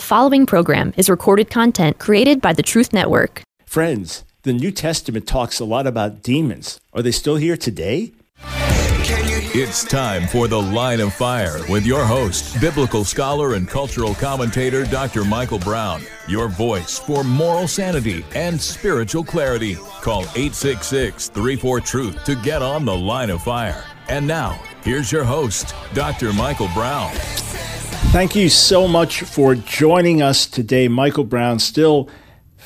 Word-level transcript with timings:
The 0.00 0.06
following 0.06 0.46
program 0.46 0.94
is 0.96 1.10
recorded 1.10 1.50
content 1.50 1.98
created 1.98 2.40
by 2.40 2.54
the 2.54 2.62
Truth 2.62 2.94
Network. 2.94 3.42
Friends, 3.66 4.24
the 4.44 4.54
New 4.54 4.70
Testament 4.70 5.26
talks 5.26 5.60
a 5.60 5.66
lot 5.66 5.86
about 5.86 6.22
demons. 6.22 6.80
Are 6.94 7.02
they 7.02 7.10
still 7.10 7.36
here 7.36 7.54
today? 7.54 8.12
It's 9.52 9.84
time 9.84 10.26
for 10.26 10.48
The 10.48 10.58
Line 10.58 11.00
of 11.00 11.12
Fire 11.12 11.58
with 11.68 11.84
your 11.84 12.06
host, 12.06 12.58
biblical 12.62 13.04
scholar 13.04 13.56
and 13.56 13.68
cultural 13.68 14.14
commentator 14.14 14.86
Dr. 14.86 15.22
Michael 15.22 15.58
Brown. 15.58 16.00
Your 16.26 16.48
voice 16.48 16.98
for 16.98 17.22
moral 17.22 17.68
sanity 17.68 18.24
and 18.34 18.58
spiritual 18.58 19.22
clarity. 19.22 19.74
Call 20.00 20.22
866 20.34 21.28
34 21.28 21.80
Truth 21.82 22.24
to 22.24 22.36
get 22.36 22.62
on 22.62 22.86
The 22.86 22.96
Line 22.96 23.28
of 23.28 23.42
Fire. 23.42 23.84
And 24.08 24.26
now, 24.26 24.62
here's 24.82 25.12
your 25.12 25.24
host, 25.24 25.74
Dr. 25.92 26.32
Michael 26.32 26.70
Brown. 26.72 27.14
Thank 28.12 28.34
you 28.34 28.48
so 28.48 28.88
much 28.88 29.20
for 29.20 29.54
joining 29.54 30.20
us 30.20 30.44
today. 30.44 30.88
Michael 30.88 31.22
Brown, 31.22 31.60
still 31.60 32.10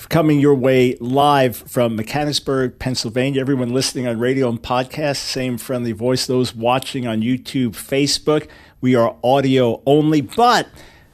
coming 0.08 0.40
your 0.40 0.54
way 0.54 0.96
live 1.00 1.54
from 1.54 1.96
Mechanicsburg, 1.96 2.78
Pennsylvania. 2.78 3.42
Everyone 3.42 3.68
listening 3.68 4.08
on 4.08 4.18
radio 4.18 4.48
and 4.48 4.60
podcast, 4.60 5.18
same 5.18 5.58
friendly 5.58 5.92
voice. 5.92 6.26
Those 6.26 6.54
watching 6.54 7.06
on 7.06 7.20
YouTube, 7.20 7.72
Facebook, 7.72 8.48
we 8.80 8.94
are 8.94 9.16
audio 9.22 9.82
only, 9.84 10.22
but 10.22 10.66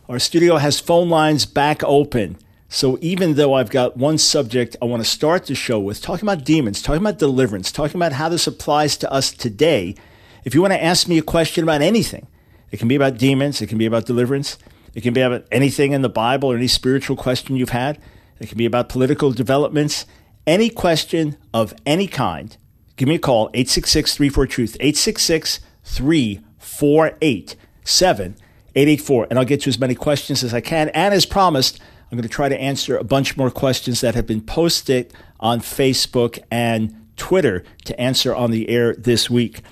our 0.08 0.20
studio 0.20 0.58
has 0.58 0.78
phone 0.78 1.08
lines 1.10 1.44
back 1.44 1.83
open. 1.83 2.38
So 2.69 2.98
even 3.00 3.34
though 3.34 3.55
I've 3.55 3.70
got 3.70 3.97
one 3.97 4.16
subject 4.16 4.77
I 4.80 4.84
want 4.84 5.02
to 5.02 5.10
start 5.10 5.47
the 5.47 5.56
show 5.56 5.80
with, 5.80 6.00
talking 6.00 6.28
about 6.28 6.44
demons, 6.44 6.83
talking 6.83 7.02
about 7.02 7.19
deliverance, 7.19 7.72
talking 7.72 7.97
about 7.97 8.12
how 8.12 8.28
this 8.28 8.47
applies 8.47 8.97
to 8.98 9.10
us 9.10 9.33
today, 9.33 9.97
if 10.44 10.55
you 10.55 10.62
want 10.62 10.72
to 10.72 10.83
ask 10.83 11.08
me 11.08 11.19
a 11.19 11.22
question 11.22 11.64
about 11.64 11.83
anything, 11.83 12.28
it 12.70 12.79
can 12.79 12.88
be 12.88 12.95
about 12.95 13.19
demons, 13.19 13.60
it 13.60 13.69
can 13.69 13.79
be 13.79 13.87
about 13.87 14.06
deliverance, 14.06 14.59
it 14.95 15.02
can 15.02 15.15
be 15.15 15.20
about 15.20 15.47
anything 15.51 15.92
in 15.92 16.02
the 16.02 16.09
Bible 16.09 16.51
or 16.51 16.56
any 16.56 16.69
spiritual 16.69 17.16
question 17.16 17.56
you've 17.56 17.70
had. 17.70 17.98
It 18.41 18.48
can 18.48 18.59
be 18.59 18.66
about 18.66 18.88
political 18.88 19.33
developments. 19.33 20.06
Any 20.47 20.70
question 20.70 21.36
of 21.53 21.75
any 21.84 22.06
kind, 22.06 22.56
give 22.97 23.09
me 23.09 23.17
a 23.17 23.19
call, 23.19 23.50
866 23.55 24.17
34 24.17 24.47
Truth, 24.47 24.77
866 24.81 25.61
348 25.84 27.56
7884. 27.84 29.27
And 29.31 29.39
I'll 29.39 29.44
get 29.44 29.61
to 29.62 29.69
as 29.69 29.78
many 29.78 29.94
questions 29.94 30.42
as 30.42 30.55
I 30.55 30.61
can. 30.61 30.89
And 30.91 31.12
as 31.12 31.27
promised, 31.27 31.81
I'm 32.11 32.16
going 32.16 32.22
to 32.22 32.28
try 32.28 32.48
to 32.48 32.61
answer 32.61 32.97
a 32.97 33.05
bunch 33.05 33.37
more 33.37 33.50
questions 33.50 34.00
that 34.00 34.14
have 34.14 34.27
been 34.27 34.41
posted 34.41 35.12
on 35.39 35.61
Facebook 35.61 36.39
and 36.50 36.97
Twitter 37.16 37.62
to 37.84 38.00
answer 38.00 38.34
on 38.34 38.50
the 38.50 38.69
air 38.69 38.94
this 38.94 39.31
week. 39.31 39.62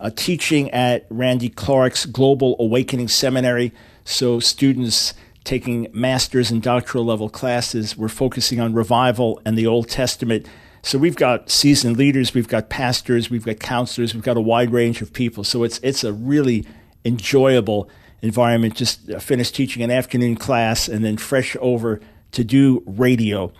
Uh, 0.00 0.10
teaching 0.14 0.70
at 0.70 1.06
Randy 1.10 1.48
Clark's 1.48 2.06
Global 2.06 2.56
Awakening 2.60 3.08
Seminary. 3.08 3.72
So 4.04 4.38
students 4.38 5.14
taking 5.44 5.88
master's 5.92 6.50
and 6.50 6.62
doctoral 6.62 7.04
level 7.04 7.28
classes. 7.28 7.96
We're 7.96 8.08
focusing 8.08 8.60
on 8.60 8.74
revival 8.74 9.40
and 9.44 9.56
the 9.56 9.66
Old 9.66 9.88
Testament. 9.88 10.46
So 10.82 10.98
we've 10.98 11.16
got 11.16 11.50
seasoned 11.50 11.96
leaders, 11.96 12.34
we've 12.34 12.48
got 12.48 12.68
pastors, 12.68 13.30
we've 13.30 13.44
got 13.44 13.58
counselors, 13.58 14.14
we've 14.14 14.22
got 14.22 14.36
a 14.36 14.40
wide 14.40 14.70
range 14.72 15.02
of 15.02 15.12
people. 15.12 15.44
So 15.44 15.62
it's 15.62 15.78
it's 15.82 16.04
a 16.04 16.12
really 16.12 16.66
enjoyable 17.04 17.90
environment. 18.22 18.74
Just 18.74 19.10
finished 19.20 19.54
teaching 19.54 19.82
an 19.82 19.90
afternoon 19.90 20.36
class 20.36 20.88
and 20.88 21.04
then 21.04 21.16
fresh 21.16 21.56
over 21.60 22.00
to 22.32 22.44
do 22.44 22.82
radio. 22.86 23.52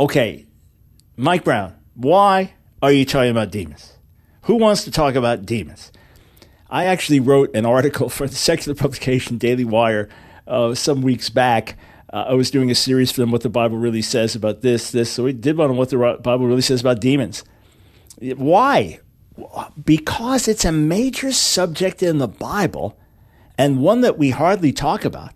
Okay, 0.00 0.46
Mike 1.16 1.44
Brown, 1.44 1.74
why 1.94 2.54
are 2.82 2.92
you 2.92 3.04
talking 3.04 3.30
about 3.30 3.50
demons? 3.50 3.95
Who 4.46 4.56
wants 4.56 4.84
to 4.84 4.90
talk 4.92 5.16
about 5.16 5.44
demons? 5.44 5.90
I 6.70 6.84
actually 6.84 7.18
wrote 7.18 7.52
an 7.52 7.66
article 7.66 8.08
for 8.08 8.28
the 8.28 8.36
secular 8.36 8.76
publication 8.76 9.38
Daily 9.38 9.64
Wire 9.64 10.08
uh, 10.46 10.76
some 10.76 11.02
weeks 11.02 11.28
back. 11.28 11.76
Uh, 12.12 12.26
I 12.28 12.34
was 12.34 12.52
doing 12.52 12.70
a 12.70 12.74
series 12.76 13.10
for 13.10 13.20
them, 13.20 13.32
what 13.32 13.40
the 13.40 13.48
Bible 13.48 13.76
really 13.76 14.02
says 14.02 14.36
about 14.36 14.62
this, 14.62 14.92
this. 14.92 15.10
So 15.10 15.24
we 15.24 15.32
did 15.32 15.56
one 15.56 15.70
on 15.70 15.76
what 15.76 15.90
the 15.90 16.20
Bible 16.22 16.46
really 16.46 16.62
says 16.62 16.80
about 16.80 17.00
demons. 17.00 17.42
Why? 18.20 19.00
Because 19.84 20.46
it's 20.46 20.64
a 20.64 20.70
major 20.70 21.32
subject 21.32 22.00
in 22.00 22.18
the 22.18 22.28
Bible 22.28 22.96
and 23.58 23.82
one 23.82 24.00
that 24.02 24.16
we 24.16 24.30
hardly 24.30 24.72
talk 24.72 25.04
about. 25.04 25.32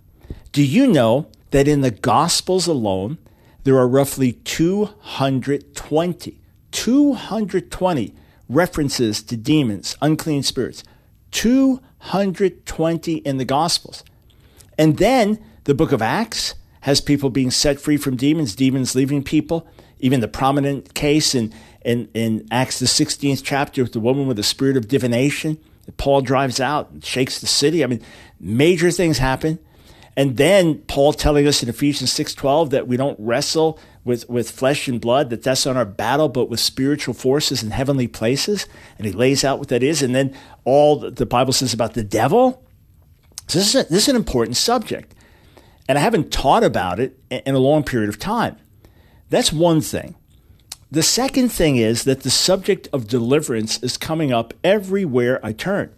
Do 0.53 0.63
you 0.63 0.87
know 0.87 1.27
that 1.51 1.67
in 1.67 1.81
the 1.81 1.91
Gospels 1.91 2.69
alone, 2.69 3.19
there 3.65 3.77
are 3.77 3.89
roughly 3.89 4.35
220, 4.35 6.41
220 6.71 8.15
references 8.51 9.23
to 9.23 9.37
demons, 9.37 9.97
unclean 10.03 10.43
spirits? 10.43 10.85
220 11.31 13.15
in 13.15 13.39
the 13.39 13.45
Gospels. 13.45 14.05
And 14.77 14.99
then 14.99 15.43
the 15.65 15.75
book 15.75 15.93
of 15.93 16.03
Acts 16.03 16.55
has 16.83 17.01
people 17.01 17.31
being 17.31 17.51
set 17.51 17.81
free 17.81 17.97
from 17.97 18.17
demons, 18.17 18.55
demons 18.55 18.95
leaving 18.95 19.23
people. 19.23 19.67
Even 19.99 20.21
the 20.21 20.29
prominent 20.29 20.95
case 20.95 21.35
in, 21.35 21.53
in, 21.85 22.09
in 22.15 22.47
Acts, 22.51 22.79
the 22.79 22.87
16th 22.87 23.43
chapter, 23.45 23.83
with 23.83 23.93
the 23.93 24.01
woman 24.01 24.27
with 24.27 24.39
the 24.39 24.43
spirit 24.43 24.77
of 24.77 24.89
divination. 24.89 25.59
that 25.85 25.99
Paul 25.99 26.23
drives 26.23 26.59
out 26.59 26.91
and 26.91 27.05
shakes 27.05 27.39
the 27.39 27.47
city. 27.47 27.85
I 27.85 27.87
mean, 27.87 28.03
major 28.39 28.91
things 28.91 29.19
happen. 29.19 29.59
And 30.21 30.37
then 30.37 30.81
Paul 30.81 31.15
telling 31.15 31.47
us 31.47 31.63
in 31.63 31.71
Ephesians 31.71 32.13
6:12 32.13 32.69
that 32.71 32.87
we 32.87 32.99
don't 32.99 33.19
wrestle 33.19 33.79
with, 34.05 34.29
with 34.29 34.51
flesh 34.51 34.87
and 34.87 35.01
blood, 35.01 35.31
that 35.31 35.43
that's 35.43 35.65
not 35.65 35.79
our 35.79 35.87
battle, 35.87 36.29
but 36.29 36.51
with 36.51 36.61
spiritual 36.61 37.15
forces 37.15 37.63
in 37.63 37.71
heavenly 37.71 38.07
places. 38.07 38.67
And 38.99 39.07
he 39.07 39.13
lays 39.13 39.45
out 39.45 39.59
what 39.59 39.69
that 39.69 39.83
is. 39.83 40.03
And 40.03 40.15
then 40.15 40.37
all 40.65 40.97
the 40.97 41.25
Bible 41.25 41.55
says 41.55 41.73
about 41.73 41.95
the 41.95 42.05
devil 42.05 42.63
so 43.51 43.59
this 43.59 43.75
is, 43.75 43.75
a, 43.75 43.89
this 43.89 44.03
is 44.03 44.09
an 44.11 44.17
important 44.17 44.57
subject. 44.57 45.13
And 45.89 45.99
I 45.99 46.03
haven't 46.03 46.31
taught 46.31 46.63
about 46.63 47.01
it 47.01 47.19
in 47.31 47.57
a 47.57 47.59
long 47.59 47.83
period 47.83 48.09
of 48.09 48.17
time. 48.19 48.57
That's 49.29 49.53
one 49.53 49.81
thing. 49.81 50.15
The 50.89 51.03
second 51.03 51.49
thing 51.49 51.77
is 51.77 52.05
that 52.05 52.23
the 52.23 52.31
subject 52.31 52.89
of 52.93 53.09
deliverance 53.09 53.83
is 53.83 53.97
coming 53.97 54.33
up 54.33 54.55
everywhere 54.63 55.45
I 55.45 55.53
turn. 55.53 55.93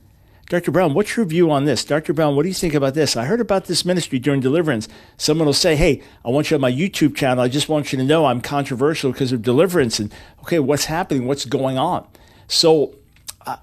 Dr. 0.52 0.70
Brown, 0.70 0.92
what's 0.92 1.16
your 1.16 1.24
view 1.24 1.50
on 1.50 1.64
this? 1.64 1.82
Dr. 1.82 2.12
Brown, 2.12 2.36
what 2.36 2.42
do 2.42 2.48
you 2.48 2.54
think 2.54 2.74
about 2.74 2.92
this? 2.92 3.16
I 3.16 3.24
heard 3.24 3.40
about 3.40 3.64
this 3.64 3.86
ministry 3.86 4.18
during 4.18 4.42
deliverance. 4.42 4.86
Someone 5.16 5.46
will 5.46 5.54
say, 5.54 5.76
Hey, 5.76 6.02
I 6.26 6.28
want 6.28 6.50
you 6.50 6.56
on 6.56 6.60
my 6.60 6.70
YouTube 6.70 7.16
channel. 7.16 7.42
I 7.42 7.48
just 7.48 7.70
want 7.70 7.90
you 7.90 7.96
to 7.96 8.04
know 8.04 8.26
I'm 8.26 8.42
controversial 8.42 9.12
because 9.12 9.32
of 9.32 9.40
deliverance. 9.40 9.98
And 9.98 10.12
okay, 10.40 10.58
what's 10.58 10.84
happening? 10.84 11.26
What's 11.26 11.46
going 11.46 11.78
on? 11.78 12.06
So 12.48 12.96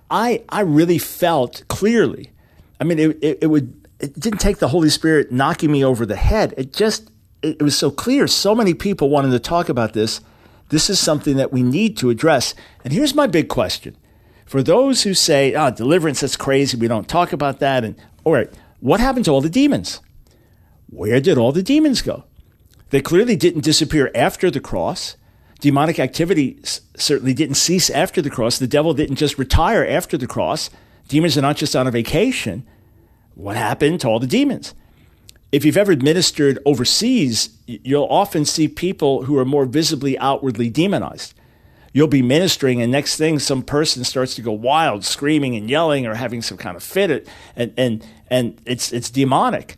I, 0.09 0.41
I 0.49 0.61
really 0.61 0.97
felt 0.97 1.61
clearly. 1.67 2.31
I 2.81 2.85
mean, 2.85 2.97
it, 2.97 3.19
it, 3.21 3.37
it 3.43 3.47
would 3.51 3.87
it 3.99 4.19
didn't 4.19 4.39
take 4.39 4.57
the 4.57 4.69
Holy 4.69 4.89
Spirit 4.89 5.31
knocking 5.31 5.71
me 5.71 5.85
over 5.85 6.07
the 6.07 6.15
head. 6.15 6.55
It 6.57 6.73
just, 6.73 7.11
it, 7.43 7.61
was 7.61 7.77
so 7.77 7.91
clear. 7.91 8.25
So 8.25 8.55
many 8.55 8.73
people 8.73 9.11
wanted 9.11 9.29
to 9.29 9.39
talk 9.39 9.69
about 9.69 9.93
this. 9.93 10.21
This 10.69 10.89
is 10.89 10.99
something 10.99 11.37
that 11.37 11.53
we 11.53 11.61
need 11.61 11.97
to 11.97 12.09
address. 12.09 12.55
And 12.83 12.91
here's 12.91 13.13
my 13.13 13.27
big 13.27 13.47
question. 13.47 13.95
For 14.49 14.63
those 14.63 15.03
who 15.03 15.13
say, 15.13 15.53
oh, 15.53 15.69
deliverance, 15.69 16.21
that's 16.21 16.35
crazy. 16.35 16.75
We 16.75 16.87
don't 16.87 17.07
talk 17.07 17.33
about 17.33 17.59
that. 17.59 17.83
And 17.83 17.95
all 18.23 18.33
right, 18.33 18.49
what 18.79 18.99
happened 18.99 19.25
to 19.25 19.31
all 19.31 19.41
the 19.41 19.49
demons? 19.49 20.01
Where 20.89 21.21
did 21.21 21.37
all 21.37 21.51
the 21.51 21.61
demons 21.61 22.01
go? 22.01 22.23
They 22.89 22.99
clearly 22.99 23.35
didn't 23.35 23.63
disappear 23.63 24.09
after 24.15 24.49
the 24.49 24.59
cross. 24.59 25.15
Demonic 25.59 25.99
activity 25.99 26.59
certainly 26.97 27.35
didn't 27.35 27.55
cease 27.55 27.91
after 27.91 28.23
the 28.23 28.31
cross. 28.31 28.57
The 28.57 28.65
devil 28.65 28.95
didn't 28.95 29.17
just 29.17 29.37
retire 29.37 29.85
after 29.85 30.17
the 30.17 30.25
cross. 30.25 30.71
Demons 31.07 31.37
are 31.37 31.41
not 31.41 31.57
just 31.57 31.75
on 31.75 31.85
a 31.85 31.91
vacation 31.91 32.65
what 33.39 33.55
happened 33.55 34.01
to 34.01 34.07
all 34.09 34.19
the 34.19 34.27
demons? 34.27 34.75
If 35.53 35.63
you've 35.63 35.77
ever 35.77 35.95
ministered 35.95 36.59
overseas, 36.65 37.57
you'll 37.65 38.07
often 38.09 38.43
see 38.43 38.67
people 38.67 39.23
who 39.23 39.37
are 39.37 39.45
more 39.45 39.65
visibly 39.65 40.17
outwardly 40.19 40.69
demonized. 40.69 41.33
You'll 41.93 42.07
be 42.07 42.21
ministering, 42.21 42.81
and 42.81 42.91
next 42.91 43.17
thing, 43.17 43.39
some 43.39 43.63
person 43.63 44.03
starts 44.03 44.35
to 44.35 44.41
go 44.41 44.51
wild, 44.51 45.03
screaming 45.03 45.55
and 45.55 45.69
yelling, 45.69 46.05
or 46.05 46.15
having 46.15 46.41
some 46.41 46.57
kind 46.57 46.77
of 46.77 46.83
fit, 46.83 47.27
and 47.55 47.73
and 47.77 48.05
and 48.27 48.61
it's 48.65 48.91
it's 48.91 49.09
demonic. 49.09 49.77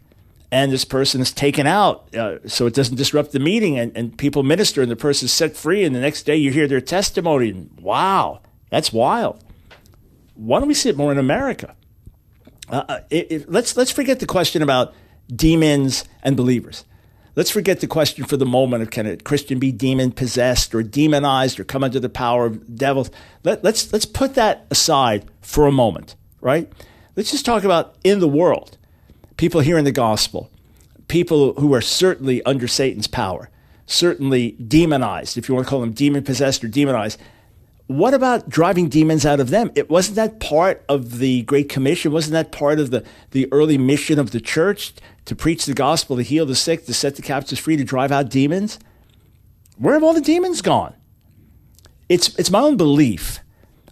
And 0.53 0.69
this 0.69 0.83
person 0.83 1.21
is 1.21 1.31
taken 1.31 1.65
out 1.65 2.13
uh, 2.13 2.45
so 2.45 2.65
it 2.65 2.73
doesn't 2.73 2.97
disrupt 2.97 3.31
the 3.31 3.39
meeting, 3.39 3.79
and, 3.79 3.95
and 3.95 4.17
people 4.17 4.43
minister, 4.43 4.81
and 4.81 4.91
the 4.91 4.97
person 4.97 5.27
is 5.27 5.31
set 5.31 5.55
free, 5.55 5.85
and 5.85 5.95
the 5.95 6.01
next 6.01 6.23
day 6.23 6.35
you 6.35 6.51
hear 6.51 6.67
their 6.67 6.81
testimony, 6.81 7.49
and 7.51 7.69
wow, 7.79 8.41
that's 8.69 8.91
wild. 8.91 9.41
Why 10.35 10.59
don't 10.59 10.67
we 10.67 10.73
see 10.73 10.89
it 10.89 10.97
more 10.97 11.11
in 11.11 11.17
America? 11.17 11.75
Uh, 12.69 12.83
uh, 12.87 12.99
it, 13.09 13.31
it, 13.31 13.51
let's 13.51 13.77
let's 13.77 13.91
forget 13.91 14.19
the 14.19 14.25
question 14.25 14.61
about 14.61 14.93
demons 15.33 16.03
and 16.23 16.35
believers. 16.35 16.83
Let's 17.35 17.49
forget 17.49 17.79
the 17.79 17.87
question 17.87 18.25
for 18.25 18.35
the 18.35 18.45
moment 18.45 18.83
of 18.83 18.89
can 18.89 19.05
a 19.05 19.15
Christian 19.15 19.57
be 19.57 19.71
demon 19.71 20.11
possessed 20.11 20.75
or 20.75 20.83
demonized 20.83 21.59
or 21.59 21.63
come 21.63 21.83
under 21.83 21.99
the 21.99 22.09
power 22.09 22.45
of 22.45 22.75
devils? 22.75 23.09
Let, 23.43 23.63
let's 23.63 23.91
let's 23.93 24.05
put 24.05 24.35
that 24.35 24.65
aside 24.69 25.25
for 25.41 25.65
a 25.65 25.71
moment, 25.71 26.15
right? 26.41 26.71
Let's 27.15 27.31
just 27.31 27.45
talk 27.45 27.63
about 27.63 27.95
in 28.03 28.19
the 28.19 28.27
world, 28.27 28.77
people 29.37 29.61
hearing 29.61 29.85
the 29.85 29.91
gospel, 29.93 30.51
people 31.07 31.53
who 31.53 31.73
are 31.73 31.81
certainly 31.81 32.43
under 32.43 32.67
Satan's 32.67 33.07
power, 33.07 33.49
certainly 33.85 34.51
demonized, 34.51 35.37
if 35.37 35.47
you 35.47 35.55
want 35.55 35.65
to 35.65 35.69
call 35.69 35.81
them 35.81 35.93
demon 35.93 36.23
possessed 36.23 36.63
or 36.63 36.67
demonized 36.67 37.19
what 37.91 38.13
about 38.13 38.47
driving 38.47 38.87
demons 38.87 39.25
out 39.25 39.39
of 39.39 39.49
them? 39.49 39.71
It 39.75 39.89
wasn't 39.89 40.15
that 40.15 40.39
part 40.39 40.83
of 40.87 41.19
the 41.19 41.41
Great 41.43 41.67
Commission. 41.67 42.11
Wasn't 42.11 42.31
that 42.31 42.51
part 42.51 42.79
of 42.79 42.89
the, 42.89 43.03
the 43.31 43.51
early 43.51 43.77
mission 43.77 44.17
of 44.17 44.31
the 44.31 44.39
church 44.39 44.93
to 45.25 45.35
preach 45.35 45.65
the 45.65 45.73
gospel, 45.73 46.17
to 46.17 46.23
heal 46.23 46.45
the 46.45 46.55
sick, 46.55 46.85
to 46.85 46.93
set 46.93 47.15
the 47.15 47.21
captives 47.21 47.61
free, 47.61 47.77
to 47.77 47.83
drive 47.83 48.11
out 48.11 48.29
demons. 48.29 48.79
Where 49.77 49.93
have 49.93 50.03
all 50.03 50.13
the 50.13 50.21
demons 50.21 50.61
gone? 50.61 50.95
It's, 52.09 52.37
it's 52.37 52.51
my 52.51 52.59
own 52.59 52.77
belief. 52.77 53.39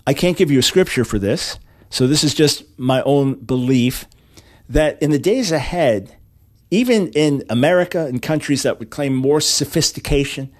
I 0.05 0.13
can't 0.13 0.37
give 0.37 0.51
you 0.51 0.59
a 0.59 0.63
scripture 0.63 1.05
for 1.05 1.19
this, 1.19 1.59
so 1.89 2.07
this 2.07 2.23
is 2.23 2.33
just 2.33 2.63
my 2.77 3.01
own 3.03 3.35
belief 3.35 4.05
that 4.67 5.01
in 5.01 5.11
the 5.11 5.19
days 5.19 5.51
ahead, 5.51 6.15
even 6.71 7.09
in 7.09 7.43
America 7.49 8.05
and 8.05 8.21
countries 8.21 8.63
that 8.63 8.79
would 8.79 8.89
claim 8.89 9.15
more 9.15 9.41
sophistication, 9.41 10.51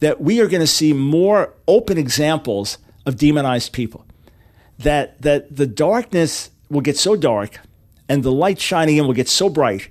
that 0.00 0.20
we 0.20 0.40
are 0.40 0.48
going 0.48 0.60
to 0.60 0.66
see 0.66 0.92
more 0.92 1.54
open 1.68 1.98
examples 1.98 2.78
of 3.06 3.16
demonized 3.16 3.72
people. 3.72 4.06
That, 4.78 5.20
that 5.22 5.54
the 5.54 5.66
darkness 5.66 6.50
will 6.70 6.80
get 6.80 6.96
so 6.96 7.14
dark 7.14 7.60
and 8.08 8.22
the 8.22 8.32
light 8.32 8.60
shining 8.60 8.96
in 8.96 9.06
will 9.06 9.14
get 9.14 9.28
so 9.28 9.48
bright 9.48 9.88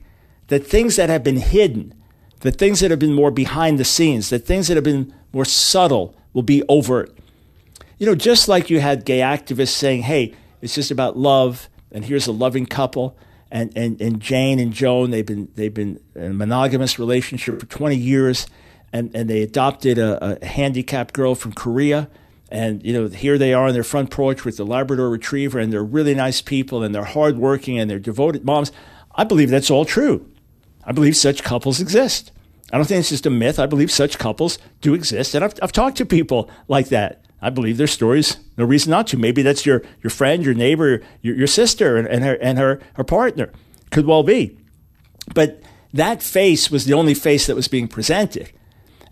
that 0.52 0.68
things 0.68 0.98
that 0.98 1.10
have 1.10 1.24
been 1.24 1.38
hidden, 1.38 1.94
the 2.42 2.52
things 2.52 2.82
that 2.82 2.92
have 2.92 3.00
been 3.00 3.14
more 3.14 3.32
behind 3.32 3.80
the 3.80 3.86
scenes, 3.86 4.30
the 4.30 4.38
things 4.38 4.68
that 4.68 4.76
have 4.76 4.84
been 4.84 5.14
more 5.32 5.46
subtle 5.46 6.14
will 6.34 6.44
be 6.44 6.62
overt. 6.68 7.18
You 7.98 8.06
know, 8.06 8.16
just 8.16 8.50
like 8.50 8.70
you 8.70 8.82
had 8.82 9.06
gay 9.06 9.20
activists 9.20 9.70
saying, 9.70 10.02
hey, 10.02 10.34
it's 10.62 10.76
just 10.76 10.92
about 10.92 11.18
love, 11.18 11.70
and 11.90 12.04
here's 12.04 12.28
a 12.28 12.34
loving 12.34 12.66
couple, 12.66 13.18
and, 13.50 13.72
and, 13.78 14.02
and 14.02 14.20
Jane 14.20 14.60
and 14.60 14.74
Joan, 14.74 15.12
they've 15.12 15.26
been, 15.26 15.48
they've 15.56 15.74
been 15.74 16.02
in 16.16 16.32
a 16.32 16.34
monogamous 16.34 17.00
relationship 17.00 17.62
for 17.62 17.66
20 17.68 17.96
years, 17.96 18.46
and, 18.92 19.10
and 19.16 19.30
they 19.30 19.44
adopted 19.44 19.98
a, 19.98 20.42
a 20.42 20.46
handicapped 20.46 21.14
girl 21.14 21.34
from 21.34 21.54
Korea. 21.54 22.10
And 22.50 22.86
you 22.86 22.92
know, 22.92 23.08
here 23.08 23.38
they 23.38 23.54
are 23.54 23.68
on 23.68 23.74
their 23.74 23.86
front 23.86 24.12
porch 24.12 24.44
with 24.44 24.58
the 24.58 24.66
Labrador 24.66 25.10
Retriever, 25.10 25.60
and 25.60 25.72
they're 25.72 25.82
really 25.82 26.14
nice 26.14 26.42
people, 26.42 26.84
and 26.84 26.94
they're 26.94 27.06
hardworking, 27.06 27.80
and 27.80 27.90
they're 27.90 28.00
devoted 28.00 28.44
moms. 28.44 28.74
I 29.16 29.24
believe 29.24 29.50
that's 29.50 29.72
all 29.72 29.86
true. 29.86 30.30
I 30.92 30.94
believe 30.94 31.16
such 31.16 31.42
couples 31.46 31.80
exist. 31.80 32.34
I 32.70 32.76
don't 32.76 32.86
think 32.86 33.00
it's 33.00 33.08
just 33.08 33.26
a 33.26 33.30
myth. 33.30 33.60
I 33.60 33.66
believe 33.66 33.90
such 33.90 34.18
couples 34.18 34.58
do 34.82 34.94
exist, 34.94 35.34
and 35.34 35.42
I've, 35.42 35.54
I've 35.62 35.72
talked 35.72 35.96
to 36.00 36.06
people 36.06 36.50
like 36.68 36.90
that. 36.90 37.24
I 37.42 37.50
believe 37.50 37.78
their 37.78 37.88
stories. 37.88 38.36
No 38.58 38.66
reason 38.66 38.92
not 38.92 39.08
to. 39.08 39.18
Maybe 39.18 39.42
that's 39.42 39.66
your, 39.66 39.84
your 40.04 40.10
friend, 40.10 40.44
your 40.44 40.54
neighbor, 40.54 41.02
your, 41.22 41.34
your 41.38 41.48
sister, 41.48 41.96
and, 41.96 42.10
and 42.10 42.26
her 42.26 42.34
and 42.42 42.58
her 42.58 42.82
her 42.96 43.06
partner. 43.06 43.54
Could 43.90 44.06
well 44.06 44.22
be, 44.22 44.58
but 45.34 45.64
that 45.94 46.22
face 46.22 46.70
was 46.70 46.84
the 46.84 46.94
only 46.94 47.14
face 47.14 47.48
that 47.48 47.56
was 47.56 47.70
being 47.70 47.88
presented 47.88 48.52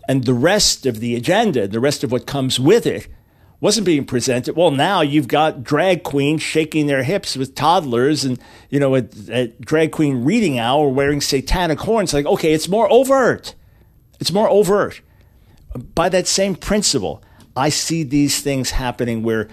and 0.06 0.24
the 0.24 0.34
rest 0.34 0.84
of 0.84 1.00
the 1.00 1.16
agenda, 1.16 1.66
the 1.66 1.80
rest 1.80 2.04
of 2.04 2.12
what 2.12 2.26
comes 2.26 2.60
with 2.60 2.84
it, 2.84 3.08
wasn't 3.60 3.84
being 3.84 4.04
presented. 4.04 4.56
Well, 4.56 4.70
now 4.70 5.02
you've 5.02 5.28
got 5.28 5.62
drag 5.62 6.02
queens 6.02 6.42
shaking 6.42 6.86
their 6.86 7.02
hips 7.02 7.36
with 7.36 7.54
toddlers 7.54 8.24
and, 8.24 8.38
you 8.70 8.80
know, 8.80 8.94
a, 8.94 9.48
drag 9.60 9.92
queen 9.92 10.24
reading 10.24 10.58
hour 10.58 10.88
wearing 10.88 11.20
satanic 11.20 11.80
horns. 11.80 12.14
Like, 12.14 12.26
okay, 12.26 12.52
it's 12.52 12.68
more 12.68 12.90
overt. 12.90 13.54
It's 14.18 14.32
more 14.32 14.48
overt. 14.48 15.02
By 15.94 16.08
that 16.08 16.26
same 16.26 16.54
principle, 16.54 17.22
I 17.56 17.68
see 17.68 18.02
these 18.02 18.40
things 18.40 18.70
happening 18.70 19.22
where 19.22 19.48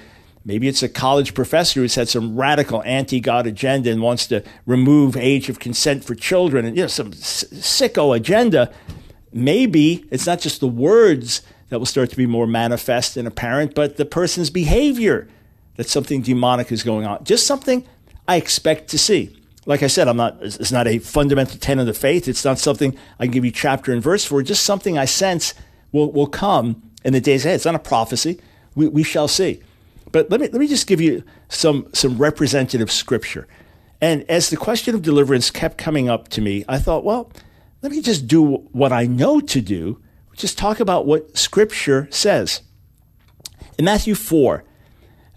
maybe 0.46 0.68
it's 0.68 0.82
a 0.82 0.90
college 0.90 1.34
professor 1.34 1.82
who's 1.82 1.96
had 1.96 2.08
some 2.08 2.38
radical 2.38 2.82
anti-God 2.84 3.46
agenda 3.46 3.92
and 3.92 4.02
wants 4.02 4.26
to 4.28 4.44
remove 4.66 5.18
age 5.18 5.50
of 5.50 5.60
consent 5.60 6.06
for 6.06 6.16
children 6.16 6.66
and, 6.66 6.78
you 6.78 6.84
know, 6.84 6.88
some 6.88 7.12
sicko 7.12 8.16
agenda 8.16 8.72
maybe 9.34 10.06
it's 10.10 10.26
not 10.26 10.40
just 10.40 10.60
the 10.60 10.68
words 10.68 11.42
that 11.70 11.80
will 11.80 11.86
start 11.86 12.10
to 12.12 12.18
be 12.18 12.26
more 12.26 12.48
manifest 12.48 13.18
and 13.18 13.28
apparent, 13.28 13.76
but 13.76 13.98
the 13.98 14.06
person's 14.06 14.50
behavior 14.50 15.28
that 15.76 15.88
something 15.88 16.22
demonic 16.22 16.72
is 16.72 16.84
going 16.84 17.06
on. 17.06 17.24
Just 17.24 17.46
something 17.46 17.86
I 18.28 18.36
expect 18.36 18.90
to 18.90 18.98
see. 18.98 19.38
Like 19.66 19.84
I 19.84 19.88
said, 19.88 20.08
I'm 20.08 20.18
not. 20.18 20.38
It's 20.42 20.72
not 20.72 20.88
a 20.88 21.00
fundamental 21.00 21.60
tenet 21.60 21.82
of 21.82 21.88
the 21.88 22.00
faith. 22.00 22.28
It's 22.28 22.46
not 22.46 22.58
something 22.58 22.98
I 23.20 23.26
can 23.26 23.32
give 23.32 23.46
you 23.46 23.52
chapter 23.52 23.92
and 23.92 24.02
verse 24.02 24.24
for. 24.24 24.42
Just 24.42 24.64
something 24.64 24.98
I 24.98 25.06
sense 25.06 25.54
will 25.92 26.12
will 26.12 26.28
come 26.28 26.82
in 27.04 27.14
the 27.14 27.20
days 27.20 27.46
ahead. 27.46 27.56
It's 27.56 27.66
not 27.66 27.76
a 27.76 27.80
prophecy. 27.80 28.40
We 28.76 28.88
we 28.88 29.04
shall 29.04 29.28
see. 29.28 29.62
But 30.12 30.32
let 30.32 30.40
me 30.40 30.48
let 30.48 30.60
me 30.60 30.68
just 30.68 30.88
give 30.88 31.02
you 31.02 31.24
some 31.50 31.88
some 31.94 32.18
representative 32.18 32.90
scripture. 32.90 33.46
And 34.00 34.24
as 34.30 34.50
the 34.50 34.58
question 34.58 34.96
of 34.96 35.02
deliverance 35.02 35.52
kept 35.52 35.78
coming 35.78 36.08
up 36.08 36.30
to 36.30 36.42
me, 36.42 36.64
I 36.70 36.78
thought, 36.80 37.04
well, 37.04 37.32
let 37.82 37.92
me 37.92 38.02
just 38.02 38.28
do 38.28 38.44
what 38.72 38.92
I 38.92 39.06
know 39.06 39.40
to 39.42 39.62
do, 39.62 40.00
just 40.38 40.58
talk 40.58 40.80
about 40.80 41.06
what 41.06 41.38
Scripture 41.38 42.08
says. 42.12 42.62
In 43.78 43.86
Matthew 43.86 44.16
4, 44.16 44.64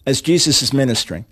as 0.06 0.20
Jesus 0.20 0.62
is 0.62 0.72
ministering, 0.72 1.24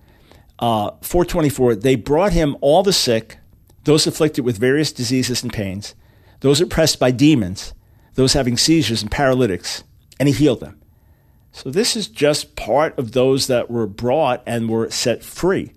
uh, 0.58 0.90
424, 1.02 1.76
they 1.76 1.94
brought 1.94 2.32
him 2.32 2.56
all 2.60 2.82
the 2.82 2.92
sick, 2.92 3.38
those 3.84 4.06
afflicted 4.06 4.44
with 4.44 4.58
various 4.58 4.90
diseases 4.90 5.42
and 5.42 5.52
pains, 5.52 5.94
those 6.40 6.60
oppressed 6.60 6.98
by 6.98 7.10
demons, 7.10 7.74
those 8.14 8.32
having 8.32 8.56
seizures 8.56 9.02
and 9.02 9.10
paralytics, 9.10 9.84
and 10.18 10.28
he 10.28 10.34
healed 10.34 10.60
them. 10.60 10.80
So 11.52 11.70
this 11.70 11.96
is 11.96 12.08
just 12.08 12.56
part 12.56 12.98
of 12.98 13.12
those 13.12 13.46
that 13.46 13.70
were 13.70 13.86
brought 13.86 14.42
and 14.46 14.68
were 14.68 14.90
set 14.90 15.22
free. 15.22 15.72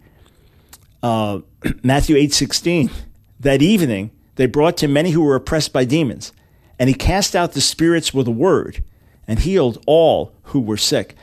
Uh, 1.04 1.40
Matthew 1.84 2.16
8, 2.16 2.34
16, 2.34 2.90
that 3.40 3.62
evening, 3.62 4.12
they 4.36 4.46
brought 4.46 4.78
to 4.78 4.88
many 4.88 5.12
who 5.12 5.22
were 5.22 5.36
oppressed 5.36 5.74
by 5.74 5.86
demons, 5.86 6.32
and 6.82 6.90
he 6.90 6.96
cast 6.96 7.36
out 7.36 7.52
the 7.52 7.62
spirits 7.62 8.12
with 8.12 8.28
a 8.28 8.32
word 8.32 8.84
and 9.28 9.38
healed 9.38 9.84
all 9.86 10.34
who 10.46 10.60
were 10.60 10.78
sick. 10.78 11.14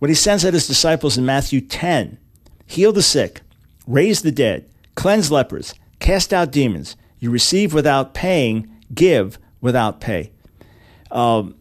When 0.00 0.08
he 0.08 0.16
sends 0.16 0.44
out 0.44 0.52
his 0.52 0.66
disciples 0.66 1.16
in 1.16 1.24
Matthew 1.24 1.60
10, 1.60 2.18
heal 2.66 2.92
the 2.92 3.02
sick, 3.02 3.42
raise 3.86 4.22
the 4.22 4.32
dead, 4.32 4.68
cleanse 4.96 5.30
lepers, 5.30 5.74
cast 6.00 6.34
out 6.34 6.50
demons, 6.50 6.96
you 7.20 7.30
receive 7.30 7.72
without 7.72 8.14
paying, 8.14 8.68
give 8.92 9.38
without 9.60 10.00
pay. 10.00 10.32
Um, 11.12 11.54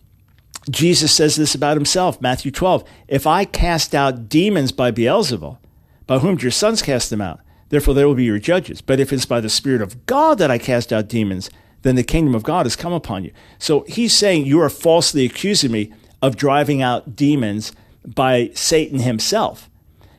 Jesus 0.71 1.11
says 1.15 1.35
this 1.35 1.53
about 1.53 1.77
himself, 1.77 2.19
Matthew 2.19 2.49
12. 2.49 2.83
If 3.07 3.27
I 3.27 3.45
cast 3.45 3.93
out 3.93 4.27
demons 4.27 4.71
by 4.71 4.89
Beelzebul, 4.89 5.59
by 6.07 6.17
whom 6.17 6.39
your 6.39 6.49
sons 6.49 6.81
cast 6.81 7.11
them 7.11 7.21
out? 7.21 7.41
Therefore, 7.69 7.93
they 7.93 8.05
will 8.05 8.15
be 8.15 8.23
your 8.23 8.39
judges. 8.39 8.81
But 8.81 8.99
if 8.99 9.13
it's 9.13 9.27
by 9.27 9.39
the 9.39 9.49
Spirit 9.49 9.83
of 9.83 10.07
God 10.07 10.39
that 10.39 10.49
I 10.49 10.57
cast 10.57 10.91
out 10.91 11.07
demons, 11.07 11.51
then 11.85 11.95
the 11.95 12.03
kingdom 12.03 12.33
of 12.33 12.41
God 12.41 12.65
has 12.65 12.75
come 12.75 12.93
upon 12.93 13.23
you. 13.23 13.31
So 13.59 13.85
he's 13.87 14.11
saying 14.11 14.45
you 14.45 14.59
are 14.59 14.69
falsely 14.69 15.23
accusing 15.23 15.71
me 15.71 15.93
of 16.19 16.35
driving 16.35 16.81
out 16.81 17.15
demons 17.15 17.73
by 18.03 18.49
Satan 18.55 18.99
himself. 19.01 19.69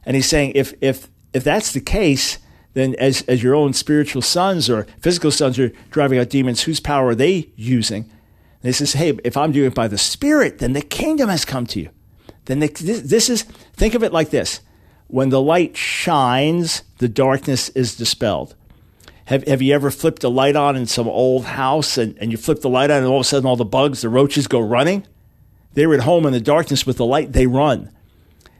And 0.04 0.14
he's 0.14 0.28
saying 0.28 0.52
if 0.54 0.74
if 0.80 1.08
if 1.32 1.42
that's 1.42 1.72
the 1.72 1.80
case, 1.80 2.38
then 2.74 2.94
as 3.00 3.22
as 3.22 3.42
your 3.42 3.56
own 3.56 3.72
spiritual 3.72 4.22
sons 4.22 4.70
or 4.70 4.86
physical 5.00 5.32
sons 5.32 5.58
are 5.58 5.72
driving 5.90 6.20
out 6.20 6.30
demons, 6.30 6.62
whose 6.62 6.78
power 6.78 7.08
are 7.08 7.14
they 7.16 7.50
using? 7.56 8.04
And 8.04 8.68
he 8.68 8.72
says, 8.72 8.92
hey, 8.92 9.18
if 9.24 9.36
I'm 9.36 9.52
doing 9.52 9.66
it 9.66 9.74
by 9.74 9.88
the 9.88 9.98
Spirit, 9.98 10.58
then 10.58 10.72
the 10.72 10.82
kingdom 10.82 11.28
has 11.28 11.44
come 11.44 11.66
to 11.66 11.80
you. 11.80 11.90
Then 12.44 12.60
the, 12.60 12.68
this, 12.68 13.00
this 13.02 13.28
is 13.28 13.42
think 13.74 13.94
of 13.94 14.04
it 14.04 14.12
like 14.12 14.30
this: 14.30 14.60
when 15.08 15.30
the 15.30 15.42
light 15.42 15.76
shines, 15.76 16.84
the 16.98 17.08
darkness 17.08 17.70
is 17.70 17.96
dispelled. 17.96 18.54
Have, 19.26 19.46
have 19.46 19.60
you 19.60 19.74
ever 19.74 19.90
flipped 19.90 20.24
a 20.24 20.28
light 20.28 20.56
on 20.56 20.76
in 20.76 20.86
some 20.86 21.08
old 21.08 21.46
house 21.46 21.98
and, 21.98 22.16
and 22.18 22.30
you 22.30 22.38
flip 22.38 22.60
the 22.60 22.68
light 22.68 22.90
on 22.90 22.98
and 22.98 23.06
all 23.06 23.16
of 23.16 23.22
a 23.22 23.24
sudden 23.24 23.46
all 23.46 23.56
the 23.56 23.64
bugs, 23.64 24.00
the 24.00 24.08
roaches 24.08 24.46
go 24.46 24.60
running? 24.60 25.04
They're 25.74 25.92
at 25.94 26.00
home 26.00 26.26
in 26.26 26.32
the 26.32 26.40
darkness 26.40 26.86
with 26.86 26.96
the 26.96 27.04
light, 27.04 27.32
they 27.32 27.46
run. 27.46 27.90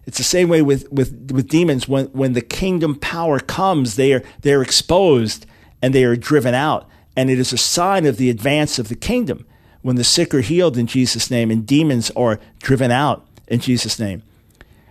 It's 0.06 0.18
the 0.18 0.24
same 0.24 0.48
way 0.48 0.62
with, 0.62 0.90
with, 0.92 1.30
with 1.32 1.48
demons. 1.48 1.88
When, 1.88 2.06
when 2.06 2.32
the 2.32 2.40
kingdom 2.40 2.96
power 2.96 3.40
comes, 3.40 3.96
they 3.96 4.12
are, 4.12 4.22
they're 4.42 4.62
exposed 4.62 5.46
and 5.80 5.94
they 5.94 6.04
are 6.04 6.16
driven 6.16 6.54
out. 6.54 6.88
And 7.16 7.30
it 7.30 7.38
is 7.38 7.52
a 7.52 7.58
sign 7.58 8.04
of 8.04 8.16
the 8.16 8.30
advance 8.30 8.78
of 8.78 8.88
the 8.88 8.94
kingdom 8.94 9.46
when 9.82 9.96
the 9.96 10.04
sick 10.04 10.34
are 10.34 10.40
healed 10.40 10.76
in 10.76 10.86
Jesus' 10.86 11.30
name 11.30 11.50
and 11.50 11.66
demons 11.66 12.10
are 12.16 12.40
driven 12.58 12.90
out 12.90 13.26
in 13.46 13.60
Jesus' 13.60 13.98
name. 13.98 14.22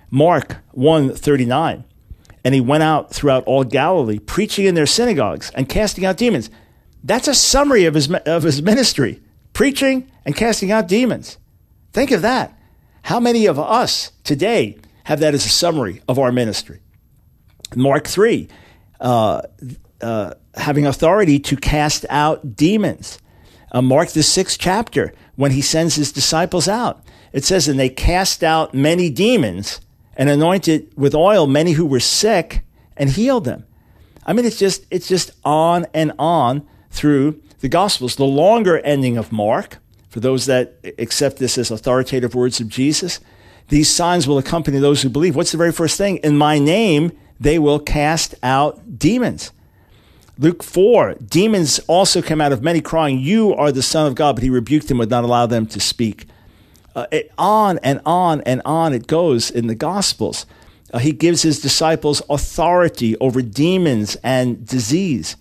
Mark 0.09 0.57
139. 0.71 1.83
And 2.45 2.53
he 2.53 2.61
went 2.61 2.83
out 2.83 3.11
throughout 3.11 3.43
all 3.45 3.65
Galilee, 3.65 4.19
preaching 4.19 4.65
in 4.65 4.75
their 4.75 4.85
synagogues 4.85 5.51
and 5.55 5.67
casting 5.67 6.05
out 6.05 6.15
demons. 6.15 6.49
That's 7.03 7.27
a 7.27 7.33
summary 7.33 7.83
of 7.85 7.95
his, 7.95 8.09
of 8.09 8.43
his 8.43 8.61
ministry 8.61 9.21
preaching 9.55 10.11
and 10.25 10.35
casting 10.35 10.71
out 10.71 10.87
demons. 10.87 11.39
Think 11.91 12.11
of 12.11 12.21
that. 12.21 12.55
How 13.03 13.19
many 13.19 13.47
of 13.47 13.57
us 13.57 14.11
today 14.23 14.77
have 15.05 15.19
that 15.21 15.33
as 15.33 15.45
a 15.45 15.49
summary 15.49 16.01
of 16.07 16.19
our 16.19 16.31
ministry? 16.31 16.81
Mark 17.75 18.05
3, 18.05 18.47
uh, 18.99 19.41
uh, 20.01 20.33
having 20.55 20.85
authority 20.85 21.39
to 21.39 21.55
cast 21.55 22.05
out 22.09 22.55
demons. 22.55 23.17
Uh, 23.71 23.81
Mark, 23.81 24.09
the 24.09 24.23
sixth 24.23 24.59
chapter, 24.59 25.13
when 25.35 25.51
he 25.51 25.61
sends 25.61 25.95
his 25.95 26.11
disciples 26.11 26.67
out, 26.67 27.03
it 27.33 27.43
says, 27.43 27.67
And 27.67 27.79
they 27.79 27.89
cast 27.89 28.43
out 28.43 28.73
many 28.73 29.09
demons 29.09 29.79
and 30.15 30.29
anointed 30.29 30.91
with 30.95 31.13
oil 31.13 31.47
many 31.47 31.73
who 31.73 31.85
were 31.85 31.99
sick 31.99 32.61
and 32.97 33.09
healed 33.09 33.45
them. 33.45 33.65
I 34.25 34.33
mean, 34.33 34.45
it's 34.45 34.57
just, 34.57 34.85
it's 34.89 35.07
just 35.07 35.31
on 35.43 35.85
and 35.93 36.13
on 36.17 36.65
through 36.89 37.41
the 37.59 37.69
Gospels. 37.69 38.15
The 38.15 38.25
longer 38.25 38.79
ending 38.79 39.17
of 39.17 39.31
Mark, 39.31 39.77
for 40.09 40.19
those 40.19 40.45
that 40.45 40.75
accept 40.97 41.37
this 41.37 41.57
as 41.57 41.71
authoritative 41.71 42.33
words 42.33 42.59
of 42.59 42.69
Jesus, 42.69 43.19
these 43.69 43.93
signs 43.93 44.27
will 44.27 44.37
accompany 44.37 44.79
those 44.79 45.01
who 45.01 45.09
believe. 45.09 45.35
What's 45.35 45.51
the 45.51 45.57
very 45.57 45.71
first 45.71 45.97
thing? 45.97 46.17
In 46.17 46.37
my 46.37 46.59
name, 46.59 47.11
they 47.39 47.59
will 47.59 47.79
cast 47.79 48.35
out 48.41 48.97
demons. 48.97 49.51
Luke 50.37 50.63
4, 50.63 51.15
demons 51.25 51.79
also 51.87 52.21
came 52.21 52.41
out 52.41 52.51
of 52.51 52.61
many 52.61 52.81
crying, 52.81 53.19
You 53.19 53.53
are 53.53 53.71
the 53.71 53.81
Son 53.81 54.05
of 54.05 54.15
God, 54.15 54.35
but 54.35 54.43
he 54.43 54.49
rebuked 54.49 54.87
them, 54.87 54.97
would 54.97 55.09
not 55.09 55.23
allow 55.23 55.45
them 55.45 55.65
to 55.67 55.79
speak. 55.79 56.27
Uh, 56.95 57.05
it, 57.11 57.31
on 57.37 57.77
and 57.79 57.99
on 58.05 58.41
and 58.41 58.61
on 58.63 58.93
it 58.93 59.05
goes 59.05 59.51
in 59.51 59.67
the 59.67 59.75
Gospels. 59.75 60.45
Uh, 60.93 60.99
he 60.99 61.11
gives 61.11 61.41
his 61.41 61.59
disciples 61.59 62.21
authority 62.29 63.17
over 63.17 63.41
demons 63.41 64.15
and 64.23 64.65
disease. 64.65 65.35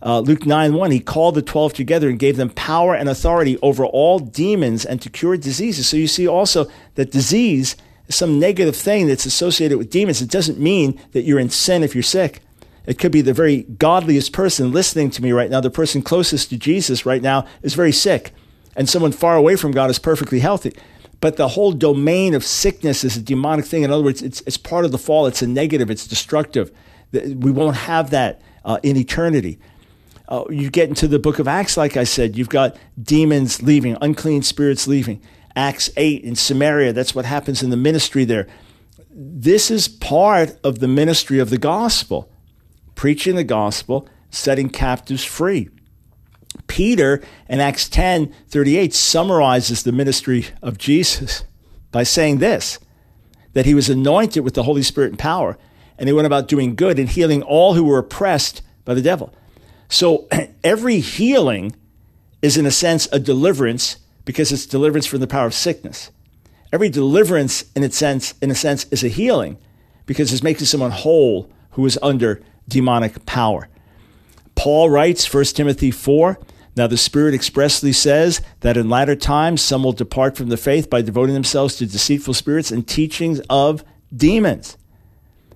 Uh, 0.00 0.20
Luke 0.20 0.46
9 0.46 0.74
1, 0.74 0.90
he 0.90 1.00
called 1.00 1.34
the 1.34 1.42
12 1.42 1.74
together 1.74 2.08
and 2.08 2.18
gave 2.18 2.36
them 2.36 2.50
power 2.50 2.94
and 2.94 3.08
authority 3.08 3.58
over 3.62 3.84
all 3.84 4.18
demons 4.18 4.84
and 4.84 5.02
to 5.02 5.10
cure 5.10 5.36
diseases. 5.36 5.88
So 5.88 5.96
you 5.96 6.06
see 6.06 6.28
also 6.28 6.66
that 6.94 7.10
disease 7.10 7.76
is 8.06 8.14
some 8.14 8.38
negative 8.38 8.76
thing 8.76 9.08
that's 9.08 9.26
associated 9.26 9.76
with 9.76 9.90
demons. 9.90 10.22
It 10.22 10.30
doesn't 10.30 10.58
mean 10.58 11.00
that 11.12 11.22
you're 11.22 11.40
in 11.40 11.50
sin 11.50 11.82
if 11.82 11.94
you're 11.94 12.02
sick. 12.02 12.40
It 12.86 12.98
could 12.98 13.12
be 13.12 13.20
the 13.20 13.34
very 13.34 13.64
godliest 13.64 14.32
person 14.32 14.72
listening 14.72 15.10
to 15.10 15.22
me 15.22 15.32
right 15.32 15.50
now, 15.50 15.60
the 15.60 15.68
person 15.68 16.00
closest 16.00 16.48
to 16.50 16.56
Jesus 16.56 17.04
right 17.04 17.20
now 17.20 17.44
is 17.62 17.74
very 17.74 17.92
sick, 17.92 18.32
and 18.78 18.88
someone 18.88 19.10
far 19.10 19.36
away 19.36 19.56
from 19.56 19.72
God 19.72 19.90
is 19.90 19.98
perfectly 19.98 20.38
healthy. 20.38 20.72
But 21.20 21.36
the 21.36 21.48
whole 21.48 21.72
domain 21.72 22.32
of 22.32 22.44
sickness 22.44 23.02
is 23.02 23.16
a 23.16 23.20
demonic 23.20 23.64
thing. 23.66 23.82
In 23.82 23.90
other 23.90 24.04
words, 24.04 24.22
it's, 24.22 24.40
it's 24.42 24.56
part 24.56 24.84
of 24.84 24.92
the 24.92 24.98
fall, 24.98 25.26
it's 25.26 25.42
a 25.42 25.48
negative, 25.48 25.90
it's 25.90 26.06
destructive. 26.06 26.70
We 27.12 27.50
won't 27.50 27.76
have 27.76 28.10
that 28.10 28.40
uh, 28.64 28.78
in 28.84 28.96
eternity. 28.96 29.58
Uh, 30.28 30.44
you 30.48 30.70
get 30.70 30.88
into 30.88 31.08
the 31.08 31.18
book 31.18 31.40
of 31.40 31.48
Acts, 31.48 31.76
like 31.76 31.96
I 31.96 32.04
said, 32.04 32.36
you've 32.36 32.50
got 32.50 32.76
demons 33.02 33.62
leaving, 33.62 33.96
unclean 34.00 34.42
spirits 34.42 34.86
leaving. 34.86 35.20
Acts 35.56 35.90
8 35.96 36.22
in 36.22 36.36
Samaria, 36.36 36.92
that's 36.92 37.16
what 37.16 37.24
happens 37.24 37.64
in 37.64 37.70
the 37.70 37.76
ministry 37.76 38.24
there. 38.24 38.46
This 39.10 39.72
is 39.72 39.88
part 39.88 40.56
of 40.62 40.78
the 40.78 40.86
ministry 40.86 41.40
of 41.40 41.50
the 41.50 41.58
gospel, 41.58 42.30
preaching 42.94 43.34
the 43.34 43.42
gospel, 43.42 44.08
setting 44.30 44.68
captives 44.68 45.24
free. 45.24 45.70
Peter 46.68 47.20
in 47.48 47.60
Acts 47.60 47.88
10 47.88 48.32
38 48.48 48.94
summarizes 48.94 49.82
the 49.82 49.92
ministry 49.92 50.46
of 50.62 50.78
Jesus 50.78 51.44
by 51.90 52.02
saying 52.04 52.38
this 52.38 52.78
that 53.54 53.66
he 53.66 53.74
was 53.74 53.90
anointed 53.90 54.44
with 54.44 54.54
the 54.54 54.62
Holy 54.62 54.82
Spirit 54.82 55.10
and 55.10 55.18
power, 55.18 55.58
and 55.98 56.08
he 56.08 56.12
went 56.12 56.26
about 56.26 56.46
doing 56.46 56.76
good 56.76 56.98
and 56.98 57.08
healing 57.08 57.42
all 57.42 57.74
who 57.74 57.82
were 57.82 57.98
oppressed 57.98 58.62
by 58.84 58.94
the 58.94 59.02
devil. 59.02 59.34
So 59.88 60.28
every 60.64 61.00
healing 61.00 61.74
is, 62.40 62.56
in 62.56 62.66
a 62.66 62.70
sense, 62.70 63.08
a 63.10 63.18
deliverance 63.18 63.96
because 64.24 64.52
it's 64.52 64.66
deliverance 64.66 65.06
from 65.06 65.20
the 65.20 65.26
power 65.26 65.46
of 65.46 65.54
sickness. 65.54 66.10
Every 66.72 66.90
deliverance, 66.90 67.64
in 67.74 67.82
a 67.82 67.90
sense, 67.90 68.34
in 68.42 68.50
a 68.50 68.54
sense, 68.54 68.84
is 68.90 69.02
a 69.02 69.08
healing 69.08 69.58
because 70.06 70.32
it's 70.32 70.42
making 70.42 70.66
someone 70.66 70.90
whole 70.90 71.50
who 71.70 71.84
is 71.86 71.98
under 72.02 72.42
demonic 72.68 73.24
power. 73.24 73.68
Paul 74.54 74.90
writes, 74.90 75.32
1 75.32 75.44
Timothy 75.44 75.90
4, 75.90 76.38
now 76.78 76.86
the 76.86 76.96
Spirit 76.96 77.34
expressly 77.34 77.92
says 77.92 78.40
that 78.60 78.76
in 78.76 78.88
latter 78.88 79.16
times 79.16 79.60
some 79.60 79.82
will 79.82 79.92
depart 79.92 80.36
from 80.36 80.48
the 80.48 80.56
faith 80.56 80.88
by 80.88 81.02
devoting 81.02 81.34
themselves 81.34 81.76
to 81.76 81.86
deceitful 81.86 82.34
spirits 82.34 82.70
and 82.70 82.86
teachings 82.86 83.40
of 83.50 83.84
demons. 84.14 84.76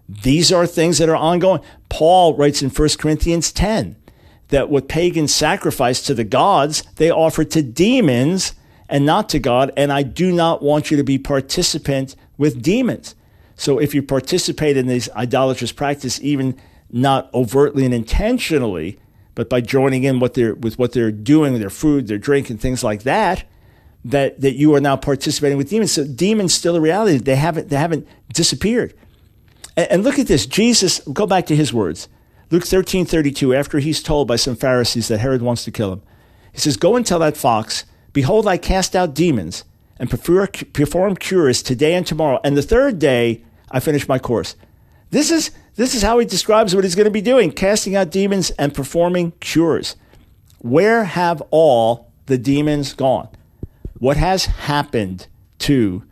These 0.08 0.52
are 0.52 0.66
things 0.66 0.98
that 0.98 1.08
are 1.08 1.16
ongoing. 1.16 1.62
Paul 1.88 2.36
writes 2.36 2.60
in 2.60 2.70
1 2.70 2.88
Corinthians 2.98 3.52
10 3.52 3.96
that 4.48 4.68
what 4.68 4.88
pagans 4.88 5.34
sacrifice 5.34 6.02
to 6.02 6.12
the 6.12 6.24
gods, 6.24 6.82
they 6.96 7.10
offer 7.10 7.44
to 7.44 7.62
demons 7.62 8.52
and 8.88 9.06
not 9.06 9.28
to 9.30 9.38
God. 9.38 9.72
And 9.76 9.90
I 9.92 10.02
do 10.02 10.32
not 10.32 10.62
want 10.62 10.90
you 10.90 10.96
to 10.98 11.04
be 11.04 11.18
participant 11.18 12.14
with 12.36 12.62
demons. 12.62 13.14
So 13.54 13.78
if 13.78 13.94
you 13.94 14.02
participate 14.02 14.76
in 14.76 14.88
these 14.88 15.08
idolatrous 15.10 15.72
practice, 15.72 16.20
even 16.20 16.56
not 16.90 17.32
overtly 17.32 17.84
and 17.86 17.94
intentionally, 17.94 18.98
but 19.34 19.48
by 19.48 19.60
joining 19.60 20.04
in 20.04 20.20
what 20.20 20.34
they're, 20.34 20.54
with 20.54 20.78
what 20.78 20.92
they're 20.92 21.12
doing, 21.12 21.58
their 21.58 21.70
food, 21.70 22.06
their 22.06 22.18
drink, 22.18 22.50
and 22.50 22.60
things 22.60 22.84
like 22.84 23.02
that, 23.04 23.44
that, 24.04 24.40
that 24.40 24.54
you 24.54 24.74
are 24.74 24.80
now 24.80 24.96
participating 24.96 25.56
with 25.56 25.70
demons. 25.70 25.92
So 25.92 26.04
demons 26.04 26.52
still 26.52 26.76
a 26.76 26.80
reality. 26.80 27.18
They 27.18 27.36
haven't, 27.36 27.68
they 27.68 27.76
haven't 27.76 28.06
disappeared. 28.32 28.94
And, 29.76 29.90
and 29.90 30.04
look 30.04 30.18
at 30.18 30.26
this. 30.26 30.46
Jesus, 30.46 31.00
go 31.00 31.26
back 31.26 31.46
to 31.46 31.56
his 31.56 31.72
words. 31.72 32.08
Luke 32.50 32.64
13, 32.64 33.06
32, 33.06 33.54
after 33.54 33.78
he's 33.78 34.02
told 34.02 34.28
by 34.28 34.36
some 34.36 34.56
Pharisees 34.56 35.08
that 35.08 35.20
Herod 35.20 35.40
wants 35.40 35.64
to 35.64 35.70
kill 35.70 35.92
him, 35.92 36.02
he 36.52 36.58
says, 36.58 36.76
Go 36.76 36.96
and 36.96 37.06
tell 37.06 37.20
that 37.20 37.36
fox, 37.36 37.86
Behold, 38.12 38.46
I 38.46 38.58
cast 38.58 38.94
out 38.94 39.14
demons 39.14 39.64
and 39.98 40.10
perform 40.10 41.16
cures 41.16 41.62
today 41.62 41.94
and 41.94 42.06
tomorrow. 42.06 42.40
And 42.44 42.56
the 42.56 42.62
third 42.62 42.98
day, 42.98 43.44
I 43.70 43.80
finish 43.80 44.06
my 44.06 44.18
course. 44.18 44.54
This 45.12 45.30
is, 45.30 45.50
this 45.76 45.94
is 45.94 46.00
how 46.00 46.18
he 46.18 46.24
describes 46.24 46.74
what 46.74 46.84
he's 46.84 46.94
going 46.94 47.04
to 47.04 47.10
be 47.10 47.20
doing 47.20 47.52
casting 47.52 47.94
out 47.94 48.10
demons 48.10 48.50
and 48.52 48.74
performing 48.74 49.32
cures. 49.40 49.94
Where 50.60 51.04
have 51.04 51.42
all 51.50 52.10
the 52.26 52.38
demons 52.38 52.94
gone? 52.94 53.28
What 53.98 54.16
has 54.16 54.46
happened 54.46 55.26
to 55.60 56.02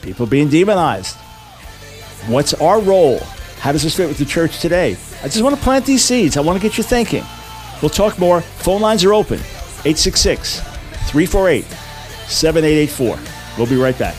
people 0.00 0.26
being 0.26 0.48
demonized? 0.48 1.16
What's 2.28 2.54
our 2.54 2.80
role? 2.80 3.18
How 3.58 3.72
does 3.72 3.82
this 3.82 3.96
fit 3.96 4.06
with 4.06 4.18
the 4.18 4.24
church 4.24 4.60
today? 4.60 4.92
I 5.22 5.24
just 5.24 5.42
want 5.42 5.56
to 5.56 5.62
plant 5.62 5.86
these 5.86 6.04
seeds. 6.04 6.36
I 6.36 6.40
want 6.40 6.56
to 6.56 6.62
get 6.62 6.78
you 6.78 6.84
thinking. 6.84 7.24
We'll 7.82 7.90
talk 7.90 8.16
more. 8.16 8.42
Phone 8.42 8.80
lines 8.80 9.04
are 9.04 9.12
open 9.12 9.40
866 9.84 10.60
348 10.60 11.64
7884. 12.28 13.18
We'll 13.58 13.66
be 13.66 13.76
right 13.76 13.98
back. 13.98 14.14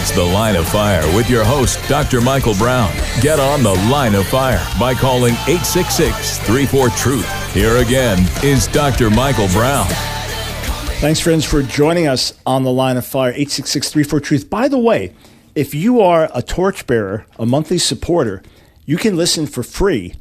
It's 0.00 0.12
The 0.12 0.22
Line 0.22 0.54
of 0.54 0.68
Fire 0.68 1.04
with 1.16 1.28
your 1.28 1.42
host, 1.42 1.80
Dr. 1.88 2.20
Michael 2.20 2.54
Brown. 2.54 2.92
Get 3.20 3.40
on 3.40 3.64
The 3.64 3.74
Line 3.90 4.14
of 4.14 4.28
Fire 4.28 4.64
by 4.78 4.94
calling 4.94 5.34
866 5.48 6.38
34 6.38 6.90
Truth. 6.90 7.52
Here 7.52 7.78
again 7.78 8.24
is 8.44 8.68
Dr. 8.68 9.10
Michael 9.10 9.48
Brown. 9.48 9.86
Thanks, 11.00 11.18
friends, 11.18 11.44
for 11.44 11.64
joining 11.64 12.06
us 12.06 12.32
on 12.46 12.62
The 12.62 12.70
Line 12.70 12.96
of 12.96 13.04
Fire, 13.04 13.30
866 13.30 13.92
34 13.92 14.20
Truth. 14.20 14.48
By 14.48 14.68
the 14.68 14.78
way, 14.78 15.14
if 15.56 15.74
you 15.74 16.00
are 16.00 16.30
a 16.32 16.42
torchbearer, 16.42 17.26
a 17.36 17.44
monthly 17.44 17.78
supporter, 17.78 18.40
you 18.86 18.98
can 18.98 19.16
listen 19.16 19.48
for 19.48 19.64
free 19.64 20.14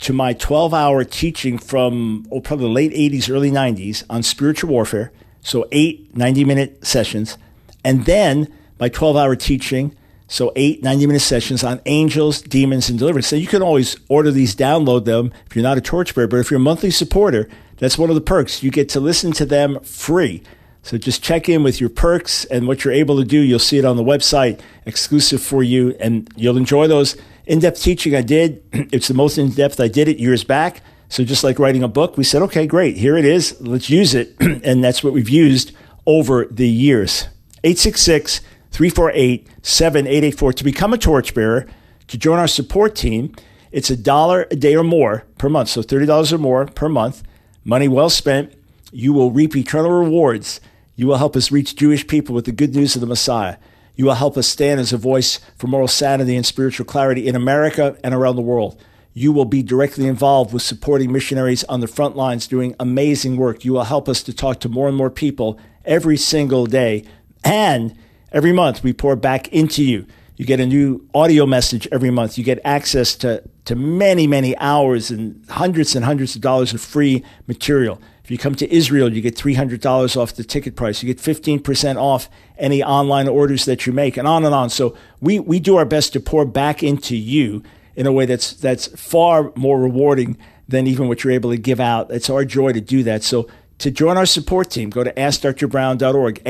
to 0.00 0.12
my 0.12 0.34
12 0.34 0.74
hour 0.74 1.04
teaching 1.04 1.56
from 1.56 2.26
oh, 2.30 2.40
probably 2.40 2.66
the 2.66 2.70
late 2.70 2.92
80s, 2.92 3.30
early 3.30 3.50
90s 3.50 4.04
on 4.10 4.22
spiritual 4.22 4.68
warfare. 4.68 5.10
So, 5.40 5.66
eight 5.72 6.14
90 6.14 6.44
minute 6.44 6.86
sessions. 6.86 7.38
And 7.82 8.04
then 8.04 8.52
my 8.82 8.88
12 8.88 9.16
hour 9.16 9.36
teaching. 9.36 9.94
So, 10.26 10.52
eight 10.56 10.82
90 10.82 11.06
minute 11.06 11.20
sessions 11.20 11.62
on 11.62 11.80
angels, 11.86 12.42
demons, 12.42 12.90
and 12.90 12.98
deliverance. 12.98 13.28
So, 13.28 13.36
you 13.36 13.46
can 13.46 13.62
always 13.62 13.96
order 14.08 14.32
these, 14.32 14.56
download 14.56 15.04
them 15.04 15.32
if 15.46 15.54
you're 15.54 15.62
not 15.62 15.78
a 15.78 15.80
torchbearer. 15.80 16.26
But 16.26 16.40
if 16.40 16.50
you're 16.50 16.58
a 16.58 16.62
monthly 16.62 16.90
supporter, 16.90 17.48
that's 17.76 17.96
one 17.96 18.08
of 18.08 18.16
the 18.16 18.20
perks. 18.20 18.60
You 18.60 18.72
get 18.72 18.88
to 18.88 18.98
listen 18.98 19.30
to 19.34 19.46
them 19.46 19.78
free. 19.84 20.42
So, 20.82 20.98
just 20.98 21.22
check 21.22 21.48
in 21.48 21.62
with 21.62 21.80
your 21.80 21.90
perks 21.90 22.44
and 22.46 22.66
what 22.66 22.84
you're 22.84 22.92
able 22.92 23.18
to 23.18 23.24
do. 23.24 23.38
You'll 23.38 23.60
see 23.60 23.78
it 23.78 23.84
on 23.84 23.96
the 23.96 24.02
website, 24.02 24.58
exclusive 24.84 25.40
for 25.40 25.62
you, 25.62 25.94
and 26.00 26.28
you'll 26.34 26.56
enjoy 26.56 26.88
those 26.88 27.16
in 27.46 27.60
depth 27.60 27.80
teaching 27.80 28.16
I 28.16 28.22
did. 28.22 28.64
It's 28.92 29.06
the 29.06 29.14
most 29.14 29.38
in 29.38 29.50
depth 29.50 29.78
I 29.78 29.86
did 29.86 30.08
it 30.08 30.18
years 30.18 30.42
back. 30.42 30.80
So, 31.08 31.22
just 31.22 31.44
like 31.44 31.60
writing 31.60 31.84
a 31.84 31.88
book, 31.88 32.16
we 32.16 32.24
said, 32.24 32.42
okay, 32.42 32.66
great, 32.66 32.96
here 32.96 33.16
it 33.16 33.26
is. 33.26 33.60
Let's 33.60 33.90
use 33.90 34.12
it. 34.12 34.34
and 34.40 34.82
that's 34.82 35.04
what 35.04 35.12
we've 35.12 35.28
used 35.28 35.70
over 36.04 36.46
the 36.46 36.68
years. 36.68 37.28
866 37.64 38.40
348 38.72 39.46
7884 39.62 40.52
to 40.54 40.64
become 40.64 40.92
a 40.92 40.98
torchbearer, 40.98 41.66
to 42.08 42.18
join 42.18 42.38
our 42.38 42.48
support 42.48 42.94
team. 42.94 43.34
It's 43.70 43.90
a 43.90 43.96
dollar 43.96 44.46
a 44.50 44.56
day 44.56 44.74
or 44.74 44.84
more 44.84 45.24
per 45.38 45.48
month, 45.48 45.68
so 45.68 45.82
$30 45.82 46.32
or 46.32 46.38
more 46.38 46.66
per 46.66 46.88
month. 46.88 47.22
Money 47.64 47.88
well 47.88 48.10
spent. 48.10 48.52
You 48.90 49.12
will 49.12 49.30
reap 49.30 49.56
eternal 49.56 49.90
rewards. 49.90 50.60
You 50.96 51.06
will 51.06 51.16
help 51.16 51.36
us 51.36 51.50
reach 51.50 51.76
Jewish 51.76 52.06
people 52.06 52.34
with 52.34 52.44
the 52.44 52.52
good 52.52 52.74
news 52.74 52.94
of 52.94 53.00
the 53.00 53.06
Messiah. 53.06 53.56
You 53.94 54.06
will 54.06 54.14
help 54.14 54.36
us 54.36 54.46
stand 54.46 54.80
as 54.80 54.92
a 54.92 54.98
voice 54.98 55.38
for 55.56 55.66
moral 55.66 55.88
sanity 55.88 56.36
and 56.36 56.44
spiritual 56.44 56.86
clarity 56.86 57.28
in 57.28 57.36
America 57.36 57.96
and 58.02 58.14
around 58.14 58.36
the 58.36 58.42
world. 58.42 58.82
You 59.14 59.32
will 59.32 59.44
be 59.44 59.62
directly 59.62 60.06
involved 60.06 60.52
with 60.52 60.62
supporting 60.62 61.12
missionaries 61.12 61.64
on 61.64 61.80
the 61.80 61.86
front 61.86 62.16
lines 62.16 62.46
doing 62.46 62.74
amazing 62.80 63.36
work. 63.36 63.64
You 63.64 63.74
will 63.74 63.84
help 63.84 64.08
us 64.08 64.22
to 64.22 64.32
talk 64.32 64.60
to 64.60 64.68
more 64.70 64.88
and 64.88 64.96
more 64.96 65.10
people 65.10 65.58
every 65.84 66.16
single 66.16 66.66
day. 66.66 67.04
And 67.44 67.94
Every 68.32 68.52
month, 68.52 68.82
we 68.82 68.92
pour 68.92 69.14
back 69.14 69.48
into 69.48 69.84
you. 69.84 70.06
You 70.36 70.46
get 70.46 70.58
a 70.58 70.66
new 70.66 71.06
audio 71.14 71.44
message 71.44 71.86
every 71.92 72.10
month. 72.10 72.38
You 72.38 72.44
get 72.44 72.58
access 72.64 73.14
to, 73.16 73.42
to 73.66 73.76
many, 73.76 74.26
many 74.26 74.56
hours 74.56 75.10
and 75.10 75.44
hundreds 75.50 75.94
and 75.94 76.04
hundreds 76.04 76.34
of 76.34 76.40
dollars 76.40 76.72
of 76.72 76.80
free 76.80 77.22
material. 77.46 78.00
If 78.24 78.30
you 78.30 78.38
come 78.38 78.54
to 78.54 78.74
Israel, 78.74 79.12
you 79.12 79.20
get 79.20 79.36
$300 79.36 80.16
off 80.16 80.32
the 80.34 80.44
ticket 80.44 80.76
price. 80.76 81.02
You 81.02 81.12
get 81.12 81.18
15% 81.22 81.96
off 81.96 82.30
any 82.56 82.82
online 82.82 83.28
orders 83.28 83.66
that 83.66 83.86
you 83.86 83.92
make, 83.92 84.16
and 84.16 84.26
on 84.26 84.44
and 84.44 84.54
on. 84.54 84.70
So 84.70 84.96
we, 85.20 85.38
we 85.38 85.60
do 85.60 85.76
our 85.76 85.84
best 85.84 86.14
to 86.14 86.20
pour 86.20 86.46
back 86.46 86.82
into 86.82 87.16
you. 87.16 87.62
in 87.94 88.06
a 88.06 88.12
way 88.12 88.24
that's 88.24 88.54
that's 88.54 88.86
far 88.98 89.52
more 89.54 89.78
rewarding 89.78 90.38
than 90.66 90.86
even 90.86 91.08
what 91.08 91.22
you're 91.22 91.32
able 91.32 91.50
to 91.50 91.58
give 91.58 91.80
out. 91.80 92.10
It's 92.10 92.30
our 92.30 92.44
joy 92.44 92.72
to 92.72 92.80
do 92.80 93.02
that. 93.02 93.22
So 93.22 93.48
to 93.78 93.90
join 93.90 94.16
our 94.16 94.24
support 94.24 94.70
team, 94.70 94.88
go 94.88 95.04
to 95.04 95.12
askdrbrown.org, 95.12 96.42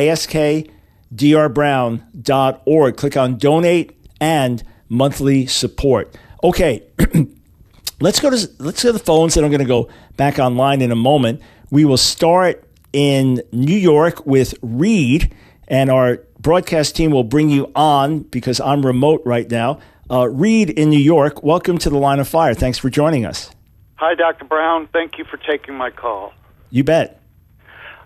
askdrbrown.org. 1.13 2.97
Click 2.97 3.17
on 3.17 3.37
donate 3.37 3.97
and 4.21 4.63
monthly 4.89 5.47
support. 5.47 6.15
Okay, 6.45 6.83
let's 8.01 8.21
go 8.21 8.31
to 8.31 8.51
let's 8.59 8.83
go 8.83 8.89
to 8.89 8.93
the 8.93 8.99
phones, 8.99 9.37
and 9.37 9.45
I'm 9.45 9.51
going 9.51 9.61
to 9.61 9.67
go 9.67 9.89
back 10.17 10.39
online 10.39 10.81
in 10.81 10.91
a 10.91 10.97
moment. 10.97 11.41
We 11.71 11.85
will 11.85 11.97
start 11.97 12.69
in 12.93 13.43
New 13.53 13.77
York 13.77 14.27
with 14.27 14.55
Reed, 14.63 15.35
and 15.69 15.91
our 15.91 16.19
broadcast 16.39 16.97
team 16.97 17.11
will 17.13 17.25
bring 17.25 17.49
you 17.51 17.71
on 17.75 18.21
because 18.21 18.61
I'm 18.61 18.85
remote 18.85 19.23
right 19.25 19.51
now. 19.51 19.81
Uh, 20.11 20.29
Reed 20.29 20.69
in 20.69 20.91
New 20.91 20.99
York, 20.99 21.43
welcome 21.43 21.79
to 21.79 21.89
the 21.89 21.97
Line 21.97 22.19
of 22.19 22.29
Fire. 22.29 22.53
Thanks 22.53 22.77
for 22.77 22.91
joining 22.91 23.25
us. 23.25 23.51
Hi, 23.97 24.15
Dr. 24.15 24.45
Brown. 24.45 24.89
Thank 24.93 25.17
you 25.17 25.25
for 25.25 25.37
taking 25.37 25.75
my 25.75 25.91
call. 25.91 26.35
You 26.71 26.85
bet. 26.85 27.23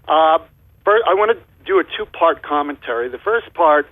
Uh, 0.07 0.39
first, 0.85 1.05
I 1.09 1.15
want 1.15 1.37
to 1.37 1.45
do 1.67 1.79
a 1.79 1.85
two 1.85 2.07
part 2.07 2.43
commentary. 2.43 3.09
The 3.09 3.19
first 3.19 3.53
part 3.55 3.87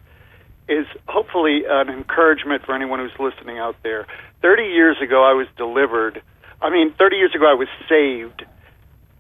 is 0.69 0.87
hopefully 1.09 1.63
an 1.69 1.89
encouragement 1.91 2.65
for 2.65 2.75
anyone 2.75 2.99
who's 2.99 3.19
listening 3.19 3.59
out 3.59 3.77
there. 3.83 4.07
30 4.41 4.63
years 4.65 4.97
ago, 5.03 5.23
I 5.23 5.35
was 5.35 5.47
delivered. 5.57 6.23
I 6.63 6.71
mean, 6.71 6.95
30 6.97 7.17
years 7.17 7.35
ago, 7.35 7.51
I 7.51 7.55
was 7.55 7.69
saved 7.89 8.45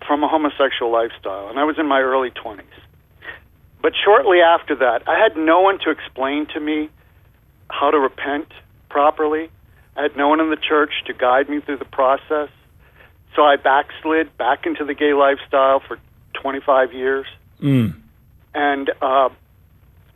from 0.06 0.22
a 0.22 0.28
homosexual 0.28 0.90
lifestyle, 0.90 1.48
and 1.48 1.58
I 1.58 1.64
was 1.64 1.76
in 1.78 1.86
my 1.86 2.00
early 2.00 2.30
20s. 2.30 2.62
But 3.82 3.92
shortly 4.02 4.38
after 4.40 4.76
that, 4.76 5.06
I 5.06 5.18
had 5.18 5.36
no 5.36 5.60
one 5.60 5.78
to 5.80 5.90
explain 5.90 6.46
to 6.54 6.60
me 6.60 6.88
how 7.68 7.90
to 7.90 7.98
repent 7.98 8.48
properly. 8.88 9.50
I 9.96 10.02
had 10.02 10.16
no 10.16 10.28
one 10.28 10.40
in 10.40 10.48
the 10.48 10.56
church 10.56 10.92
to 11.06 11.12
guide 11.12 11.48
me 11.48 11.60
through 11.60 11.78
the 11.78 11.84
process. 11.84 12.48
So 13.36 13.42
I 13.42 13.56
backslid 13.56 14.36
back 14.38 14.64
into 14.64 14.84
the 14.84 14.94
gay 14.94 15.12
lifestyle 15.12 15.80
for 15.86 15.98
25 16.40 16.92
years. 16.92 17.26
Mm. 17.60 17.94
And 18.54 18.90
uh, 19.02 19.28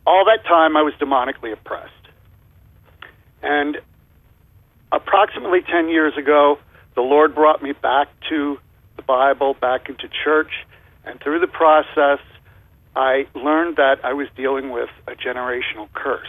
all 0.07 0.25
that 0.25 0.43
time, 0.47 0.77
I 0.77 0.81
was 0.81 0.93
demonically 0.99 1.51
oppressed. 1.51 1.93
And 3.41 3.77
approximately 4.91 5.61
10 5.61 5.89
years 5.89 6.13
ago, 6.17 6.57
the 6.95 7.01
Lord 7.01 7.35
brought 7.35 7.61
me 7.61 7.73
back 7.73 8.07
to 8.29 8.57
the 8.95 9.01
Bible, 9.01 9.53
back 9.53 9.89
into 9.89 10.09
church. 10.23 10.51
And 11.05 11.19
through 11.21 11.39
the 11.39 11.47
process, 11.47 12.19
I 12.95 13.27
learned 13.35 13.77
that 13.77 13.97
I 14.03 14.13
was 14.13 14.27
dealing 14.35 14.71
with 14.71 14.89
a 15.07 15.11
generational 15.11 15.91
curse. 15.93 16.27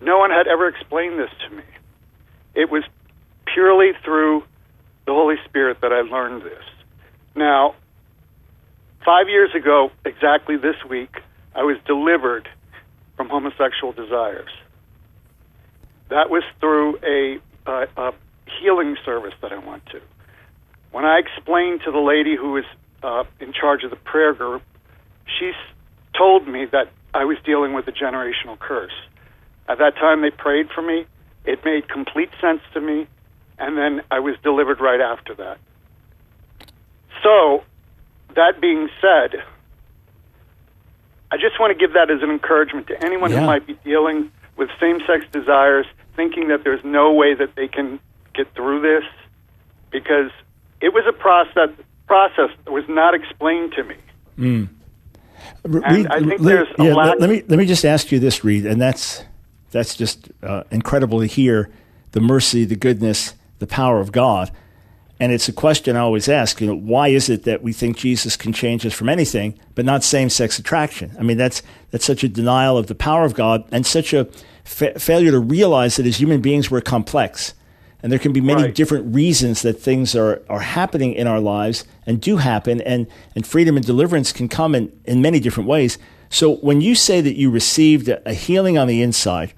No 0.00 0.18
one 0.18 0.30
had 0.30 0.46
ever 0.46 0.68
explained 0.68 1.18
this 1.18 1.30
to 1.48 1.56
me. 1.56 1.64
It 2.54 2.70
was 2.70 2.84
purely 3.52 3.92
through 4.04 4.44
the 5.06 5.12
Holy 5.12 5.36
Spirit 5.46 5.78
that 5.80 5.92
I 5.92 6.02
learned 6.02 6.42
this. 6.42 6.64
Now, 7.34 7.74
five 9.04 9.28
years 9.28 9.50
ago, 9.54 9.90
exactly 10.04 10.56
this 10.56 10.76
week, 10.88 11.14
I 11.54 11.62
was 11.62 11.76
delivered 11.86 12.48
from 13.16 13.28
homosexual 13.28 13.92
desires. 13.92 14.50
That 16.08 16.30
was 16.30 16.42
through 16.60 16.98
a, 16.98 17.38
a, 17.66 17.86
a 17.96 18.12
healing 18.60 18.96
service 19.04 19.34
that 19.42 19.52
I 19.52 19.58
went 19.58 19.84
to. 19.86 20.00
When 20.90 21.04
I 21.04 21.18
explained 21.18 21.80
to 21.84 21.92
the 21.92 21.98
lady 21.98 22.36
who 22.36 22.52
was 22.52 22.64
uh, 23.02 23.24
in 23.40 23.52
charge 23.52 23.84
of 23.84 23.90
the 23.90 23.96
prayer 23.96 24.32
group, 24.32 24.62
she 25.38 25.52
told 26.16 26.48
me 26.48 26.66
that 26.72 26.90
I 27.12 27.24
was 27.24 27.36
dealing 27.44 27.74
with 27.74 27.86
a 27.88 27.92
generational 27.92 28.58
curse. 28.58 28.92
At 29.68 29.78
that 29.78 29.96
time, 29.96 30.22
they 30.22 30.30
prayed 30.30 30.68
for 30.74 30.82
me. 30.82 31.06
It 31.44 31.64
made 31.64 31.88
complete 31.88 32.30
sense 32.40 32.60
to 32.74 32.80
me, 32.80 33.06
and 33.58 33.76
then 33.76 34.02
I 34.10 34.20
was 34.20 34.36
delivered 34.42 34.80
right 34.80 35.00
after 35.00 35.34
that. 35.34 35.58
So, 37.22 37.64
that 38.38 38.60
being 38.60 38.88
said, 39.00 39.42
I 41.30 41.36
just 41.36 41.60
want 41.60 41.72
to 41.72 41.78
give 41.78 41.92
that 41.94 42.10
as 42.10 42.22
an 42.22 42.30
encouragement 42.30 42.86
to 42.86 43.04
anyone 43.04 43.30
Yeah. 43.30 43.40
who 43.40 43.46
might 43.46 43.66
be 43.66 43.74
dealing 43.84 44.30
with 44.56 44.70
same 44.80 45.00
sex 45.06 45.24
desires, 45.32 45.86
thinking 46.16 46.48
that 46.48 46.64
there's 46.64 46.82
no 46.84 47.12
way 47.12 47.34
that 47.34 47.54
they 47.54 47.68
can 47.68 48.00
get 48.34 48.52
through 48.54 48.80
this, 48.80 49.04
because 49.90 50.30
it 50.80 50.92
was 50.94 51.04
a 51.08 51.12
process 51.12 51.70
process 52.06 52.48
that 52.64 52.72
was 52.72 52.84
not 52.88 53.14
explained 53.14 53.72
to 53.76 53.84
me. 53.84 53.96
Reed, 55.64 56.06
I 56.06 56.20
think 56.20 56.28
let- 56.30 56.40
there's 56.40 56.68
a 56.78 56.84
yeah, 56.84 56.94
let, 56.94 57.20
let 57.20 57.28
me 57.28 57.42
let 57.48 57.58
me 57.58 57.66
just 57.66 57.84
ask 57.84 58.10
you 58.10 58.18
this, 58.18 58.42
Reed, 58.44 58.64
and 58.64 58.80
that's 58.80 59.24
that's 59.70 59.94
just 59.94 60.30
uh, 60.42 60.62
incredible 60.70 61.20
to 61.20 61.26
hear 61.26 61.68
the 62.12 62.20
mercy, 62.20 62.64
the 62.64 62.76
goodness, 62.76 63.34
the 63.58 63.66
power 63.66 64.00
of 64.00 64.10
God. 64.12 64.50
And 65.20 65.32
it's 65.32 65.48
a 65.48 65.52
question 65.52 65.96
I 65.96 66.00
always 66.00 66.28
ask. 66.28 66.60
You 66.60 66.68
know, 66.68 66.76
why 66.76 67.08
is 67.08 67.28
it 67.28 67.42
that 67.42 67.62
we 67.62 67.72
think 67.72 67.96
Jesus 67.96 68.36
can 68.36 68.52
change 68.52 68.86
us 68.86 68.92
from 68.94 69.08
anything, 69.08 69.58
but 69.74 69.84
not 69.84 70.04
same-sex 70.04 70.58
attraction? 70.58 71.16
I 71.18 71.22
mean, 71.22 71.36
that's 71.36 71.62
that's 71.90 72.04
such 72.04 72.22
a 72.22 72.28
denial 72.28 72.78
of 72.78 72.86
the 72.86 72.94
power 72.94 73.24
of 73.24 73.34
God, 73.34 73.64
and 73.72 73.84
such 73.84 74.12
a 74.12 74.28
fa- 74.64 74.98
failure 74.98 75.32
to 75.32 75.40
realize 75.40 75.96
that 75.96 76.06
as 76.06 76.20
human 76.20 76.40
beings 76.40 76.70
we're 76.70 76.80
complex, 76.82 77.54
and 78.00 78.12
there 78.12 78.18
can 78.20 78.32
be 78.32 78.40
many 78.40 78.62
Right. 78.62 78.74
different 78.74 79.12
reasons 79.12 79.62
that 79.62 79.80
things 79.80 80.14
are, 80.14 80.40
are 80.48 80.60
happening 80.60 81.14
in 81.14 81.26
our 81.26 81.40
lives 81.40 81.84
and 82.06 82.20
do 82.20 82.36
happen 82.36 82.80
and, 82.82 83.08
and 83.34 83.44
freedom 83.44 83.76
and 83.76 83.84
deliverance 83.84 84.30
can 84.32 84.48
come 84.48 84.76
in, 84.76 84.92
in 85.04 85.20
many 85.20 85.40
different 85.40 85.68
ways 85.68 85.98
so 86.30 86.56
when 86.56 86.80
you 86.80 86.94
say 86.94 87.20
that 87.20 87.36
you 87.36 87.50
received 87.50 88.08
a, 88.08 88.28
a 88.28 88.34
healing 88.34 88.78
on 88.78 88.86
the 88.86 89.02
inside 89.02 89.52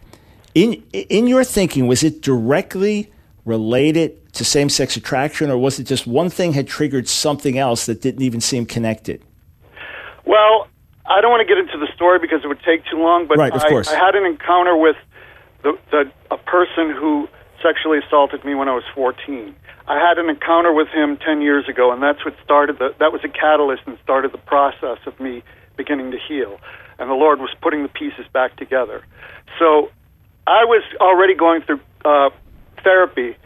in, 0.54 0.82
in 0.92 1.26
your 1.26 1.44
thinking 1.44 1.86
was 1.86 2.02
it 2.02 2.22
directly 2.22 3.12
related 3.44 4.16
to 4.32 4.44
same-sex 4.44 4.96
attraction 4.96 5.50
or 5.50 5.58
was 5.58 5.78
it 5.78 5.84
just 5.84 6.06
one 6.06 6.30
thing 6.30 6.52
had 6.52 6.66
triggered 6.66 7.08
something 7.08 7.58
else 7.58 7.86
that 7.86 8.00
didn't 8.00 8.22
even 8.22 8.40
seem 8.40 8.66
connected 8.66 9.22
Well, 10.24 10.68
I 11.10 11.20
don't 11.20 11.32
want 11.32 11.46
to 11.46 11.48
get 11.48 11.58
into 11.58 11.76
the 11.76 11.92
story 11.92 12.20
because 12.20 12.44
it 12.44 12.46
would 12.46 12.62
take 12.62 12.84
too 12.86 12.98
long. 12.98 13.26
But 13.26 13.36
Right, 13.36 13.52
of 13.52 13.62
I, 13.62 13.68
course. 13.68 13.88
I 13.88 13.98
had 13.98 14.14
an 14.14 14.24
encounter 14.24 14.76
with 14.76 14.96
the, 15.62 15.76
the 15.90 16.10
a 16.30 16.38
person 16.38 16.94
who 16.94 17.28
sexually 17.60 17.98
assaulted 17.98 18.44
me 18.44 18.54
when 18.54 18.68
I 18.68 18.74
was 18.74 18.84
14. 18.94 19.54
I 19.88 19.98
had 19.98 20.18
an 20.18 20.30
encounter 20.30 20.72
with 20.72 20.88
him 20.88 21.16
10 21.16 21.42
years 21.42 21.68
ago, 21.68 21.90
and 21.92 22.00
that's 22.00 22.24
what 22.24 22.34
started 22.44 22.78
the. 22.78 22.94
That 23.00 23.12
was 23.12 23.22
a 23.24 23.28
catalyst 23.28 23.82
and 23.86 23.98
started 24.02 24.30
the 24.30 24.38
process 24.38 24.98
of 25.04 25.18
me 25.18 25.42
beginning 25.76 26.12
to 26.12 26.18
heal. 26.18 26.60
And 27.00 27.10
the 27.10 27.14
Lord 27.14 27.40
was 27.40 27.50
putting 27.60 27.82
the 27.82 27.88
pieces 27.88 28.26
back 28.32 28.56
together. 28.56 29.04
So 29.58 29.90
I 30.46 30.64
was 30.64 30.84
already 31.00 31.34
going 31.34 31.62
through 31.62 31.80
uh, 32.04 32.30
therapy 32.84 33.36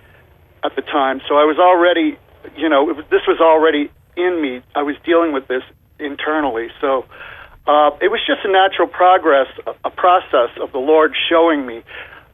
at 0.64 0.74
the 0.76 0.82
time, 0.82 1.20
so 1.28 1.36
I 1.36 1.44
was 1.44 1.58
already, 1.58 2.18
you 2.56 2.68
know, 2.68 2.84
was, 2.84 3.04
this 3.10 3.22
was 3.28 3.38
already 3.40 3.90
in 4.16 4.40
me. 4.40 4.62
I 4.74 4.82
was 4.82 4.96
dealing 5.04 5.32
with 5.32 5.46
this 5.46 5.62
internally, 5.98 6.68
so 6.80 7.04
uh, 7.66 7.90
it 8.00 8.10
was 8.10 8.20
just 8.26 8.40
a 8.44 8.50
natural 8.50 8.88
progress, 8.88 9.46
a, 9.84 9.90
process 9.90 10.50
of 10.60 10.72
the 10.72 10.78
Lord 10.78 11.14
showing 11.28 11.66
me 11.66 11.82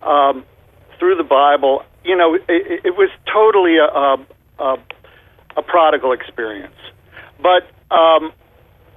um, 0.02 0.44
through 0.98 1.16
the 1.16 1.24
Bible. 1.24 1.82
You 2.04 2.16
know, 2.16 2.34
it, 2.34 2.42
it, 2.48 2.80
it 2.86 2.96
was 2.96 3.10
totally 3.32 3.76
a, 3.76 3.84
a, 3.84 4.26
a, 4.58 4.78
a 5.58 5.62
prodigal 5.62 6.12
experience, 6.12 6.78
but 7.42 7.64
um, 7.90 8.32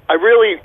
I 0.10 0.13
really, 0.13 0.62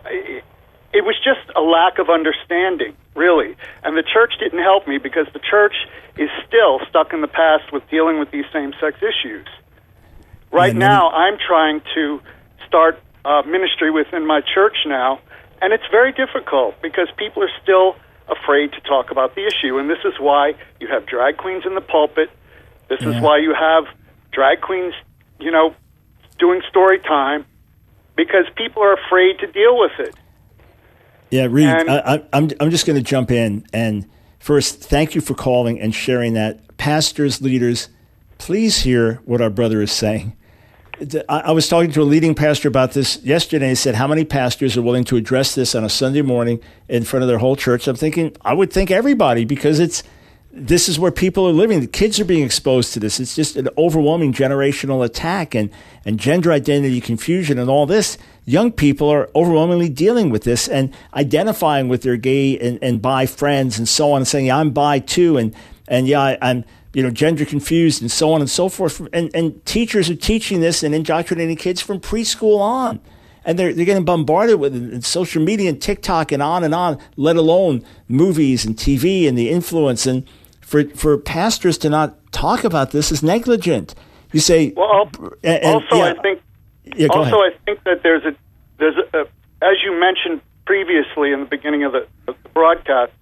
it, 0.92 1.04
was 1.04 1.16
just 1.22 1.40
a 1.56 1.60
lack 1.60 1.98
of 1.98 2.08
understanding, 2.10 2.96
really. 3.14 3.56
And 3.82 3.96
the 3.96 4.02
church 4.02 4.34
didn't 4.38 4.62
help 4.62 4.86
me 4.88 4.98
because 4.98 5.26
the 5.32 5.40
church 5.40 5.74
is 6.16 6.30
still 6.46 6.80
stuck 6.88 7.12
in 7.12 7.20
the 7.20 7.28
past 7.28 7.72
with 7.72 7.88
dealing 7.90 8.18
with 8.18 8.30
these 8.30 8.46
same 8.52 8.72
sex 8.80 8.96
issues. 9.02 9.46
Right 10.50 10.74
now, 10.74 11.10
I'm 11.10 11.36
trying 11.38 11.82
to 11.94 12.20
start 12.66 13.00
uh, 13.24 13.42
ministry 13.46 13.90
within 13.90 14.26
my 14.26 14.40
church 14.40 14.76
now, 14.86 15.20
and 15.60 15.72
it's 15.72 15.84
very 15.90 16.12
difficult 16.12 16.80
because 16.80 17.08
people 17.16 17.42
are 17.42 17.50
still 17.62 17.96
afraid 18.28 18.72
to 18.72 18.80
talk 18.80 19.10
about 19.10 19.34
the 19.34 19.46
issue. 19.46 19.78
And 19.78 19.88
this 19.90 20.04
is 20.04 20.14
why 20.18 20.54
you 20.80 20.88
have 20.88 21.06
drag 21.06 21.36
queens 21.36 21.64
in 21.66 21.74
the 21.74 21.80
pulpit. 21.80 22.30
This 22.88 23.00
Yeah. 23.02 23.10
is 23.10 23.20
why 23.20 23.38
you 23.38 23.54
have 23.54 23.84
drag 24.32 24.60
queens, 24.60 24.94
you 25.38 25.50
know, 25.50 25.74
doing 26.38 26.62
story 26.68 26.98
time 26.98 27.44
because 28.16 28.46
people 28.56 28.82
are 28.82 28.94
afraid 28.94 29.38
to 29.40 29.46
deal 29.46 29.78
with 29.78 29.98
it. 29.98 30.14
Yeah, 31.30 31.46
Reed, 31.50 31.68
And- 31.68 31.90
I, 31.90 31.98
I, 31.98 32.22
I'm, 32.32 32.50
I'm 32.60 32.70
just 32.70 32.86
going 32.86 32.98
to 32.98 33.04
jump 33.04 33.30
in. 33.30 33.66
And 33.72 34.08
first, 34.38 34.80
thank 34.80 35.14
you 35.14 35.20
for 35.20 35.34
calling 35.34 35.80
and 35.80 35.94
sharing 35.94 36.34
that. 36.34 36.76
Pastors, 36.78 37.42
leaders, 37.42 37.88
please 38.38 38.78
hear 38.82 39.20
what 39.24 39.40
our 39.40 39.50
brother 39.50 39.82
is 39.82 39.92
saying. 39.92 40.34
I, 41.28 41.40
I 41.40 41.50
was 41.52 41.68
talking 41.68 41.92
to 41.92 42.02
a 42.02 42.04
leading 42.04 42.34
pastor 42.34 42.68
about 42.68 42.92
this 42.92 43.22
yesterday. 43.22 43.68
He 43.70 43.74
said, 43.74 43.94
How 43.94 44.06
many 44.08 44.24
pastors 44.24 44.76
are 44.76 44.82
willing 44.82 45.04
to 45.04 45.16
address 45.16 45.54
this 45.54 45.74
on 45.74 45.84
a 45.84 45.88
Sunday 45.88 46.22
morning 46.22 46.60
in 46.88 47.04
front 47.04 47.22
of 47.22 47.28
their 47.28 47.38
whole 47.38 47.56
church? 47.56 47.86
I'm 47.86 47.96
thinking, 47.96 48.36
I 48.42 48.52
would 48.54 48.72
think 48.72 48.90
everybody 48.90 49.44
because 49.44 49.78
it's 49.78 50.02
this 50.50 50.88
is 50.88 50.98
where 50.98 51.12
people 51.12 51.46
are 51.46 51.52
living. 51.52 51.80
The 51.80 51.86
kids 51.86 52.18
are 52.18 52.24
being 52.24 52.44
exposed 52.44 52.92
to 52.94 53.00
this. 53.00 53.20
It's 53.20 53.36
just 53.36 53.56
an 53.56 53.68
overwhelming 53.76 54.32
generational 54.32 55.04
attack 55.04 55.54
and, 55.54 55.70
and 56.04 56.18
gender 56.18 56.50
identity 56.50 57.00
confusion 57.00 57.58
and 57.58 57.70
all 57.70 57.86
this. 57.86 58.18
Young 58.48 58.72
people 58.72 59.10
are 59.10 59.28
overwhelmingly 59.34 59.90
dealing 59.90 60.30
with 60.30 60.44
this 60.44 60.68
and 60.68 60.94
identifying 61.12 61.86
with 61.88 62.00
their 62.00 62.16
gay 62.16 62.58
and, 62.58 62.78
and 62.80 63.02
bi 63.02 63.26
friends 63.26 63.78
and 63.78 63.86
so 63.86 64.12
on, 64.12 64.22
and 64.22 64.26
saying, 64.26 64.50
I'm 64.50 64.70
bi 64.70 65.00
too. 65.00 65.36
And, 65.36 65.54
and 65.86 66.08
yeah, 66.08 66.22
I, 66.22 66.38
I'm, 66.40 66.64
you 66.94 67.02
know, 67.02 67.10
gender 67.10 67.44
confused 67.44 68.00
and 68.00 68.10
so 68.10 68.32
on 68.32 68.40
and 68.40 68.48
so 68.48 68.70
forth. 68.70 69.06
And, 69.12 69.30
and 69.34 69.62
teachers 69.66 70.08
are 70.08 70.14
teaching 70.14 70.62
this 70.62 70.82
and 70.82 70.94
indoctrinating 70.94 71.56
kids 71.56 71.82
from 71.82 72.00
preschool 72.00 72.58
on. 72.58 73.00
And 73.44 73.58
they're, 73.58 73.74
they're 73.74 73.84
getting 73.84 74.06
bombarded 74.06 74.58
with 74.58 74.74
it, 74.74 75.04
social 75.04 75.42
media 75.42 75.68
and 75.68 75.80
TikTok 75.80 76.32
and 76.32 76.42
on 76.42 76.64
and 76.64 76.74
on, 76.74 76.98
let 77.16 77.36
alone 77.36 77.84
movies 78.08 78.64
and 78.64 78.74
TV 78.76 79.28
and 79.28 79.36
the 79.36 79.50
influence. 79.50 80.06
And 80.06 80.26
for, 80.62 80.88
for 80.88 81.18
pastors 81.18 81.76
to 81.78 81.90
not 81.90 82.32
talk 82.32 82.64
about 82.64 82.92
this 82.92 83.12
is 83.12 83.22
negligent. 83.22 83.94
You 84.32 84.40
say, 84.40 84.72
well, 84.74 85.10
and, 85.44 85.62
also 85.64 85.96
yeah, 85.96 86.14
I 86.18 86.22
think, 86.22 86.40
yeah, 86.96 87.08
also 87.10 87.42
ahead. 87.42 87.58
I 87.60 87.64
think 87.64 87.84
that 87.84 88.02
there's 88.02 88.24
a, 88.24 88.36
there's 88.78 88.96
a, 89.12 89.20
as 89.62 89.76
you 89.84 89.98
mentioned 89.98 90.40
previously 90.64 91.32
in 91.32 91.40
the 91.40 91.46
beginning 91.46 91.84
of 91.84 91.92
the, 91.92 92.06
of 92.26 92.36
the 92.42 92.48
broadcast, 92.50 93.12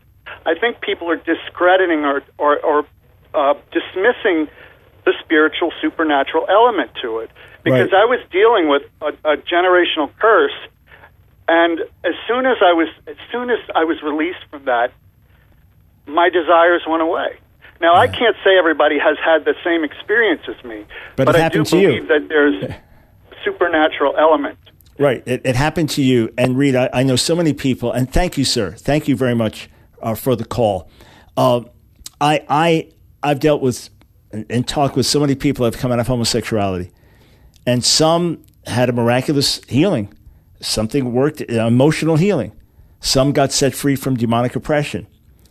I 0.45 0.55
think 0.59 0.81
people 0.81 1.09
are 1.11 1.17
discrediting 1.17 2.05
or, 2.05 2.23
or, 2.39 2.59
or 2.59 2.87
uh, 3.35 3.55
dismissing 3.71 4.49
the 5.05 5.13
spiritual 5.23 5.73
supernatural 5.81 6.47
element 6.51 6.91
to 7.03 7.21
it 7.21 7.31
because 7.63 7.93
right. 7.93 8.03
I 8.03 8.05
was 8.05 8.21
dealing 8.31 8.69
with 8.69 8.83
a, 9.01 9.33
a 9.33 9.37
generational 9.37 10.11
curse, 10.19 10.55
and 11.49 11.81
as 12.05 12.15
soon 12.27 12.47
as 12.47 12.57
I 12.61 12.73
was 12.73 12.89
as 13.07 13.17
soon 13.31 13.51
as 13.51 13.59
I 13.75 13.85
was 13.85 14.03
released 14.03 14.45
from 14.51 14.65
that, 14.65 14.93
my 16.07 16.29
desires 16.29 16.83
went 16.89 17.03
away. 17.03 17.39
Now 17.81 17.95
yeah. 17.95 18.01
I 18.01 18.09
can't 18.09 18.37
say 18.43 18.59
everybody 18.59 18.99
has 18.99 19.17
had 19.25 19.45
the 19.45 19.55
same 19.65 19.85
experience 19.85 20.43
as 20.49 20.63
me, 20.65 20.87
but, 21.15 21.27
but 21.27 21.37
I 21.37 21.49
do 21.49 21.65
believe 21.65 22.09
that 22.09 22.27
there's 22.29 22.73
supernatural 23.47 24.17
element. 24.19 24.59
Right, 24.99 25.23
it, 25.27 25.43
it, 25.45 25.57
happened 25.57 25.91
to 25.91 26.03
you, 26.03 26.33
and 26.39 26.57
Reed, 26.57 26.75
I, 26.75 26.89
I, 26.93 27.03
know 27.03 27.17
so 27.17 27.37
many 27.37 27.53
people, 27.53 27.93
and 27.93 28.11
thank 28.11 28.39
you, 28.39 28.45
sir. 28.45 28.73
Thank 28.73 29.09
you 29.09 29.15
very 29.15 29.35
much 29.35 29.69
uh, 30.03 30.15
for 30.15 30.35
the 30.35 30.45
call. 30.45 30.91
Uh, 31.37 31.61
I 32.19 32.45
I 32.49 32.89
I've 33.23 33.41
dealt 33.41 33.61
with 33.61 33.91
and, 34.33 34.47
and 34.49 34.67
talked 34.67 34.97
with 34.97 35.05
so 35.05 35.21
many 35.21 35.35
people 35.35 35.65
that 35.65 35.75
have 35.75 35.81
come 35.81 35.93
out 35.93 35.99
of 35.99 36.07
homosexuality, 36.07 36.93
and 37.67 37.85
some 37.85 38.43
had 38.67 38.89
a 38.89 38.93
miraculous 38.93 39.63
healing. 39.69 40.13
Something 40.61 41.13
worked, 41.13 41.43
emotional 41.43 42.17
healing. 42.17 42.53
Some 43.01 43.33
got 43.33 43.53
set 43.53 43.75
free 43.75 43.97
from 43.97 44.17
demonic 44.17 44.57
oppression. 44.57 45.07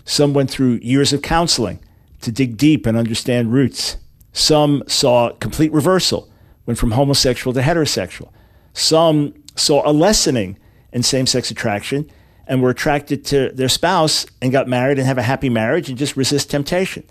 Some 0.06 0.34
went 0.34 0.50
through 0.50 0.80
years 0.82 1.14
of 1.14 1.22
counseling 1.22 1.80
to 2.22 2.32
dig 2.32 2.58
deep 2.58 2.86
and 2.86 2.98
understand 2.98 3.54
roots. 3.54 3.98
Some 4.34 4.84
saw 4.88 5.32
complete 5.34 5.72
reversal, 5.72 6.30
went 6.66 6.80
from 6.80 6.92
homosexual 6.92 7.54
to 7.54 7.62
heterosexual. 7.62 8.30
Some 8.74 9.34
saw 9.56 9.88
a 9.90 9.92
lessening 9.92 10.58
in 10.92 11.04
same 11.04 11.26
sex 11.26 11.52
attraction 11.52 12.10
and 12.48 12.62
were 12.62 12.70
attracted 12.70 13.26
to 13.26 13.50
their 13.52 13.70
spouse 13.70 14.26
and 14.42 14.52
got 14.52 14.68
married 14.68 14.98
and 14.98 15.08
have 15.08 15.18
a 15.18 15.24
happy 15.24 15.50
marriage 15.50 15.90
and 15.90 15.98
just 15.98 16.16
resist 16.16 16.50
temptation. 16.50 17.04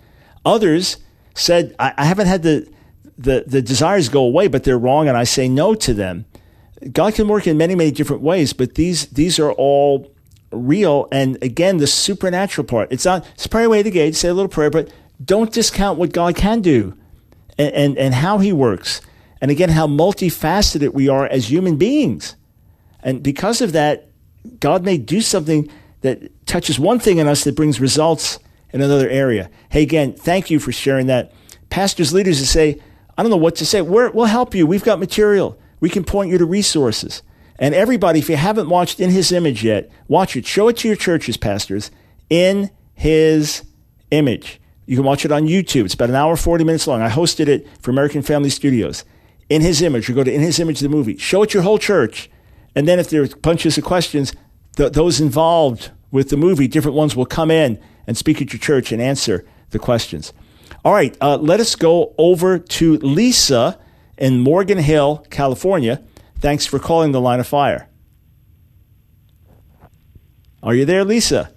Others 0.45 0.99
said, 1.35 1.75
I, 1.79 1.93
I 1.97 2.05
haven't 2.05 2.27
had 2.27 2.43
the, 2.43 2.71
the, 3.19 3.45
the 3.47 3.63
desires 3.63 4.09
go 4.09 4.23
away, 4.25 4.49
but 4.49 4.65
they're 4.65 4.79
wrong, 4.79 5.09
and 5.09 5.17
I 5.17 5.25
say 5.25 5.49
no 5.49 5.75
to 5.75 5.95
them. 5.95 6.27
God 6.93 7.15
can 7.15 7.29
work 7.29 7.47
in 7.47 7.57
many, 7.57 7.75
many 7.75 7.91
different 7.91 8.23
ways, 8.23 8.53
but 8.53 8.75
these, 8.75 9.07
these 9.07 9.39
are 9.39 9.53
all 9.53 10.13
real. 10.51 11.09
And 11.11 11.43
again, 11.43 11.79
the 11.79 11.87
supernatural 11.87 12.67
part. 12.67 12.93
It's 12.93 13.05
not, 13.05 13.27
it's 13.35 13.47
pray 13.47 13.65
away 13.65 13.83
the 13.83 13.91
gate, 13.91 14.15
say 14.15 14.29
a 14.29 14.35
little 14.35 14.49
prayer, 14.49 14.71
but 14.71 14.93
don't 15.25 15.53
discount 15.53 15.99
what 15.99 16.13
God 16.13 16.37
can 16.37 16.61
do 16.61 16.97
and, 17.59 17.73
and, 17.75 17.99
and 17.99 18.15
how 18.15 18.39
he 18.39 18.53
works. 18.53 19.01
And 19.41 19.51
again, 19.51 19.71
how 19.71 19.87
multifaceted 19.87 20.95
we 20.95 21.09
are 21.09 21.27
as 21.27 21.51
human 21.51 21.77
beings. 21.77 22.37
And 23.03 23.23
because 23.23 23.61
of 23.61 23.73
that, 23.73 24.09
God 24.61 24.85
may 24.85 24.97
do 24.97 25.21
something 25.21 25.71
that 26.01 26.47
touches 26.47 26.79
one 26.79 26.99
thing 26.99 27.19
in 27.19 27.27
us 27.27 27.45
that 27.45 27.57
brings 27.57 27.81
results 27.81 28.39
in 28.73 28.81
another 28.81 29.09
area. 29.09 29.51
Hey, 29.71 29.83
again, 29.83 30.13
thank 30.13 30.51
you 30.51 30.59
for 30.59 30.73
sharing 30.73 31.07
that. 31.07 31.33
Pastors, 31.71 32.13
leaders 32.13 32.41
to 32.41 32.47
say, 32.47 32.81
I 33.17 33.23
don't 33.23 33.31
know 33.31 33.37
what 33.37 33.57
to 33.57 33.67
say. 33.67 33.81
we 33.81 34.09
will 34.09 34.25
help 34.25 34.55
you. 34.55 34.67
We've 34.67 34.85
got 34.85 34.99
material. 34.99 35.59
We 35.81 35.89
can 35.89 36.05
point 36.05 36.31
you 36.31 36.39
to 36.39 36.45
resources. 36.45 37.23
And 37.59 37.75
everybody, 37.75 38.19
if 38.19 38.29
you 38.29 38.37
haven't 38.37 38.69
watched 38.69 39.01
In 39.01 39.11
His 39.11 39.31
Image 39.31 39.63
yet, 39.63 39.91
watch 40.09 40.37
it. 40.37 40.47
Show 40.47 40.69
it 40.69 40.77
to 40.79 40.89
your 40.89 40.97
churches, 40.97 41.37
pastors. 41.37 41.91
In 42.29 42.71
His 42.95 43.63
Image. 44.11 44.61
You 44.87 44.97
can 44.97 45.05
watch 45.05 45.25
it 45.25 45.33
on 45.33 45.47
YouTube. 45.47 45.85
It's 45.85 45.95
about 45.95 46.11
an 46.11 46.17
hour, 46.17 46.37
40 46.37 46.65
minutes 46.65 46.87
long. 46.87 47.01
I 47.01 47.09
hosted 47.09 47.47
it 47.49 47.67
for 47.81 47.91
American 47.91 48.23
Family 48.23 48.51
Studios. 48.51 49.05
In 49.49 49.63
His 49.63 49.83
Image, 49.83 50.09
or 50.09 50.15
go 50.15 50.25
to 50.25 50.33
In 50.33 50.41
His 50.41 50.59
Image, 50.59 50.81
the 50.81 50.89
movie. 50.89 51.17
Show 51.17 51.43
it 51.43 51.51
to 51.51 51.59
your 51.59 51.63
whole 51.63 51.79
church. 51.79 52.31
And 52.75 52.89
then 52.89 52.99
if 52.99 53.11
there 53.11 53.23
are 53.23 53.29
bunches 53.29 53.79
of 53.79 53.85
questions, 53.85 54.33
th- 54.77 54.93
those 54.93 55.21
involved 55.21 55.91
with 56.11 56.31
the 56.31 56.37
movie, 56.37 56.67
different 56.67 56.97
ones 56.97 57.15
will 57.15 57.27
come 57.27 57.51
in 57.51 57.79
and 58.07 58.17
speak 58.17 58.41
at 58.41 58.53
your 58.53 58.61
church 58.61 58.93
and 58.93 59.01
answer 59.01 59.47
the 59.71 59.79
questions. 59.79 60.33
All 60.85 60.93
right, 60.93 61.17
uh, 61.21 61.37
let 61.37 61.61
us 61.61 61.77
go 61.77 62.15
over 62.19 62.59
to 62.59 62.97
Lisa 62.99 63.79
in 64.19 64.41
Morgan 64.41 64.79
Hill, 64.79 65.27
California. 65.31 66.03
Thanks 66.41 66.67
for 66.67 66.79
calling 66.79 67.13
the 67.13 67.21
line 67.21 67.41
of 67.41 67.47
fire. 67.47 67.89
Are 70.63 70.75
you 70.75 70.85
there, 70.85 71.05
Lisa? 71.05 71.53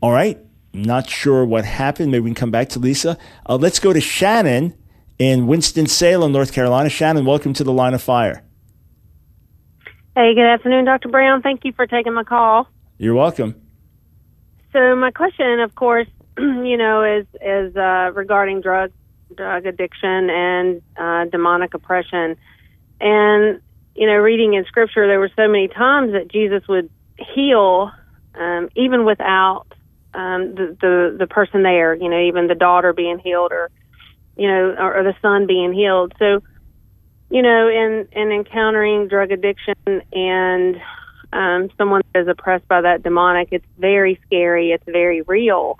All 0.00 0.12
right, 0.12 0.38
not 0.72 1.08
sure 1.08 1.44
what 1.44 1.64
happened. 1.64 2.10
Maybe 2.10 2.20
we 2.20 2.30
can 2.30 2.34
come 2.34 2.50
back 2.50 2.70
to 2.70 2.78
Lisa. 2.78 3.18
Uh, 3.48 3.56
let's 3.56 3.78
go 3.78 3.92
to 3.92 4.00
Shannon 4.00 4.74
in 5.22 5.46
Winston-Salem, 5.46 6.32
North 6.32 6.52
Carolina. 6.52 6.88
Shannon, 6.88 7.24
welcome 7.24 7.52
to 7.54 7.62
the 7.62 7.72
line 7.72 7.94
of 7.94 8.02
fire. 8.02 8.42
Hey, 10.16 10.34
good 10.34 10.44
afternoon, 10.44 10.84
Dr. 10.84 11.08
Brown. 11.08 11.42
Thank 11.42 11.64
you 11.64 11.72
for 11.72 11.86
taking 11.86 12.12
my 12.12 12.24
call. 12.24 12.66
You're 12.98 13.14
welcome. 13.14 13.54
So 14.72 14.96
my 14.96 15.12
question, 15.12 15.60
of 15.60 15.74
course, 15.76 16.08
you 16.38 16.76
know, 16.76 17.04
is 17.04 17.26
is 17.40 17.76
uh, 17.76 18.10
regarding 18.14 18.62
drug 18.62 18.90
drug 19.36 19.64
addiction 19.64 20.28
and 20.28 20.82
uh, 20.96 21.24
demonic 21.26 21.74
oppression. 21.74 22.36
And 23.00 23.60
you 23.94 24.06
know, 24.06 24.14
reading 24.14 24.54
in 24.54 24.64
Scripture, 24.64 25.06
there 25.06 25.20
were 25.20 25.30
so 25.36 25.46
many 25.46 25.68
times 25.68 26.12
that 26.12 26.28
Jesus 26.28 26.66
would 26.68 26.90
heal, 27.34 27.90
um, 28.34 28.68
even 28.74 29.04
without 29.04 29.66
um, 30.14 30.54
the, 30.54 30.76
the 30.80 31.16
the 31.20 31.26
person 31.26 31.62
there. 31.62 31.94
You 31.94 32.08
know, 32.08 32.20
even 32.20 32.48
the 32.48 32.54
daughter 32.54 32.92
being 32.92 33.18
healed, 33.18 33.52
or 33.52 33.70
you 34.36 34.48
know, 34.48 34.74
or, 34.78 34.98
or 34.98 35.02
the 35.04 35.14
son 35.22 35.46
being 35.46 35.72
healed. 35.72 36.12
So, 36.18 36.42
you 37.30 37.42
know, 37.42 37.68
in 37.68 38.08
in 38.12 38.32
encountering 38.32 39.08
drug 39.08 39.30
addiction 39.30 39.74
and 40.12 40.76
um, 41.32 41.70
someone 41.78 42.02
that 42.12 42.20
is 42.20 42.28
oppressed 42.28 42.68
by 42.68 42.82
that 42.82 43.02
demonic, 43.02 43.48
it's 43.52 43.66
very 43.78 44.20
scary. 44.26 44.70
It's 44.70 44.84
very 44.86 45.22
real. 45.22 45.78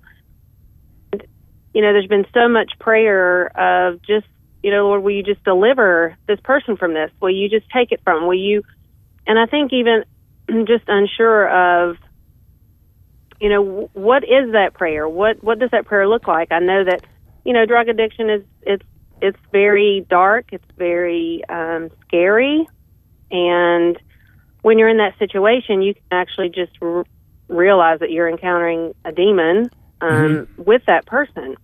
And, 1.13 1.23
you 1.75 1.83
know, 1.83 1.93
there's 1.93 2.07
been 2.07 2.27
so 2.33 2.49
much 2.49 2.73
prayer 2.79 3.47
of 3.59 4.01
just, 4.03 4.27
you 4.63 4.71
know, 4.71 4.87
Lord, 4.87 5.03
will 5.03 5.11
you 5.11 5.23
just 5.23 5.45
deliver 5.45 6.17
this 6.27 6.41
person 6.41 6.77
from 6.77 6.95
this? 6.95 7.11
Will 7.21 7.31
you 7.31 7.49
just 7.49 7.67
take 7.71 7.93
it 7.93 8.01
from? 8.03 8.27
Will 8.27 8.35
you? 8.35 8.63
And 9.27 9.39
I 9.39 9.47
think 9.47 9.73
even 9.73 10.05
just 10.67 10.85
unsure 10.89 11.91
of, 11.91 11.97
you 13.41 13.49
know, 13.49 13.91
what 13.93 14.23
is 14.25 14.53
that 14.53 14.73
prayer? 14.75 15.09
What 15.09 15.43
what 15.43 15.59
does 15.59 15.71
that 15.73 15.85
prayer 15.85 16.09
look 16.09 16.29
like? 16.29 16.53
I 16.53 16.61
know 16.61 16.85
that, 16.85 17.05
you 17.45 17.53
know, 17.53 17.67
drug 17.67 17.89
addiction 17.89 18.31
is 18.31 18.43
it's 18.63 18.85
it's 19.21 19.39
very 19.53 20.07
dark. 20.09 20.47
It's 20.53 20.65
very 20.77 21.43
um, 21.49 21.91
scary, 22.07 22.67
and 23.31 23.99
when 24.63 24.79
you're 24.79 24.89
in 24.89 24.99
that 24.99 25.19
situation, 25.19 25.83
you 25.83 25.95
can 25.95 26.03
actually 26.11 26.49
just 26.49 26.73
r- 26.81 27.05
realize 27.49 28.01
that 28.01 28.11
you're 28.11 28.29
encountering 28.29 28.95
a 29.05 29.13
demon 29.13 29.71
um, 30.01 30.11
mm-hmm. 30.11 30.63
with 30.63 30.83
that 30.87 31.05
person. 31.07 31.57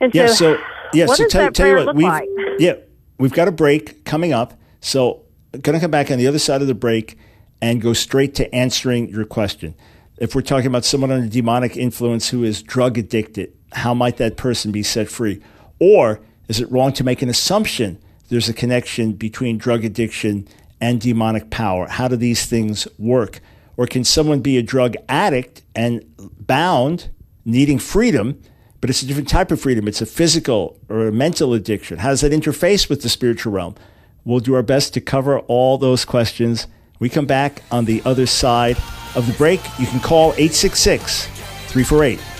And 0.00 0.14
yeah, 0.14 0.28
so, 0.28 0.56
so 0.56 0.62
yeah, 0.92 1.06
what 1.06 1.16
so 1.16 1.24
does 1.24 1.32
tell, 1.32 1.42
that 1.44 1.54
tell 1.54 1.68
you 1.68 1.76
what, 1.76 1.86
look 1.86 1.96
we've, 1.96 2.06
like? 2.06 2.28
yeah, 2.58 2.74
we've 3.18 3.32
got 3.32 3.48
a 3.48 3.52
break 3.52 4.04
coming 4.04 4.32
up. 4.32 4.54
So, 4.80 5.22
going 5.52 5.74
to 5.74 5.80
come 5.80 5.90
back 5.90 6.10
on 6.10 6.18
the 6.18 6.26
other 6.26 6.38
side 6.38 6.62
of 6.62 6.68
the 6.68 6.74
break 6.74 7.18
and 7.60 7.80
go 7.80 7.92
straight 7.92 8.34
to 8.36 8.54
answering 8.54 9.10
your 9.10 9.26
question. 9.26 9.74
If 10.16 10.34
we're 10.34 10.42
talking 10.42 10.66
about 10.66 10.84
someone 10.84 11.10
under 11.10 11.28
demonic 11.28 11.76
influence 11.76 12.30
who 12.30 12.44
is 12.44 12.62
drug 12.62 12.96
addicted, 12.96 13.52
how 13.72 13.94
might 13.94 14.16
that 14.18 14.36
person 14.36 14.72
be 14.72 14.82
set 14.82 15.08
free? 15.08 15.40
Or 15.78 16.20
is 16.48 16.60
it 16.60 16.70
wrong 16.70 16.92
to 16.94 17.04
make 17.04 17.22
an 17.22 17.28
assumption 17.28 17.98
there's 18.28 18.48
a 18.48 18.54
connection 18.54 19.12
between 19.12 19.58
drug 19.58 19.84
addiction 19.84 20.46
and 20.80 21.00
demonic 21.00 21.50
power? 21.50 21.88
How 21.88 22.08
do 22.08 22.16
these 22.16 22.46
things 22.46 22.86
work? 22.98 23.40
Or 23.76 23.86
can 23.86 24.04
someone 24.04 24.40
be 24.40 24.56
a 24.56 24.62
drug 24.62 24.94
addict 25.08 25.62
and 25.74 26.04
bound, 26.18 27.10
needing 27.44 27.78
freedom, 27.78 28.40
but 28.80 28.88
it's 28.88 29.02
a 29.02 29.06
different 29.06 29.28
type 29.28 29.50
of 29.50 29.60
freedom? 29.60 29.88
It's 29.88 30.00
a 30.00 30.06
physical 30.06 30.78
or 30.88 31.08
a 31.08 31.12
mental 31.12 31.54
addiction. 31.54 31.98
How 31.98 32.10
does 32.10 32.20
that 32.20 32.32
interface 32.32 32.88
with 32.88 33.02
the 33.02 33.08
spiritual 33.08 33.52
realm? 33.52 33.74
We'll 34.24 34.40
do 34.40 34.54
our 34.54 34.62
best 34.62 34.94
to 34.94 35.00
cover 35.00 35.40
all 35.40 35.76
those 35.78 36.04
questions. 36.04 36.66
We 36.98 37.08
come 37.08 37.26
back 37.26 37.62
on 37.70 37.86
the 37.86 38.02
other 38.04 38.26
side 38.26 38.76
of 39.16 39.26
the 39.26 39.32
break. 39.32 39.60
You 39.78 39.86
can 39.86 40.00
call 40.00 40.32
866 40.34 41.26
348 41.26 42.39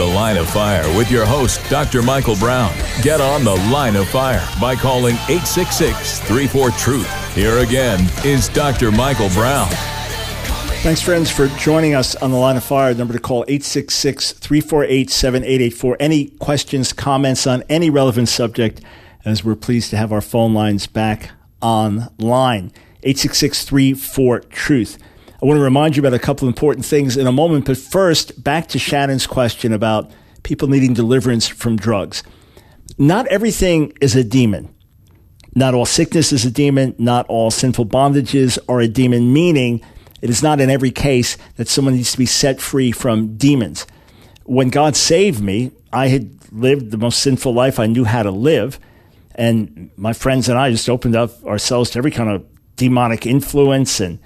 The 0.00 0.06
Line 0.06 0.38
of 0.38 0.48
Fire 0.48 0.96
with 0.96 1.10
your 1.10 1.26
host, 1.26 1.60
Dr. 1.68 2.00
Michael 2.00 2.34
Brown. 2.36 2.72
Get 3.02 3.20
on 3.20 3.44
The 3.44 3.56
Line 3.70 3.96
of 3.96 4.08
Fire 4.08 4.42
by 4.58 4.74
calling 4.74 5.16
866 5.28 6.20
34 6.20 6.70
Truth. 6.70 7.34
Here 7.34 7.58
again 7.58 8.08
is 8.24 8.48
Dr. 8.48 8.90
Michael 8.90 9.28
Brown. 9.28 9.68
Thanks, 10.80 11.02
friends, 11.02 11.30
for 11.30 11.48
joining 11.48 11.94
us 11.94 12.16
on 12.16 12.30
the 12.30 12.38
line 12.38 12.56
of 12.56 12.64
fire. 12.64 12.94
Number 12.94 13.12
to 13.12 13.20
call 13.20 13.44
866 13.46 14.32
348 14.32 15.10
7884. 15.10 15.96
Any 16.00 16.28
questions, 16.28 16.94
comments 16.94 17.46
on 17.46 17.62
any 17.68 17.90
relevant 17.90 18.30
subject, 18.30 18.80
as 19.26 19.44
we're 19.44 19.54
pleased 19.54 19.90
to 19.90 19.98
have 19.98 20.12
our 20.12 20.22
phone 20.22 20.54
lines 20.54 20.86
back 20.86 21.32
online. 21.60 22.72
866 23.02 23.64
34 23.66 24.40
Truth. 24.40 24.96
I 25.42 25.46
want 25.46 25.56
to 25.56 25.62
remind 25.62 25.96
you 25.96 26.02
about 26.02 26.12
a 26.12 26.18
couple 26.18 26.48
important 26.48 26.84
things 26.84 27.16
in 27.16 27.26
a 27.26 27.32
moment, 27.32 27.64
but 27.64 27.78
first, 27.78 28.44
back 28.44 28.68
to 28.68 28.78
Shannon's 28.78 29.26
question 29.26 29.72
about 29.72 30.10
people 30.42 30.68
needing 30.68 30.92
deliverance 30.92 31.48
from 31.48 31.76
drugs. 31.76 32.22
Not 32.98 33.26
everything 33.28 33.94
is 34.02 34.14
a 34.14 34.22
demon. 34.22 34.74
Not 35.54 35.72
all 35.72 35.86
sickness 35.86 36.30
is 36.30 36.44
a 36.44 36.50
demon. 36.50 36.94
Not 36.98 37.24
all 37.28 37.50
sinful 37.50 37.86
bondages 37.86 38.58
are 38.68 38.80
a 38.80 38.88
demon, 38.88 39.32
meaning 39.32 39.80
it 40.20 40.28
is 40.28 40.42
not 40.42 40.60
in 40.60 40.68
every 40.68 40.90
case 40.90 41.38
that 41.56 41.68
someone 41.68 41.94
needs 41.94 42.12
to 42.12 42.18
be 42.18 42.26
set 42.26 42.60
free 42.60 42.92
from 42.92 43.38
demons. 43.38 43.86
When 44.44 44.68
God 44.68 44.94
saved 44.94 45.40
me, 45.42 45.72
I 45.90 46.08
had 46.08 46.52
lived 46.52 46.90
the 46.90 46.98
most 46.98 47.20
sinful 47.20 47.54
life 47.54 47.78
I 47.78 47.86
knew 47.86 48.04
how 48.04 48.24
to 48.24 48.30
live. 48.30 48.78
And 49.36 49.90
my 49.96 50.12
friends 50.12 50.50
and 50.50 50.58
I 50.58 50.70
just 50.70 50.90
opened 50.90 51.16
up 51.16 51.42
ourselves 51.46 51.88
to 51.90 51.98
every 51.98 52.10
kind 52.10 52.28
of 52.28 52.44
demonic 52.76 53.26
influence 53.26 54.00
and, 54.00 54.18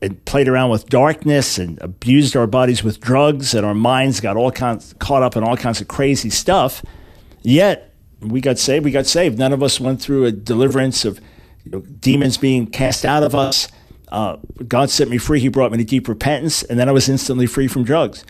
and 0.00 0.24
played 0.24 0.48
around 0.48 0.70
with 0.70 0.88
darkness 0.88 1.58
and 1.58 1.80
abused 1.80 2.36
our 2.36 2.46
bodies 2.46 2.84
with 2.84 3.00
drugs, 3.00 3.54
and 3.54 3.66
our 3.66 3.74
minds 3.74 4.20
got 4.20 4.36
all 4.36 4.50
kinds 4.50 4.94
caught 4.98 5.22
up 5.22 5.36
in 5.36 5.42
all 5.42 5.56
kinds 5.56 5.80
of 5.80 5.88
crazy 5.88 6.30
stuff. 6.30 6.84
Yet 7.42 7.94
we 8.20 8.40
got 8.40 8.58
saved. 8.58 8.84
We 8.84 8.90
got 8.90 9.06
saved. 9.06 9.38
None 9.38 9.52
of 9.52 9.62
us 9.62 9.80
went 9.80 10.00
through 10.00 10.24
a 10.24 10.32
deliverance 10.32 11.04
of 11.04 11.20
you 11.64 11.72
know, 11.72 11.80
demons 11.80 12.36
being 12.36 12.66
cast 12.66 13.04
out 13.04 13.22
of 13.22 13.34
us 13.34 13.68
uh, 14.10 14.36
God 14.66 14.90
set 14.90 15.08
me 15.08 15.18
free. 15.18 15.40
He 15.40 15.48
brought 15.48 15.70
me 15.70 15.78
to 15.78 15.84
deep 15.84 16.08
repentance, 16.08 16.62
and 16.62 16.78
then 16.78 16.88
I 16.88 16.92
was 16.92 17.08
instantly 17.08 17.46
free 17.46 17.68
from 17.68 17.84
drugs. 17.84 18.24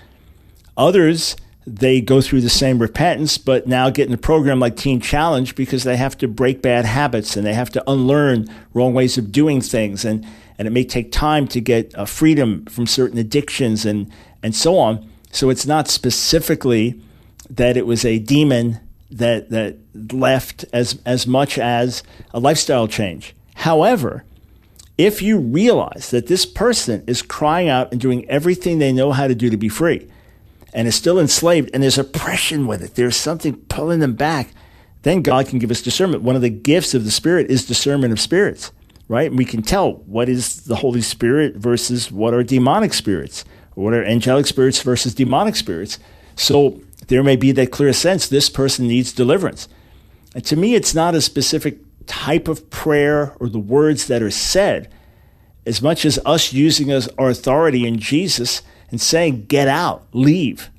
Others, 0.76 1.36
they 1.76 2.00
go 2.00 2.20
through 2.20 2.40
the 2.40 2.48
same 2.48 2.78
repentance, 2.78 3.36
but 3.36 3.66
now 3.66 3.90
get 3.90 4.08
in 4.08 4.14
a 4.14 4.18
program 4.18 4.58
like 4.58 4.76
Teen 4.76 5.00
Challenge 5.00 5.54
because 5.54 5.84
they 5.84 5.96
have 5.96 6.16
to 6.18 6.28
break 6.28 6.62
bad 6.62 6.84
habits 6.84 7.36
and 7.36 7.46
they 7.46 7.54
have 7.54 7.70
to 7.70 7.90
unlearn 7.90 8.46
wrong 8.72 8.94
ways 8.94 9.18
of 9.18 9.30
doing 9.30 9.60
things. 9.60 10.04
And, 10.04 10.26
and 10.58 10.66
it 10.66 10.70
may 10.70 10.84
take 10.84 11.12
time 11.12 11.46
to 11.48 11.60
get 11.60 11.96
uh, 11.96 12.04
freedom 12.04 12.64
from 12.66 12.86
certain 12.86 13.18
addictions 13.18 13.84
and, 13.84 14.10
and 14.42 14.54
so 14.54 14.78
on. 14.78 15.08
So 15.30 15.50
it's 15.50 15.66
not 15.66 15.88
specifically 15.88 17.00
that 17.50 17.76
it 17.76 17.86
was 17.86 18.04
a 18.04 18.18
demon 18.18 18.80
that, 19.10 19.50
that 19.50 19.76
left 20.12 20.64
as, 20.72 21.00
as 21.04 21.26
much 21.26 21.58
as 21.58 22.02
a 22.32 22.40
lifestyle 22.40 22.88
change. 22.88 23.34
However, 23.56 24.24
if 24.96 25.22
you 25.22 25.38
realize 25.38 26.10
that 26.10 26.26
this 26.26 26.44
person 26.46 27.04
is 27.06 27.22
crying 27.22 27.68
out 27.68 27.92
and 27.92 28.00
doing 28.00 28.28
everything 28.28 28.78
they 28.78 28.92
know 28.92 29.12
how 29.12 29.28
to 29.28 29.34
do 29.34 29.50
to 29.50 29.56
be 29.56 29.68
free 29.68 30.08
and 30.72 30.86
is 30.86 30.94
still 30.94 31.18
enslaved 31.18 31.70
and 31.72 31.82
there's 31.82 31.98
oppression 31.98 32.66
with 32.66 32.82
it, 32.82 32.94
there's 32.94 33.16
something 33.16 33.56
pulling 33.68 34.00
them 34.00 34.14
back, 34.14 34.50
then 35.02 35.22
God 35.22 35.46
can 35.46 35.58
give 35.58 35.70
us 35.70 35.82
discernment. 35.82 36.22
One 36.22 36.36
of 36.36 36.42
the 36.42 36.50
gifts 36.50 36.94
of 36.94 37.04
the 37.04 37.10
Spirit 37.10 37.50
is 37.50 37.64
discernment 37.64 38.12
of 38.12 38.20
spirits, 38.20 38.72
right? 39.08 39.30
And 39.30 39.38
we 39.38 39.44
can 39.44 39.62
tell 39.62 39.92
what 39.92 40.28
is 40.28 40.62
the 40.64 40.76
Holy 40.76 41.00
Spirit 41.00 41.56
versus 41.56 42.10
what 42.10 42.34
are 42.34 42.42
demonic 42.42 42.92
spirits, 42.92 43.44
or 43.76 43.84
what 43.84 43.94
are 43.94 44.04
angelic 44.04 44.46
spirits 44.46 44.82
versus 44.82 45.14
demonic 45.14 45.56
spirits. 45.56 45.98
So 46.36 46.80
there 47.06 47.22
may 47.22 47.36
be 47.36 47.52
that 47.52 47.70
clear 47.70 47.92
sense 47.92 48.28
this 48.28 48.50
person 48.50 48.86
needs 48.86 49.12
deliverance. 49.12 49.68
And 50.34 50.44
to 50.44 50.56
me, 50.56 50.74
it's 50.74 50.94
not 50.94 51.14
a 51.14 51.20
specific 51.20 51.78
type 52.06 52.48
of 52.48 52.68
prayer 52.70 53.34
or 53.40 53.48
the 53.48 53.58
words 53.58 54.08
that 54.08 54.22
are 54.22 54.30
said, 54.30 54.92
as 55.64 55.80
much 55.80 56.04
as 56.04 56.18
us 56.24 56.52
using 56.52 56.90
as 56.90 57.08
our 57.18 57.30
authority 57.30 57.86
in 57.86 57.98
Jesus 57.98 58.62
and 58.90 59.00
saying, 59.00 59.46
get 59.46 59.68
out, 59.68 60.06
leave. 60.12 60.70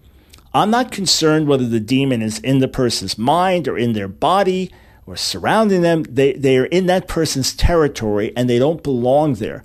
I'm 0.54 0.72
not 0.72 0.92
concerned 0.92 1.48
whether 1.48 1.68
the 1.68 1.80
demon 1.80 2.22
is 2.22 2.40
in 2.40 2.60
the 2.60 2.68
person's 2.68 3.18
mind 3.18 3.68
or 3.68 3.78
in 3.78 3.94
their 3.94 4.08
body 4.08 4.72
or 5.06 5.16
surrounding 5.16 5.82
them. 5.82 6.04
They, 6.04 6.34
they 6.34 6.58
are 6.58 6.66
in 6.66 6.88
that 6.88 7.08
person's 7.08 7.56
territory 7.56 8.34
and 8.36 8.50
they 8.50 8.60
don't 8.60 8.84
belong 8.84 9.36
there. 9.36 9.64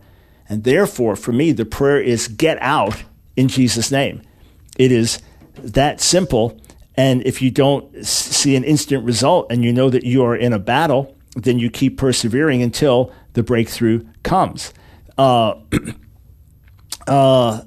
And 0.48 0.64
therefore, 0.64 1.16
for 1.16 1.32
me, 1.32 1.52
the 1.52 1.64
prayer 1.64 2.00
is 2.00 2.28
get 2.28 2.58
out 2.60 3.04
in 3.34 3.48
Jesus' 3.48 3.90
name. 3.90 4.22
It 4.76 4.92
is 4.92 5.20
that 5.56 6.00
simple. 6.00 6.60
And 6.96 7.26
if 7.26 7.40
you 7.40 7.50
don't 7.50 8.04
see 8.04 8.54
an 8.54 8.64
instant 8.64 9.04
result 9.04 9.46
and 9.50 9.64
you 9.64 9.72
know 9.72 9.88
that 9.90 10.04
you 10.04 10.22
are 10.22 10.36
in 10.36 10.52
a 10.52 10.58
battle, 10.58 11.16
then 11.34 11.58
you 11.58 11.70
keep 11.70 11.96
persevering 11.96 12.62
until 12.62 13.12
the 13.32 13.42
breakthrough 13.42 14.04
comes. 14.22 14.72
Uh, 15.16 15.54
uh, 17.06 17.62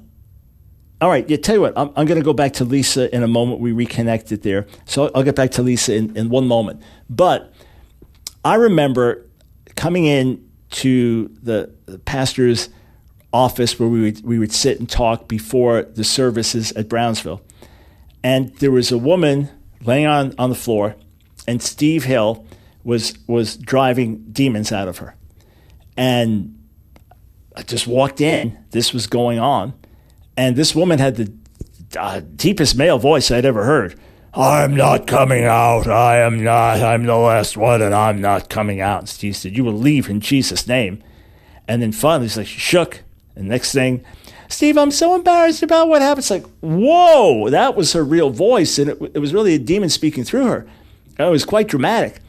all 1.00 1.08
right, 1.08 1.42
tell 1.42 1.54
you 1.54 1.60
what, 1.60 1.74
I'm, 1.76 1.90
I'm 1.96 2.06
going 2.06 2.20
to 2.20 2.24
go 2.24 2.32
back 2.32 2.54
to 2.54 2.64
Lisa 2.64 3.14
in 3.14 3.22
a 3.22 3.28
moment. 3.28 3.60
We 3.60 3.72
reconnected 3.72 4.42
there. 4.42 4.66
So 4.84 5.04
I'll, 5.04 5.10
I'll 5.16 5.22
get 5.22 5.36
back 5.36 5.52
to 5.52 5.62
Lisa 5.62 5.94
in, 5.94 6.16
in 6.16 6.28
one 6.28 6.46
moment. 6.46 6.82
But 7.08 7.52
I 8.44 8.56
remember 8.56 9.26
coming 9.76 10.06
in 10.06 10.48
to 10.70 11.28
the, 11.42 11.72
the 11.86 11.98
pastor's 11.98 12.68
office 13.32 13.78
where 13.78 13.88
we 13.88 14.02
would, 14.02 14.24
we 14.24 14.38
would 14.38 14.52
sit 14.52 14.78
and 14.78 14.88
talk 14.88 15.28
before 15.28 15.82
the 15.82 16.04
services 16.04 16.72
at 16.72 16.88
Brownsville. 16.88 17.42
And 18.24 18.54
there 18.56 18.72
was 18.72 18.90
a 18.90 18.98
woman 18.98 19.48
laying 19.84 20.06
on, 20.06 20.34
on 20.38 20.50
the 20.50 20.56
floor, 20.56 20.96
and 21.46 21.62
Steve 21.62 22.04
Hill 22.04 22.44
was 22.84 23.14
was 23.26 23.56
driving 23.56 24.24
demons 24.32 24.72
out 24.72 24.88
of 24.88 24.98
her. 24.98 25.14
And 25.96 26.58
I 27.54 27.62
just 27.62 27.86
walked 27.86 28.20
in. 28.20 28.58
This 28.70 28.92
was 28.92 29.06
going 29.06 29.38
on, 29.38 29.74
and 30.38 30.54
this 30.54 30.74
woman 30.74 31.00
had 31.00 31.16
the 31.16 31.32
uh, 31.98 32.20
deepest 32.36 32.76
male 32.76 32.98
voice 32.98 33.30
I'd 33.30 33.44
ever 33.44 33.64
heard. 33.64 33.98
I'm 34.32 34.76
not 34.76 35.08
coming 35.08 35.44
out. 35.44 35.88
I 35.88 36.18
am 36.18 36.44
not. 36.44 36.80
I'm 36.80 37.04
the 37.04 37.16
last 37.16 37.56
one, 37.56 37.82
and 37.82 37.92
I'm 37.92 38.20
not 38.20 38.48
coming 38.48 38.80
out. 38.80 39.00
And 39.00 39.08
Steve 39.08 39.36
said, 39.36 39.56
"You 39.56 39.64
will 39.64 39.72
leave 39.72 40.08
in 40.08 40.20
Jesus' 40.20 40.68
name." 40.68 41.02
And 41.66 41.82
then 41.82 41.92
finally, 41.92 42.26
he's 42.26 42.36
like, 42.36 42.46
she 42.46 42.60
shook. 42.60 43.02
And 43.36 43.48
next 43.48 43.72
thing, 43.72 44.04
Steve, 44.48 44.78
I'm 44.78 44.90
so 44.90 45.14
embarrassed 45.14 45.62
about 45.62 45.88
what 45.88 46.00
happened. 46.00 46.20
It's 46.20 46.30
like, 46.30 46.46
whoa, 46.60 47.50
that 47.50 47.76
was 47.76 47.92
her 47.92 48.02
real 48.02 48.30
voice, 48.30 48.78
and 48.78 48.90
it, 48.90 48.98
it 49.14 49.18
was 49.18 49.34
really 49.34 49.54
a 49.54 49.58
demon 49.58 49.90
speaking 49.90 50.24
through 50.24 50.46
her. 50.46 50.66
It 51.18 51.24
was 51.24 51.44
quite 51.44 51.68
dramatic. 51.68 52.20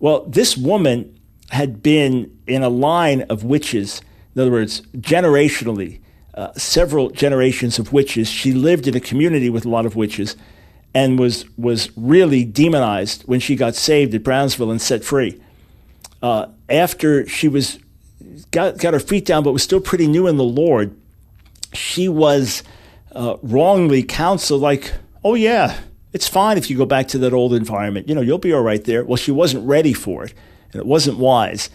Well, 0.00 0.24
this 0.24 0.56
woman 0.56 1.14
had 1.50 1.82
been 1.82 2.36
in 2.46 2.62
a 2.62 2.68
line 2.68 3.22
of 3.22 3.44
witches. 3.44 4.00
In 4.34 4.42
other 4.42 4.50
words, 4.50 4.80
generationally, 4.96 6.00
uh, 6.34 6.52
several 6.54 7.10
generations 7.10 7.78
of 7.78 7.92
witches. 7.92 8.28
She 8.28 8.52
lived 8.52 8.86
in 8.86 8.96
a 8.96 9.00
community 9.00 9.50
with 9.50 9.64
a 9.64 9.68
lot 9.68 9.86
of 9.86 9.96
witches 9.96 10.36
and 10.94 11.18
was, 11.18 11.44
was 11.56 11.90
really 11.96 12.44
demonized 12.44 13.22
when 13.22 13.40
she 13.40 13.56
got 13.56 13.74
saved 13.74 14.14
at 14.14 14.22
Brownsville 14.22 14.70
and 14.70 14.80
set 14.80 15.04
free. 15.04 15.40
Uh, 16.22 16.46
after 16.68 17.26
she 17.26 17.48
was 17.48 17.78
got, 18.50 18.78
got 18.78 18.92
her 18.94 19.00
feet 19.00 19.24
down, 19.24 19.42
but 19.42 19.52
was 19.52 19.62
still 19.62 19.80
pretty 19.80 20.06
new 20.06 20.26
in 20.26 20.36
the 20.36 20.44
Lord, 20.44 20.94
she 21.72 22.08
was 22.08 22.62
uh, 23.12 23.36
wrongly 23.42 24.02
counseled, 24.02 24.60
like, 24.60 24.92
oh, 25.24 25.34
yeah, 25.34 25.78
it's 26.12 26.28
fine 26.28 26.58
if 26.58 26.68
you 26.70 26.76
go 26.76 26.86
back 26.86 27.08
to 27.08 27.18
that 27.18 27.32
old 27.32 27.54
environment. 27.54 28.08
You 28.08 28.14
know, 28.14 28.20
you'll 28.20 28.38
be 28.38 28.52
all 28.52 28.62
right 28.62 28.82
there. 28.84 29.04
Well, 29.04 29.16
she 29.16 29.30
wasn't 29.30 29.66
ready 29.66 29.92
for 29.92 30.24
it, 30.24 30.34
and 30.72 30.80
it 30.80 30.86
wasn't 30.86 31.18
wise. 31.18 31.70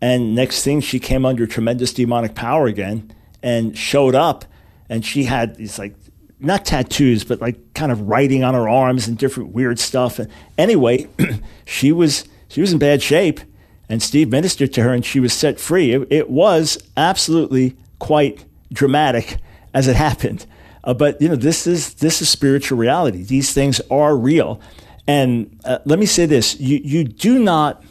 And 0.00 0.34
next 0.34 0.64
thing, 0.64 0.80
she 0.80 0.98
came 0.98 1.24
under 1.24 1.46
tremendous 1.46 1.92
demonic 1.92 2.34
power 2.34 2.66
again 2.66 3.12
and 3.44 3.76
showed 3.76 4.14
up, 4.14 4.46
and 4.88 5.04
she 5.04 5.24
had 5.24 5.56
these 5.56 5.78
like 5.78 5.94
not 6.40 6.64
tattoos, 6.64 7.24
but 7.24 7.40
like 7.42 7.74
kind 7.74 7.92
of 7.92 8.00
writing 8.00 8.42
on 8.42 8.54
her 8.54 8.68
arms 8.68 9.06
and 9.06 9.18
different 9.18 9.52
weird 9.52 9.78
stuff. 9.78 10.18
And 10.18 10.30
anyway, 10.56 11.06
she 11.66 11.92
was 11.92 12.24
she 12.48 12.62
was 12.62 12.72
in 12.72 12.78
bad 12.78 13.02
shape, 13.02 13.40
and 13.88 14.02
Steve 14.02 14.30
ministered 14.30 14.72
to 14.72 14.82
her, 14.82 14.94
and 14.94 15.04
she 15.04 15.20
was 15.20 15.34
set 15.34 15.60
free. 15.60 15.92
It, 15.92 16.08
it 16.10 16.30
was 16.30 16.78
absolutely 16.96 17.76
quite 17.98 18.44
dramatic 18.72 19.36
as 19.74 19.86
it 19.86 19.96
happened. 20.08 20.46
Uh, 20.82 20.94
but 20.94 21.20
you 21.20 21.28
know, 21.28 21.36
this 21.36 21.66
is 21.66 21.94
this 21.94 22.22
is 22.22 22.30
spiritual 22.30 22.78
reality. 22.78 23.22
These 23.22 23.52
things 23.52 23.80
are 23.90 24.16
real. 24.16 24.58
And 25.06 25.60
uh, 25.66 25.80
let 25.84 25.98
me 25.98 26.06
say 26.06 26.24
this: 26.24 26.58
you 26.58 26.80
you 26.82 27.04
do 27.04 27.38
not 27.38 27.84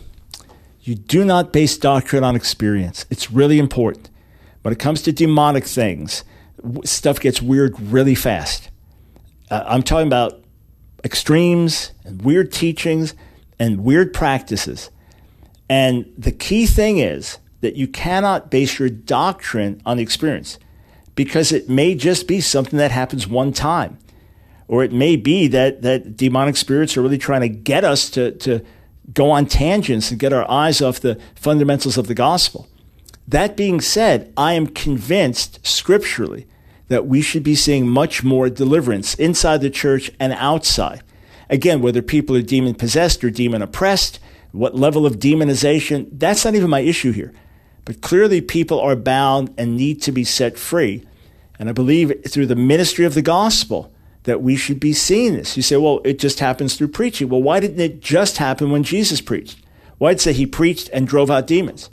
you 0.81 0.95
do 0.95 1.23
not 1.23 1.53
base 1.53 1.77
doctrine 1.77 2.23
on 2.23 2.35
experience. 2.35 3.05
It's 3.11 3.29
really 3.29 3.59
important. 3.59 4.09
When 4.63 4.73
it 4.73 4.79
comes 4.79 5.01
to 5.03 5.11
demonic 5.11 5.65
things, 5.65 6.23
stuff 6.83 7.19
gets 7.19 7.41
weird 7.41 7.79
really 7.79 8.15
fast. 8.15 8.69
Uh, 9.51 9.63
I'm 9.67 9.83
talking 9.83 10.07
about 10.07 10.43
extremes 11.03 11.91
and 12.05 12.21
weird 12.21 12.51
teachings 12.51 13.13
and 13.59 13.83
weird 13.83 14.13
practices. 14.13 14.89
And 15.69 16.11
the 16.17 16.31
key 16.31 16.65
thing 16.65 16.97
is 16.97 17.37
that 17.61 17.75
you 17.75 17.87
cannot 17.87 18.49
base 18.49 18.79
your 18.79 18.89
doctrine 18.89 19.81
on 19.85 19.99
experience 19.99 20.57
because 21.15 21.51
it 21.51 21.69
may 21.69 21.93
just 21.93 22.27
be 22.27 22.41
something 22.41 22.79
that 22.79 22.91
happens 22.91 23.27
one 23.27 23.53
time. 23.53 23.97
or 24.67 24.83
it 24.83 24.91
may 24.91 25.15
be 25.15 25.47
that, 25.47 25.81
that 25.81 26.17
demonic 26.17 26.57
spirits 26.57 26.97
are 26.97 27.01
really 27.01 27.17
trying 27.17 27.41
to 27.41 27.49
get 27.49 27.83
us 27.83 28.09
to, 28.09 28.31
to 28.31 28.61
go 29.13 29.29
on 29.31 29.45
tangents 29.45 30.09
and 30.11 30.19
get 30.19 30.33
our 30.33 30.49
eyes 30.49 30.81
off 30.81 30.99
the 30.99 31.19
fundamentals 31.35 31.97
of 31.97 32.07
the 32.07 32.15
gospel. 32.15 32.67
That 33.27 33.55
being 33.55 33.81
said, 33.81 34.31
I 34.35 34.53
am 34.53 34.67
convinced 34.67 35.65
scripturally 35.65 36.47
that 36.87 37.07
we 37.07 37.21
should 37.21 37.43
be 37.43 37.55
seeing 37.55 37.87
much 37.87 38.23
more 38.23 38.49
deliverance 38.49 39.15
inside 39.15 39.61
the 39.61 39.69
church 39.69 40.11
and 40.19 40.33
outside. 40.33 41.01
Again, 41.49 41.81
whether 41.81 42.01
people 42.01 42.35
are 42.35 42.41
demon 42.41 42.75
possessed 42.75 43.23
or 43.23 43.29
demon 43.29 43.61
oppressed, 43.61 44.19
what 44.51 44.75
level 44.75 45.05
of 45.05 45.17
demonization, 45.17 46.07
that's 46.11 46.45
not 46.45 46.55
even 46.55 46.69
my 46.69 46.81
issue 46.81 47.11
here. 47.11 47.33
But 47.85 48.01
clearly, 48.01 48.41
people 48.41 48.79
are 48.79 48.95
bound 48.95 49.53
and 49.57 49.75
need 49.75 50.01
to 50.03 50.11
be 50.11 50.23
set 50.23 50.57
free. 50.57 51.05
And 51.59 51.69
I 51.69 51.71
believe 51.71 52.13
through 52.27 52.45
the 52.47 52.55
ministry 52.55 53.05
of 53.05 53.13
the 53.13 53.21
gospel 53.21 53.91
that 54.23 54.41
we 54.41 54.55
should 54.55 54.79
be 54.79 54.93
seeing 54.93 55.33
this. 55.33 55.57
You 55.57 55.63
say, 55.63 55.77
well, 55.77 55.99
it 56.05 56.19
just 56.19 56.39
happens 56.39 56.75
through 56.75 56.89
preaching. 56.89 57.29
Well, 57.29 57.41
why 57.41 57.59
didn't 57.59 57.79
it 57.79 57.99
just 57.99 58.37
happen 58.37 58.71
when 58.71 58.83
Jesus 58.83 59.21
preached? 59.21 59.57
Why 59.97 60.11
did 60.11 60.21
say 60.21 60.33
he 60.33 60.45
preached 60.45 60.89
and 60.93 61.07
drove 61.07 61.29
out 61.29 61.47
demons? 61.47 61.89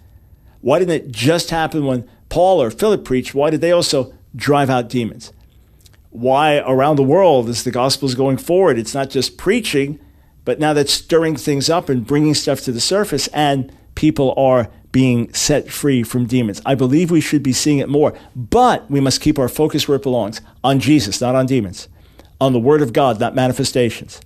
Why 0.61 0.79
didn't 0.79 0.95
it 0.95 1.13
just 1.13 1.51
happen 1.51 1.85
when 1.85 2.09
Paul 2.29 2.63
or 2.63 2.71
Philip 2.71 3.05
preached? 3.05 3.35
Why 3.35 3.51
did 3.51 3.61
they 3.61 3.73
also 3.73 4.13
drive 4.37 4.71
out 4.71 4.89
demons? 4.89 5.33
Why 6.11 6.59
around 6.59 6.97
the 6.97 7.03
world, 7.03 7.49
as 7.49 7.65
the 7.65 7.71
gospel 7.71 8.09
is 8.09 8.15
going 8.15 8.37
forward, 8.37 8.79
it's 8.79 8.95
not 8.95 9.11
just 9.11 9.39
preaching, 9.39 9.99
but 10.45 10.59
now 10.59 10.73
that's 10.73 10.93
stirring 10.93 11.37
things 11.37 11.71
up 11.71 11.89
and 11.89 12.07
bringing 12.07 12.35
stuff 12.35 12.61
to 12.63 12.73
the 12.73 12.81
surface, 12.81 13.29
and 13.29 13.73
people 13.95 14.35
are 14.37 14.71
being 14.93 15.33
set 15.33 15.71
free 15.71 16.03
from 16.03 16.27
demons. 16.27 16.61
I 16.67 16.75
believe 16.75 17.11
we 17.11 17.21
should 17.21 17.43
be 17.43 17.53
seeing 17.53 17.79
it 17.79 17.89
more, 17.89 18.19
but 18.35 18.91
we 18.91 19.01
must 19.01 19.21
keep 19.21 19.39
our 19.39 19.49
focus 19.49 19.87
where 19.87 19.97
it 19.97 20.03
belongs 20.03 20.41
on 20.65 20.81
Jesus, 20.81 21.21
not 21.21 21.37
on 21.37 21.47
demons, 21.47 21.89
on 22.41 22.53
the 22.53 22.59
Word 22.59 22.83
of 22.83 22.93
God, 22.93 23.21
not 23.21 23.35
manifestations, 23.35 24.21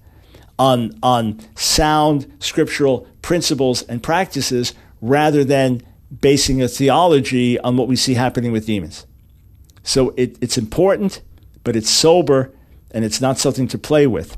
on, 0.59 0.99
on 1.03 1.41
sound 1.55 2.33
scriptural 2.39 3.07
principles 3.21 3.83
and 3.83 4.03
practices 4.03 4.73
rather 5.03 5.45
than 5.45 5.83
basing 6.21 6.63
a 6.63 6.69
theology 6.69 7.59
on 7.61 7.77
what 7.77 7.89
we 7.89 7.97
see 7.97 8.15
happening 8.15 8.53
with 8.53 8.67
demons. 8.67 9.07
So 9.83 10.11
it, 10.17 10.37
it's 10.41 10.57
important, 10.57 11.21
but 11.63 11.77
it's 11.77 11.91
sober 11.91 12.53
and 12.91 13.05
it's 13.05 13.21
not 13.21 13.39
something 13.39 13.69
to 13.69 13.79
play 13.79 14.07
with. 14.07 14.37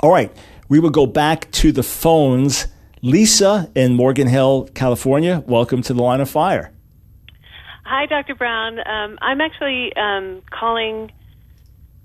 All 0.00 0.12
right, 0.12 0.30
we 0.68 0.78
will 0.78 0.90
go 0.90 1.06
back 1.06 1.50
to 1.52 1.72
the 1.72 1.82
phones. 1.82 2.66
Lisa 3.02 3.70
in 3.74 3.94
Morgan 3.94 4.28
Hill, 4.28 4.68
California, 4.74 5.42
welcome 5.46 5.82
to 5.82 5.92
the 5.92 6.02
line 6.02 6.20
of 6.20 6.30
fire. 6.30 6.72
Hi, 7.84 8.06
Dr. 8.06 8.34
Brown. 8.34 8.78
Um, 8.78 9.18
I'm 9.20 9.42
actually 9.42 9.94
um, 9.94 10.40
calling 10.50 11.12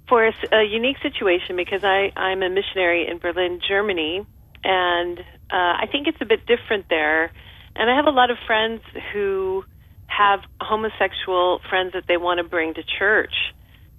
for 0.09 0.25
a, 0.27 0.33
a, 0.51 0.63
unique 0.63 0.97
situation 1.01 1.55
because 1.55 1.85
I, 1.85 2.11
I'm 2.17 2.43
a 2.43 2.49
missionary 2.49 3.07
in 3.07 3.19
Berlin, 3.19 3.61
Germany, 3.65 4.25
and 4.63 5.19
uh, 5.19 5.23
I 5.51 5.87
think 5.89 6.07
it's 6.07 6.17
a 6.19 6.25
bit 6.25 6.45
different 6.45 6.89
there. 6.89 7.31
And 7.79 7.89
I 7.89 7.95
have 7.95 8.07
a 8.07 8.11
lot 8.11 8.29
of 8.29 8.37
friends 8.45 8.81
who 9.13 9.63
have 10.07 10.41
homosexual 10.59 11.61
friends 11.69 11.93
that 11.93 12.03
they 12.09 12.17
want 12.17 12.39
to 12.39 12.43
bring 12.43 12.73
to 12.73 12.83
church, 12.83 13.33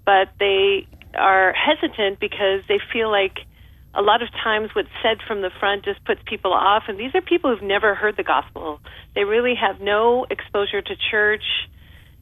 but 0.04 0.28
they 0.38 0.86
are 1.14 1.54
hesitant 1.54 2.20
because 2.20 2.60
they 2.68 2.78
feel 2.92 3.10
like 3.10 3.38
a 3.94 4.02
lot 4.02 4.22
of 4.22 4.28
times 4.44 4.68
what's 4.74 4.90
said 5.02 5.16
from 5.26 5.40
the 5.40 5.50
front 5.58 5.86
just 5.86 6.04
puts 6.04 6.20
people 6.26 6.52
off 6.52 6.84
and 6.88 7.00
these 7.00 7.14
are 7.14 7.22
people 7.22 7.50
who've 7.50 7.66
never 7.66 7.94
heard 7.94 8.18
the 8.18 8.22
gospel. 8.22 8.80
They 9.14 9.24
really 9.24 9.54
have 9.54 9.80
no 9.80 10.26
exposure 10.30 10.82
to 10.82 10.94
church. 11.10 11.42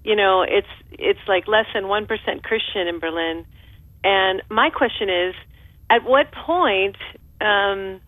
You 0.05 0.15
know 0.15 0.43
it's 0.43 0.69
it's 0.93 1.27
like 1.27 1.49
less 1.49 1.67
than 1.75 1.85
1% 1.85 2.09
christian 2.45 2.87
in 2.87 3.01
berlin. 3.01 3.45
And 4.05 4.43
my 4.49 4.71
question 4.71 5.11
is 5.11 5.35
at 5.91 6.05
what 6.05 6.31
point 6.33 6.97
um 7.41 8.01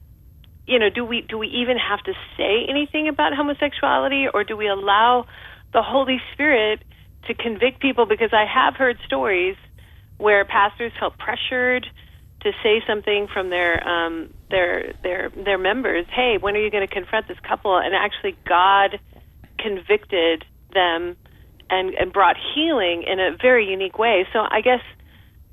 you 0.71 0.79
know 0.79 0.89
do 0.89 1.05
we 1.05 1.23
do 1.23 1.37
we 1.37 1.49
even 1.49 1.77
have 1.77 2.03
to 2.05 2.13
say 2.37 2.65
anything 2.69 3.09
about 3.09 3.35
homosexuality 3.35 4.27
or 4.33 4.45
do 4.45 4.57
we 4.57 4.69
allow 4.69 5.27
the 5.73 5.83
holy 5.83 6.21
spirit 6.33 6.83
to 7.27 7.35
convict 7.35 7.81
people 7.81 8.07
because 8.07 8.31
i 8.33 8.45
have 8.47 8.77
heard 8.77 8.97
stories 9.05 9.57
where 10.19 10.45
pastors 10.45 10.93
felt 11.01 11.19
pressured 11.19 11.87
to 12.43 12.53
say 12.63 12.83
something 12.87 13.27
from 13.33 13.51
their 13.51 13.87
um, 13.87 14.33
their 14.51 14.93
their 15.03 15.31
their 15.31 15.59
members. 15.59 16.07
Hey, 16.11 16.39
when 16.41 16.57
are 16.57 16.61
you 16.61 16.71
going 16.71 16.87
to 16.87 16.93
confront 16.93 17.29
this 17.29 17.39
couple? 17.41 17.77
And 17.77 17.95
actually, 17.95 18.37
God 18.47 18.99
convicted 19.59 20.45
them 20.73 21.17
and 21.69 21.95
and 21.95 22.13
brought 22.13 22.37
healing 22.55 23.03
in 23.03 23.21
a 23.21 23.37
very 23.41 23.69
unique 23.69 23.99
way. 23.99 24.27
So 24.33 24.41
I 24.51 24.61
guess. 24.61 24.81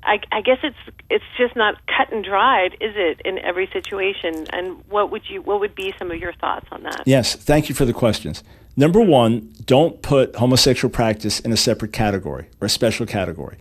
I, 0.02 0.20
I 0.30 0.40
guess 0.40 0.58
it's 0.62 0.76
it's 1.10 1.24
just 1.36 1.56
not 1.56 1.74
cut 1.86 2.12
and 2.12 2.24
dried, 2.24 2.74
is 2.74 2.94
it, 2.96 3.20
in 3.24 3.38
every 3.38 3.68
situation? 3.72 4.46
And 4.52 4.82
what 4.88 5.10
would 5.10 5.28
you 5.28 5.42
what 5.42 5.60
would 5.60 5.74
be 5.74 5.92
some 5.98 6.10
of 6.10 6.18
your 6.18 6.32
thoughts 6.34 6.66
on 6.70 6.82
that? 6.84 7.02
Yes, 7.06 7.34
thank 7.34 7.68
you 7.68 7.74
for 7.74 7.84
the 7.84 7.92
questions. 7.92 8.42
Number 8.76 9.00
one, 9.00 9.52
don't 9.64 10.00
put 10.02 10.36
homosexual 10.36 10.92
practice 10.92 11.40
in 11.40 11.52
a 11.52 11.56
separate 11.56 11.92
category 11.92 12.46
or 12.60 12.66
a 12.66 12.70
special 12.70 13.06
category. 13.06 13.58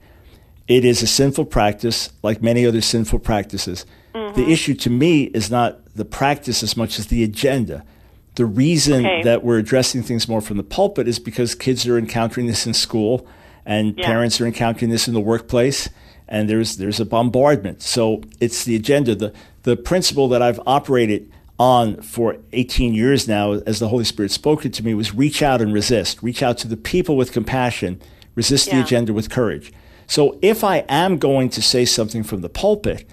It 0.68 0.86
is 0.86 1.02
a 1.02 1.08
sinful 1.08 1.46
practice, 1.46 2.12
like 2.22 2.44
many 2.44 2.66
other 2.66 2.82
sinful 2.82 3.20
practices. 3.20 3.86
Mm-hmm. 4.14 4.40
The 4.40 4.52
issue 4.52 4.76
to 4.76 4.90
me 4.90 5.24
is 5.24 5.50
not 5.50 5.80
the 5.96 6.06
practice 6.06 6.62
as 6.62 6.78
much 6.78 7.00
as 7.00 7.08
the 7.08 7.24
agenda. 7.24 7.84
The 8.36 8.46
reason 8.46 9.06
okay. 9.06 9.24
that 9.24 9.44
we're 9.44 9.58
addressing 9.58 10.04
things 10.04 10.28
more 10.28 10.42
from 10.42 10.58
the 10.58 10.64
pulpit 10.64 11.08
is 11.08 11.18
because 11.18 11.56
kids 11.56 11.88
are 11.88 11.98
encountering 11.98 12.46
this 12.46 12.68
in 12.68 12.76
school, 12.76 13.26
and 13.66 13.98
yeah. 13.98 14.06
parents 14.06 14.40
are 14.40 14.46
encountering 14.46 14.92
this 14.92 15.08
in 15.08 15.16
the 15.16 15.20
workplace, 15.20 15.90
and 16.28 16.50
there's 16.50 16.78
there's 16.78 17.00
a 17.00 17.06
bombardment. 17.06 17.82
So 17.82 18.22
it's 18.40 18.64
the 18.64 18.76
agenda. 18.76 19.16
The 19.16 19.34
the 19.64 19.76
principle 19.76 20.28
that 20.30 20.42
I've 20.42 20.60
operated 20.66 21.32
on 21.60 22.02
for 22.02 22.38
18 22.54 22.94
years 22.94 23.28
now, 23.28 23.54
as 23.54 23.80
the 23.80 23.88
Holy 23.88 24.04
Spirit 24.04 24.32
spoken 24.32 24.72
to 24.72 24.84
me, 24.84 24.94
was 24.94 25.14
reach 25.14 25.42
out 25.42 25.62
and 25.62 25.74
resist. 25.74 26.22
Reach 26.22 26.44
out 26.44 26.58
to 26.60 26.68
the 26.68 26.78
people 26.78 27.18
with 27.18 27.32
compassion. 27.32 28.00
Resist 28.36 28.68
yeah. 28.68 28.76
the 28.76 28.82
agenda 28.82 29.14
with 29.14 29.30
courage. 29.30 29.74
So 30.06 30.38
if 30.42 30.64
I 30.64 30.86
am 30.88 31.18
going 31.18 31.50
to 31.50 31.62
say 31.62 31.84
something 31.84 32.24
from 32.24 32.42
the 32.42 32.50
pulpit, 32.50 33.10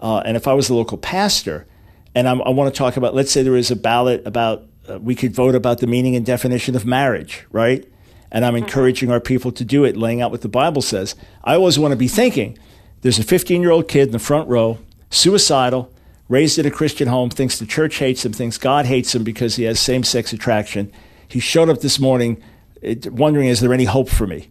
uh, 0.00 0.22
and 0.24 0.36
if 0.36 0.46
I 0.46 0.52
was 0.52 0.68
a 0.68 0.74
local 0.74 0.98
pastor, 0.98 1.66
and 2.14 2.28
I'm, 2.28 2.40
i 2.42 2.50
want 2.50 2.72
to 2.72 2.78
talk 2.78 2.96
about, 2.96 3.14
let's 3.14 3.32
say 3.32 3.42
there 3.42 3.56
is 3.56 3.70
a 3.70 3.76
ballot 3.76 4.22
about, 4.26 4.64
uh, 4.88 4.98
we 4.98 5.14
could 5.14 5.34
vote 5.34 5.54
about 5.54 5.78
the 5.78 5.86
meaning 5.86 6.14
and 6.14 6.24
definition 6.24 6.76
of 6.76 6.86
marriage, 6.86 7.46
right? 7.50 7.90
And 8.30 8.44
I'm 8.44 8.54
mm-hmm. 8.54 8.64
encouraging 8.64 9.10
our 9.10 9.20
people 9.20 9.52
to 9.52 9.64
do 9.64 9.84
it, 9.84 9.96
laying 9.96 10.20
out 10.20 10.30
what 10.30 10.42
the 10.42 10.48
Bible 10.48 10.82
says. 10.82 11.14
I 11.44 11.54
always 11.54 11.78
want 11.78 11.92
to 11.92 11.96
be 11.96 12.08
thinking 12.08 12.58
there's 13.00 13.18
a 13.18 13.24
15 13.24 13.62
year 13.62 13.70
old 13.70 13.88
kid 13.88 14.08
in 14.08 14.12
the 14.12 14.18
front 14.18 14.48
row, 14.48 14.78
suicidal, 15.10 15.92
raised 16.28 16.58
in 16.58 16.66
a 16.66 16.70
Christian 16.70 17.08
home, 17.08 17.30
thinks 17.30 17.58
the 17.58 17.66
church 17.66 17.96
hates 17.96 18.24
him, 18.24 18.32
thinks 18.32 18.58
God 18.58 18.86
hates 18.86 19.14
him 19.14 19.24
because 19.24 19.56
he 19.56 19.64
has 19.64 19.80
same 19.80 20.02
sex 20.02 20.32
attraction. 20.32 20.92
He 21.26 21.40
showed 21.40 21.68
up 21.68 21.80
this 21.80 21.98
morning 21.98 22.42
wondering, 22.82 23.48
is 23.48 23.60
there 23.60 23.72
any 23.72 23.84
hope 23.84 24.08
for 24.08 24.26
me? 24.26 24.50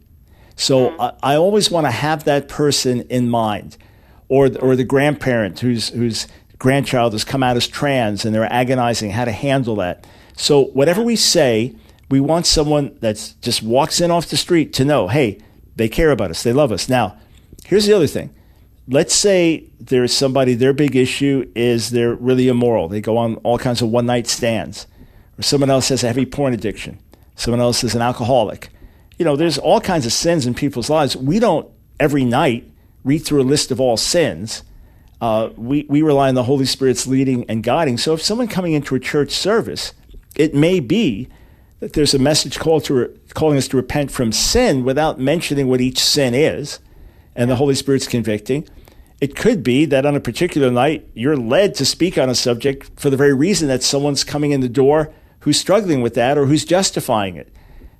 So 0.55 0.89
mm. 0.91 0.99
I, 0.99 1.33
I, 1.33 1.35
always 1.35 1.69
want 1.71 1.85
to 1.85 1.91
have 1.91 2.23
that 2.25 2.47
person 2.47 3.01
in 3.01 3.29
mind, 3.29 3.77
or 4.27 4.49
or 4.59 4.75
the 4.75 4.83
grandparent 4.83 5.59
whose 5.59 5.89
whose 5.89 6.27
grandchild 6.59 7.13
has 7.13 7.23
come 7.23 7.43
out 7.43 7.55
as 7.55 7.67
trans 7.67 8.25
and 8.25 8.33
they're 8.33 8.51
agonizing 8.51 9.11
how 9.11 9.25
to 9.25 9.31
handle 9.31 9.75
that. 9.75 10.05
So 10.35 10.65
whatever 10.65 11.01
we 11.01 11.15
say, 11.15 11.75
we 12.09 12.19
want 12.19 12.45
someone 12.45 12.97
that 13.01 13.33
just 13.41 13.61
walks 13.61 13.99
in 14.01 14.11
off 14.11 14.27
the 14.27 14.37
street 14.37 14.73
to 14.73 14.85
know, 14.85 15.07
hey, 15.07 15.39
they 15.75 15.89
care 15.89 16.11
about 16.11 16.31
us, 16.31 16.43
they 16.43 16.53
love 16.53 16.71
us. 16.71 16.89
Now, 16.89 17.17
here's 17.65 17.85
the 17.85 17.93
other 17.93 18.07
thing. 18.07 18.33
Let's 18.87 19.13
say 19.13 19.69
there's 19.79 20.13
somebody, 20.13 20.53
their 20.53 20.73
big 20.73 20.95
issue 20.95 21.51
is 21.55 21.89
they're 21.89 22.15
really 22.15 22.47
immoral. 22.47 22.87
They 22.87 23.01
go 23.01 23.17
on 23.17 23.35
all 23.37 23.57
kinds 23.57 23.81
of 23.81 23.89
one 23.89 24.05
night 24.05 24.27
stands. 24.27 24.87
Or 25.37 25.41
someone 25.41 25.69
else 25.69 25.89
has 25.89 26.03
a 26.03 26.07
heavy 26.07 26.25
porn 26.25 26.53
addiction. 26.53 26.99
Someone 27.35 27.59
else 27.59 27.83
is 27.83 27.93
an 27.95 28.01
alcoholic 28.01 28.69
you 29.17 29.25
know, 29.25 29.35
there's 29.35 29.57
all 29.57 29.81
kinds 29.81 30.05
of 30.05 30.13
sins 30.13 30.45
in 30.45 30.53
people's 30.53 30.89
lives. 30.89 31.15
We 31.15 31.39
don't 31.39 31.69
every 31.99 32.25
night 32.25 32.69
read 33.03 33.19
through 33.19 33.41
a 33.41 33.43
list 33.43 33.71
of 33.71 33.79
all 33.79 33.97
sins. 33.97 34.63
Uh, 35.19 35.49
we, 35.55 35.85
we 35.89 36.03
rely 36.03 36.29
on 36.29 36.35
the 36.35 36.43
Holy 36.43 36.65
Spirit's 36.65 37.07
leading 37.07 37.43
and 37.49 37.63
guiding. 37.63 37.97
So 37.97 38.13
if 38.13 38.21
someone 38.21 38.47
coming 38.47 38.73
into 38.73 38.93
a 38.93 38.99
church 38.99 39.31
service, 39.31 39.93
it 40.35 40.53
may 40.53 40.79
be 40.79 41.27
that 41.79 41.93
there's 41.93 42.13
a 42.13 42.19
message 42.19 42.55
to 42.55 43.09
calling 43.33 43.57
us 43.57 43.67
to 43.67 43.77
repent 43.77 44.11
from 44.11 44.31
sin 44.31 44.83
without 44.83 45.19
mentioning 45.19 45.67
what 45.67 45.81
each 45.81 45.99
sin 45.99 46.33
is, 46.33 46.79
and 47.35 47.49
the 47.49 47.55
Holy 47.55 47.75
Spirit's 47.75 48.07
convicting. 48.07 48.67
It 49.19 49.35
could 49.35 49.63
be 49.63 49.85
that 49.85 50.05
on 50.05 50.15
a 50.15 50.19
particular 50.19 50.69
night, 50.69 51.07
you're 51.13 51.37
led 51.37 51.75
to 51.75 51.85
speak 51.85 52.17
on 52.17 52.29
a 52.29 52.35
subject 52.35 52.99
for 52.99 53.09
the 53.09 53.17
very 53.17 53.33
reason 53.33 53.67
that 53.67 53.83
someone's 53.83 54.23
coming 54.23 54.51
in 54.51 54.61
the 54.61 54.69
door 54.69 55.13
who's 55.39 55.59
struggling 55.59 56.01
with 56.01 56.13
that 56.15 56.37
or 56.37 56.45
who's 56.45 56.65
justifying 56.65 57.35
it. 57.35 57.51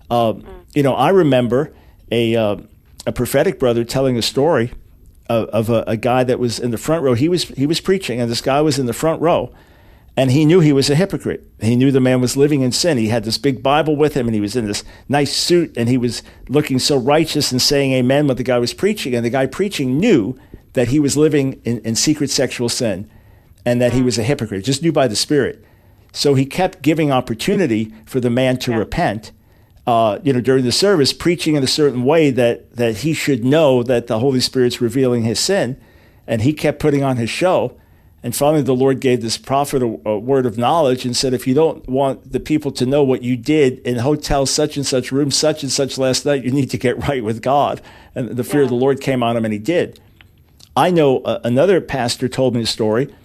Uh, 0.09 0.34
you 0.73 0.84
know, 0.84 0.93
I 0.93 1.09
remember 1.09 1.73
a 2.11 2.36
uh, 2.36 2.57
a 3.05 3.11
prophetic 3.11 3.57
brother 3.57 3.84
telling 3.84 4.17
a 4.17 4.21
story 4.21 4.71
of, 5.30 5.47
of 5.49 5.69
a, 5.69 5.84
a, 5.88 5.97
guy 5.97 6.23
that 6.23 6.39
was 6.39 6.59
in 6.59 6.71
the 6.71 6.78
front 6.78 7.03
row. 7.03 7.13
He 7.13 7.30
was 7.30 7.45
he 7.45 7.65
was 7.65 7.82
preaching, 7.82 8.19
and 8.19 8.30
this 8.30 8.41
guy 8.41 8.61
was 8.61 8.78
in 8.78 8.86
the 8.86 8.93
front 8.93 9.21
row, 9.21 9.53
and 10.18 10.32
he 10.32 10.45
knew 10.45 10.59
he 10.59 10.74
was 10.74 10.89
a 10.89 10.95
hypocrite. 10.95 11.43
He 11.61 11.76
knew 11.76 11.91
the 11.91 12.01
man 12.01 12.20
was 12.20 12.36
living 12.36 12.61
in 12.61 12.72
sin. 12.72 12.97
He 12.97 13.09
had 13.09 13.24
this 13.24 13.38
big 13.38 13.61
Bible 13.61 13.95
with 13.95 14.15
him, 14.15 14.28
and 14.28 14.34
he 14.34 14.41
was 14.41 14.55
in 14.55 14.65
this 14.65 14.84
nice 15.07 15.32
suit, 15.32 15.78
and 15.78 15.88
he 15.88 15.97
was 15.97 16.24
looking 16.49 16.80
so 16.80 16.97
righteous 16.97 17.51
and 17.51 17.61
saying 17.61 17.93
Amen 17.93 18.26
when 18.26 18.36
the 18.36 18.43
guy 18.43 18.57
was 18.57 18.74
preaching. 18.74 19.13
And 19.13 19.24
the 19.24 19.30
guy 19.30 19.45
preaching 19.45 19.99
knew 19.99 20.36
that 20.74 20.88
he 20.88 20.99
was 20.99 21.15
living 21.15 21.61
in, 21.63 21.80
in 21.82 21.95
secret 21.95 22.32
sexual 22.32 22.68
sin 22.68 23.09
and 23.63 23.80
that 23.80 23.93
he 23.93 24.01
was 24.01 24.18
a 24.18 24.24
hypocrite, 24.24 24.63
just 24.63 24.82
knew 24.82 24.91
by 24.91 25.07
the 25.07 25.15
Spirit. 25.15 25.63
So 26.13 26.34
he 26.34 26.45
kept 26.45 26.82
giving 26.82 27.11
opportunity 27.11 27.93
for 28.05 28.20
the 28.20 28.30
man 28.30 28.57
to 28.59 28.76
repent. 28.76 29.32
Uh, 29.86 30.20
you 30.24 30.34
know, 30.34 30.41
during 30.41 30.63
the 30.65 30.72
service, 30.72 31.13
preaching 31.13 31.55
in 31.55 31.63
a 31.63 31.68
certain 31.68 32.03
way 32.03 32.32
that 32.32 32.76
that 32.76 32.97
he 32.97 33.13
should 33.13 33.45
know 33.45 33.84
that 33.84 34.07
the 34.07 34.20
Holy 34.20 34.39
Spirit's 34.39 34.82
revealing 34.82 35.24
his 35.24 35.39
sin, 35.39 35.80
and 36.26 36.41
he 36.41 36.53
kept 36.53 36.80
putting 36.80 37.03
on 37.03 37.18
his 37.18 37.30
show. 37.30 37.78
And 38.28 38.36
finally, 38.36 38.61
the 38.61 38.75
Lord 38.75 38.99
gave 38.99 39.21
this 39.21 39.38
prophet 39.38 39.82
a, 39.82 39.86
a, 40.09 40.19
word 40.19 40.45
of 40.45 40.57
knowledge 40.57 41.05
and 41.05 41.15
said, 41.15 41.34
if 41.34 41.47
you 41.47 41.53
don't 41.53 41.88
want 41.88 42.34
the 42.34 42.41
people 42.41 42.73
to 42.73 42.86
know 42.86 43.01
what 43.01 43.23
you 43.23 43.38
did 43.38 43.80
in 43.88 43.99
hotel 43.99 44.45
such 44.45 44.75
and 44.75 44.86
such, 44.86 45.13
room 45.13 45.32
such 45.32 45.63
and 45.63 45.71
such 45.71 45.97
last 45.97 46.25
night, 46.25 46.43
you 46.43 46.51
need 46.51 46.69
to 46.71 46.78
get 46.78 46.97
right 47.07 47.23
with 47.23 47.41
God. 47.41 47.82
And 48.15 48.28
the 48.32 48.43
fear 48.43 48.59
yeah. 48.59 48.65
of 48.65 48.69
the 48.69 48.75
Lord 48.75 48.99
came 48.99 49.23
on 49.23 49.38
him, 49.38 49.45
and 49.45 49.53
he 49.53 49.59
did. 49.59 50.01
I 50.75 50.91
know 50.91 51.19
uh, 51.19 51.39
another 51.45 51.80
pastor 51.80 52.28
told 52.28 52.53
me 52.53 52.63
a 52.63 52.65
story 52.65 53.15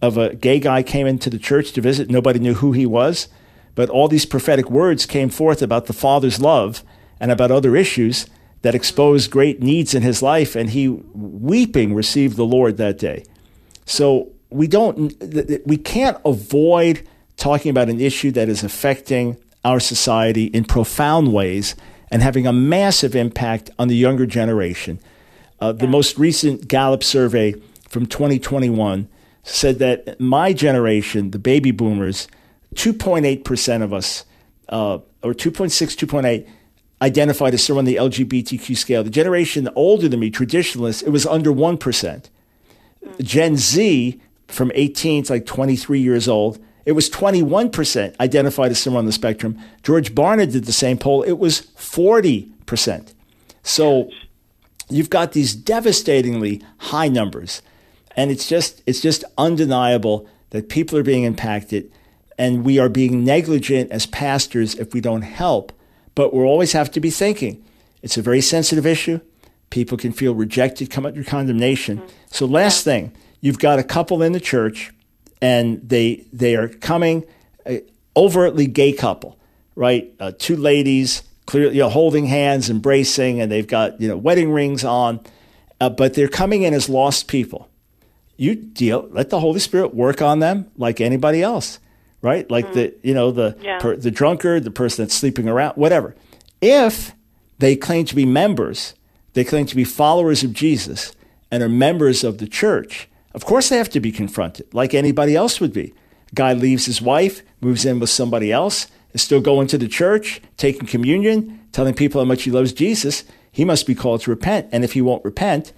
of 0.00 0.16
a 0.16 0.32
gay 0.32 0.60
guy 0.60 0.84
came 0.84 1.08
into 1.08 1.28
the 1.28 1.40
church 1.40 1.72
to 1.72 1.80
visit. 1.80 2.08
Nobody 2.08 2.38
knew 2.38 2.54
who 2.54 2.70
he 2.70 2.86
was, 2.86 3.26
but 3.74 3.90
all 3.90 4.06
these 4.06 4.26
prophetic 4.26 4.70
words 4.70 5.06
came 5.06 5.28
forth 5.28 5.60
about 5.60 5.86
the 5.86 5.92
Father's 5.92 6.40
love 6.40 6.84
and 7.18 7.32
about 7.32 7.50
other 7.50 7.74
issues 7.74 8.26
that 8.60 8.76
exposed 8.76 9.28
great 9.28 9.60
needs 9.60 9.92
in 9.92 10.04
his 10.04 10.22
life, 10.22 10.54
and 10.54 10.70
he, 10.70 10.86
weeping, 10.86 11.94
received 11.94 12.36
the 12.36 12.46
Lord 12.46 12.76
that 12.76 12.96
day. 12.96 13.24
So 13.84 14.30
we 14.52 14.66
don't, 14.66 15.14
we 15.66 15.76
can't 15.76 16.18
avoid 16.24 17.06
talking 17.36 17.70
about 17.70 17.88
an 17.88 18.00
issue 18.00 18.30
that 18.32 18.48
is 18.48 18.62
affecting 18.62 19.36
our 19.64 19.80
society 19.80 20.46
in 20.46 20.64
profound 20.64 21.32
ways 21.32 21.74
and 22.10 22.22
having 22.22 22.46
a 22.46 22.52
massive 22.52 23.16
impact 23.16 23.70
on 23.78 23.88
the 23.88 23.96
younger 23.96 24.26
generation. 24.26 25.00
Uh, 25.60 25.72
the 25.72 25.86
most 25.86 26.18
recent 26.18 26.68
Gallup 26.68 27.02
survey 27.02 27.54
from 27.88 28.06
2021 28.06 29.08
said 29.44 29.78
that 29.78 30.20
my 30.20 30.52
generation, 30.52 31.30
the 31.30 31.38
baby 31.38 31.70
boomers, 31.70 32.28
2.8% 32.74 33.82
of 33.82 33.92
us, 33.92 34.24
uh, 34.68 34.98
or 35.22 35.34
2.6, 35.34 35.70
2.8, 35.96 36.48
identified 37.00 37.54
as 37.54 37.64
someone 37.64 37.82
on 37.82 37.86
the 37.86 37.96
LGBTQ 37.96 38.76
scale. 38.76 39.02
The 39.02 39.10
generation 39.10 39.68
older 39.74 40.08
than 40.08 40.20
me, 40.20 40.30
traditionalists, 40.30 41.02
it 41.02 41.10
was 41.10 41.26
under 41.26 41.50
1%. 41.52 42.30
Gen 43.20 43.56
Z, 43.56 44.20
from 44.52 44.72
18 44.74 45.24
to 45.24 45.32
like 45.32 45.46
23 45.46 46.00
years 46.00 46.28
old, 46.28 46.58
it 46.84 46.92
was 46.92 47.08
21% 47.10 48.18
identified 48.20 48.70
as 48.70 48.78
someone 48.78 49.00
on 49.00 49.06
the 49.06 49.12
spectrum. 49.12 49.58
George 49.82 50.14
Barna 50.14 50.50
did 50.50 50.64
the 50.64 50.72
same 50.72 50.98
poll, 50.98 51.22
it 51.22 51.38
was 51.38 51.62
40%. 51.76 53.14
So 53.62 54.10
you've 54.88 55.10
got 55.10 55.32
these 55.32 55.54
devastatingly 55.54 56.62
high 56.78 57.08
numbers. 57.08 57.62
And 58.16 58.30
it's 58.30 58.48
just 58.48 58.82
it's 58.84 59.00
just 59.00 59.24
undeniable 59.38 60.28
that 60.50 60.68
people 60.68 60.98
are 60.98 61.02
being 61.02 61.24
impacted 61.24 61.90
and 62.38 62.64
we 62.64 62.78
are 62.78 62.88
being 62.88 63.24
negligent 63.24 63.90
as 63.90 64.04
pastors 64.06 64.74
if 64.74 64.92
we 64.92 65.00
don't 65.00 65.22
help. 65.22 65.72
But 66.14 66.34
we'll 66.34 66.46
always 66.46 66.72
have 66.72 66.90
to 66.92 67.00
be 67.00 67.10
thinking. 67.10 67.64
It's 68.02 68.18
a 68.18 68.22
very 68.22 68.40
sensitive 68.40 68.84
issue. 68.84 69.20
People 69.70 69.96
can 69.96 70.12
feel 70.12 70.34
rejected, 70.34 70.90
come 70.90 71.06
under 71.06 71.24
condemnation. 71.24 72.02
So 72.30 72.44
last 72.44 72.84
thing, 72.84 73.12
you've 73.42 73.58
got 73.58 73.78
a 73.78 73.84
couple 73.84 74.22
in 74.22 74.32
the 74.32 74.40
church 74.40 74.90
and 75.42 75.86
they 75.86 76.24
they 76.32 76.56
are 76.56 76.68
coming 76.68 77.26
uh, 77.66 77.74
overtly 78.16 78.66
gay 78.66 78.94
couple, 78.94 79.38
right? 79.76 80.10
Uh, 80.18 80.32
two 80.38 80.56
ladies 80.56 81.22
clearly 81.44 81.74
you 81.74 81.82
know, 81.82 81.90
holding 81.90 82.24
hands, 82.26 82.70
embracing, 82.70 83.38
and 83.40 83.52
they've 83.52 83.66
got 83.66 84.00
you 84.00 84.08
know 84.08 84.16
wedding 84.16 84.50
rings 84.50 84.84
on, 84.84 85.20
uh, 85.80 85.90
but 85.90 86.14
they're 86.14 86.28
coming 86.28 86.62
in 86.62 86.72
as 86.72 86.88
lost 86.88 87.28
people 87.28 87.68
you 88.36 88.54
deal 88.54 89.08
let 89.12 89.30
the 89.30 89.38
holy 89.40 89.60
spirit 89.60 89.94
work 89.94 90.22
on 90.22 90.40
them 90.40 90.70
like 90.76 91.00
anybody 91.00 91.42
else 91.42 91.78
right 92.22 92.50
like 92.50 92.66
mm. 92.68 92.74
the 92.74 92.94
you 93.02 93.14
know 93.14 93.30
the 93.30 93.56
yeah. 93.60 93.78
per, 93.78 93.96
the 93.96 94.10
drunkard 94.10 94.64
the 94.64 94.70
person 94.70 95.04
that's 95.04 95.14
sleeping 95.14 95.48
around 95.48 95.74
whatever 95.76 96.14
if 96.60 97.12
they 97.58 97.76
claim 97.76 98.04
to 98.04 98.14
be 98.14 98.26
members 98.26 98.94
they 99.34 99.44
claim 99.44 99.66
to 99.66 99.76
be 99.76 99.84
followers 99.84 100.42
of 100.42 100.52
jesus 100.52 101.12
and 101.50 101.62
are 101.62 101.68
members 101.68 102.24
of 102.24 102.38
the 102.38 102.48
church 102.48 103.08
of 103.34 103.44
course 103.44 103.68
they 103.68 103.78
have 103.78 103.90
to 103.90 104.00
be 104.00 104.12
confronted 104.12 104.66
like 104.72 104.94
anybody 104.94 105.34
else 105.34 105.60
would 105.60 105.72
be 105.72 105.94
guy 106.34 106.52
leaves 106.52 106.86
his 106.86 107.02
wife 107.02 107.42
moves 107.60 107.84
in 107.84 108.00
with 108.00 108.10
somebody 108.10 108.52
else 108.52 108.86
is 109.12 109.22
still 109.22 109.40
going 109.40 109.66
to 109.66 109.78
the 109.78 109.88
church 109.88 110.40
taking 110.56 110.86
communion 110.86 111.60
telling 111.72 111.94
people 111.94 112.20
how 112.20 112.24
much 112.24 112.42
he 112.42 112.50
loves 112.50 112.72
jesus 112.72 113.24
he 113.50 113.64
must 113.64 113.86
be 113.86 113.94
called 113.94 114.20
to 114.20 114.30
repent 114.30 114.68
and 114.72 114.84
if 114.84 114.92
he 114.92 115.02
won't 115.02 115.24
repent 115.24 115.72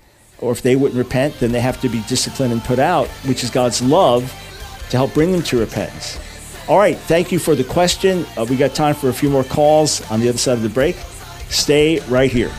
or 0.44 0.52
if 0.52 0.62
they 0.62 0.76
wouldn't 0.76 0.98
repent, 0.98 1.38
then 1.40 1.52
they 1.52 1.60
have 1.60 1.80
to 1.80 1.88
be 1.88 2.02
disciplined 2.02 2.52
and 2.52 2.62
put 2.62 2.78
out, 2.78 3.08
which 3.26 3.42
is 3.42 3.50
God's 3.50 3.82
love 3.82 4.30
to 4.90 4.96
help 4.96 5.14
bring 5.14 5.32
them 5.32 5.42
to 5.44 5.58
repentance. 5.58 6.18
All 6.68 6.78
right, 6.78 6.96
thank 6.96 7.32
you 7.32 7.38
for 7.38 7.54
the 7.54 7.64
question. 7.64 8.26
Uh, 8.36 8.46
we 8.48 8.56
got 8.56 8.74
time 8.74 8.94
for 8.94 9.08
a 9.08 9.12
few 9.12 9.30
more 9.30 9.44
calls 9.44 10.08
on 10.10 10.20
the 10.20 10.28
other 10.28 10.38
side 10.38 10.54
of 10.54 10.62
the 10.62 10.68
break. 10.68 10.96
Stay 11.48 12.00
right 12.08 12.30
here. 12.30 12.50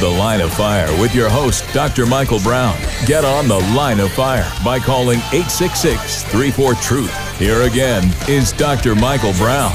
The 0.00 0.08
Line 0.08 0.40
of 0.40 0.54
Fire 0.54 0.86
with 1.00 1.12
your 1.12 1.28
host, 1.28 1.64
Dr. 1.74 2.06
Michael 2.06 2.38
Brown. 2.38 2.78
Get 3.04 3.24
on 3.24 3.48
The 3.48 3.58
Line 3.74 3.98
of 3.98 4.12
Fire 4.12 4.48
by 4.64 4.78
calling 4.78 5.18
866 5.32 6.22
34 6.22 6.74
Truth. 6.74 7.38
Here 7.38 7.62
again 7.62 8.04
is 8.28 8.52
Dr. 8.52 8.94
Michael 8.94 9.32
Brown. 9.32 9.72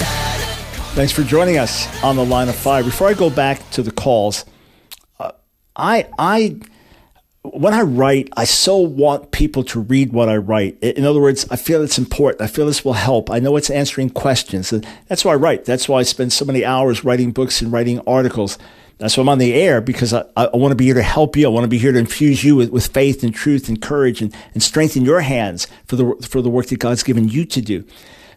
Thanks 0.96 1.12
for 1.12 1.24
joining 1.24 1.58
us 1.58 1.88
on 2.02 2.16
The 2.16 2.24
Line 2.24 2.48
of 2.48 2.56
Fire. 2.56 2.86
Before 2.86 3.10
I 3.10 3.14
go 3.14 3.30
back 3.30 3.70
to 3.72 3.84
the 3.84 3.92
calls, 3.92 4.46
uh, 5.20 5.34
I, 5.76 6.08
I, 6.18 6.56
when 7.42 7.74
I 7.74 7.82
write, 7.82 8.30
I 8.38 8.46
so 8.46 8.78
want 8.78 9.32
people 9.32 9.66
to 9.66 9.82
read 9.82 10.14
what 10.14 10.30
I 10.30 10.38
write. 10.38 10.82
In 10.82 11.04
other 11.04 11.20
words, 11.20 11.46
I 11.52 11.58
feel 11.58 11.84
it's 11.84 11.98
important. 11.98 12.42
I 12.42 12.48
feel 12.48 12.66
this 12.66 12.86
will 12.86 12.94
help. 12.94 13.30
I 13.30 13.40
know 13.40 13.58
it's 13.58 13.70
answering 13.70 14.10
questions. 14.10 14.70
That's 15.08 15.26
why 15.26 15.34
I 15.34 15.36
write. 15.36 15.66
That's 15.66 15.90
why 15.90 16.00
I 16.00 16.04
spend 16.04 16.32
so 16.32 16.46
many 16.46 16.64
hours 16.64 17.04
writing 17.04 17.32
books 17.32 17.62
and 17.62 17.74
writing 17.74 18.00
articles. 18.08 18.58
Why 19.04 19.22
I'm 19.22 19.30
on 19.30 19.38
the 19.38 19.54
air 19.54 19.82
because 19.82 20.14
I, 20.14 20.24
I 20.38 20.56
want 20.56 20.72
to 20.72 20.76
be 20.76 20.86
here 20.86 20.94
to 20.94 21.04
help 21.04 21.36
you. 21.36 21.46
I 21.46 21.50
want 21.50 21.66
to 21.66 21.70
be 21.70 21.78
here 21.78 21.92
to 21.92 22.00
infuse 22.00 22.44
you 22.44 22.56
with, 22.56 22.70
with 22.70 22.88
faith 22.88 23.24
and 23.24 23.34
truth 23.34 23.68
and 23.68 23.82
courage 23.82 24.22
and, 24.22 24.34
and 24.54 24.64
strengthen 24.64 25.04
your 25.04 25.22
hands 25.22 25.68
for 25.86 25.96
the, 25.96 26.16
for 26.28 26.42
the 26.42 26.50
work 26.50 26.68
that 26.68 26.80
God's 26.80 27.04
given 27.04 27.28
you 27.28 27.46
to 27.46 27.62
do. 27.62 27.86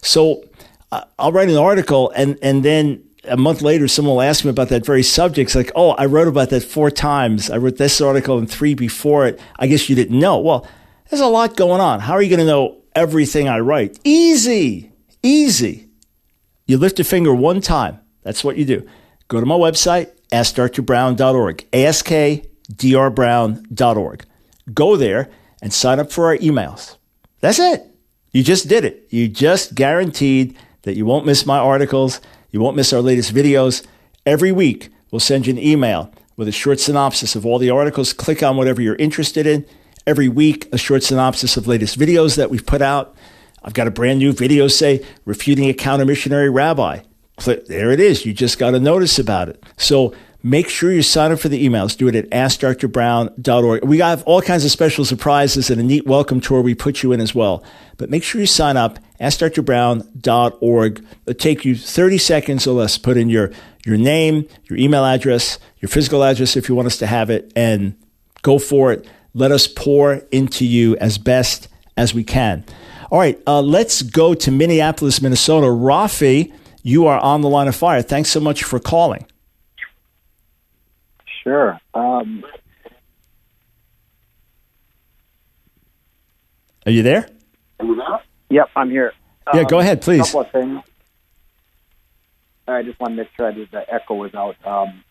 So 0.01 0.43
I'll 0.91 1.31
write 1.31 1.49
an 1.49 1.57
article 1.57 2.11
and, 2.15 2.37
and 2.41 2.63
then 2.63 3.03
a 3.23 3.37
month 3.37 3.61
later, 3.61 3.87
someone 3.87 4.15
will 4.15 4.21
ask 4.21 4.45
me 4.45 4.51
about 4.51 4.69
that 4.69 4.85
very 4.85 5.03
subject. 5.03 5.49
It's 5.49 5.55
like, 5.55 5.71
oh, 5.75 5.91
I 5.91 6.05
wrote 6.05 6.27
about 6.27 6.49
that 6.51 6.63
four 6.63 6.89
times. 6.89 7.49
I 7.49 7.57
wrote 7.57 7.77
this 7.77 7.99
article 7.99 8.37
and 8.37 8.49
three 8.49 8.73
before 8.73 9.27
it. 9.27 9.39
I 9.57 9.67
guess 9.67 9.89
you 9.89 9.95
didn't 9.95 10.17
know. 10.17 10.39
Well, 10.39 10.67
there's 11.09 11.21
a 11.21 11.27
lot 11.27 11.55
going 11.55 11.81
on. 11.81 11.99
How 11.99 12.13
are 12.13 12.21
you 12.21 12.29
going 12.29 12.39
to 12.39 12.45
know 12.45 12.77
everything 12.95 13.47
I 13.47 13.59
write? 13.59 13.99
Easy, 14.03 14.91
easy. 15.23 15.89
You 16.65 16.77
lift 16.77 16.99
a 16.99 17.03
finger 17.03 17.33
one 17.33 17.61
time. 17.61 17.99
That's 18.23 18.43
what 18.43 18.57
you 18.57 18.65
do. 18.65 18.87
Go 19.27 19.39
to 19.39 19.45
my 19.45 19.55
website, 19.55 20.11
askdrbrown.org, 20.31 21.67
askdrbrown.org. 21.71 24.25
Go 24.73 24.95
there 24.95 25.29
and 25.61 25.73
sign 25.73 25.99
up 25.99 26.11
for 26.11 26.27
our 26.27 26.37
emails. 26.37 26.97
That's 27.39 27.59
it. 27.59 27.83
You 28.31 28.43
just 28.43 28.67
did 28.67 28.85
it. 28.85 29.07
You 29.09 29.27
just 29.27 29.75
guaranteed 29.75 30.57
that 30.83 30.95
you 30.95 31.05
won't 31.05 31.25
miss 31.25 31.45
my 31.45 31.57
articles, 31.57 32.21
you 32.51 32.59
won't 32.59 32.75
miss 32.75 32.93
our 32.93 33.01
latest 33.01 33.33
videos. 33.33 33.85
Every 34.25 34.51
week, 34.51 34.89
we'll 35.11 35.19
send 35.19 35.47
you 35.47 35.53
an 35.53 35.59
email 35.59 36.11
with 36.35 36.47
a 36.47 36.51
short 36.51 36.79
synopsis 36.79 37.35
of 37.35 37.45
all 37.45 37.59
the 37.59 37.69
articles. 37.69 38.13
Click 38.13 38.43
on 38.43 38.57
whatever 38.57 38.81
you're 38.81 38.95
interested 38.95 39.47
in. 39.47 39.65
Every 40.05 40.29
week, 40.29 40.69
a 40.71 40.77
short 40.77 41.03
synopsis 41.03 41.57
of 41.57 41.67
latest 41.67 41.99
videos 41.99 42.37
that 42.37 42.49
we've 42.49 42.65
put 42.65 42.81
out. 42.81 43.15
I've 43.63 43.73
got 43.73 43.87
a 43.87 43.91
brand 43.91 44.19
new 44.19 44.31
video, 44.31 44.67
say, 44.67 45.05
refuting 45.25 45.67
a 45.67 45.73
counter 45.73 46.05
missionary 46.05 46.49
rabbi. 46.49 47.01
There 47.45 47.91
it 47.91 47.99
is. 47.99 48.25
You 48.25 48.33
just 48.33 48.57
got 48.57 48.73
a 48.73 48.79
notice 48.79 49.19
about 49.19 49.49
it. 49.49 49.63
So 49.77 50.13
make 50.43 50.69
sure 50.69 50.91
you 50.91 51.01
sign 51.01 51.31
up 51.31 51.39
for 51.39 51.49
the 51.49 51.65
emails. 51.65 51.95
Do 51.95 52.07
it 52.07 52.15
at 52.15 52.29
AskDrBrown.org. 52.29 53.83
We 53.83 53.99
have 53.99 54.23
all 54.23 54.41
kinds 54.41 54.65
of 54.65 54.71
special 54.71 55.05
surprises 55.05 55.69
and 55.69 55.79
a 55.79 55.83
neat 55.83 56.05
welcome 56.05 56.41
tour 56.41 56.61
we 56.61 56.75
put 56.75 57.03
you 57.03 57.11
in 57.11 57.21
as 57.21 57.35
well. 57.35 57.63
But 57.97 58.09
make 58.09 58.23
sure 58.23 58.41
you 58.41 58.47
sign 58.47 58.75
up, 58.75 58.99
AskDrBrown.org. 59.21 61.05
It'll 61.25 61.39
take 61.39 61.63
you 61.63 61.75
30 61.75 62.17
seconds 62.17 62.67
or 62.67 62.71
less. 62.71 62.97
Put 62.97 63.17
in 63.17 63.29
your, 63.29 63.51
your 63.85 63.97
name, 63.97 64.47
your 64.65 64.79
email 64.79 65.05
address, 65.05 65.59
your 65.79 65.89
physical 65.89 66.23
address 66.23 66.57
if 66.57 66.67
you 66.67 66.75
want 66.75 66.87
us 66.87 66.97
to 66.97 67.07
have 67.07 67.29
it, 67.29 67.51
and 67.55 67.95
go 68.41 68.59
for 68.59 68.91
it. 68.91 69.07
Let 69.33 69.51
us 69.51 69.67
pour 69.67 70.15
into 70.31 70.65
you 70.65 70.97
as 70.97 71.17
best 71.17 71.67
as 71.95 72.13
we 72.13 72.23
can. 72.23 72.65
All 73.11 73.19
right, 73.19 73.39
uh, 73.47 73.61
let's 73.61 74.01
go 74.01 74.33
to 74.33 74.51
Minneapolis, 74.51 75.21
Minnesota. 75.21 75.67
Rafi 75.67 76.51
you 76.87 77.05
are 77.05 77.19
on 77.19 77.41
the 77.41 77.49
line 77.49 77.67
of 77.67 77.75
fire. 77.75 78.01
Thanks 78.01 78.29
so 78.29 78.39
much 78.39 78.63
for 78.63 78.79
calling. 78.79 79.25
Sure. 81.43 81.77
Um, 81.93 82.45
Are 86.85 86.91
you 86.91 87.03
there? 87.03 87.27
yep, 88.49 88.69
I'm 88.73 88.89
here. 88.89 89.11
Yeah, 89.53 89.61
Um, 89.61 89.67
go 89.67 89.79
ahead, 89.79 90.01
please. 90.01 90.21
couple 90.27 90.41
of 90.41 90.51
things. 90.51 90.81
I 92.69 92.83
just 92.83 92.97
want 93.01 93.11
to 93.11 93.17
make 93.17 93.29
sure 93.35 93.51
that 93.51 93.71
the 93.71 93.93
echo 93.93 94.13
was 94.13 94.33
out. 94.33 94.55
Um, 94.65 95.03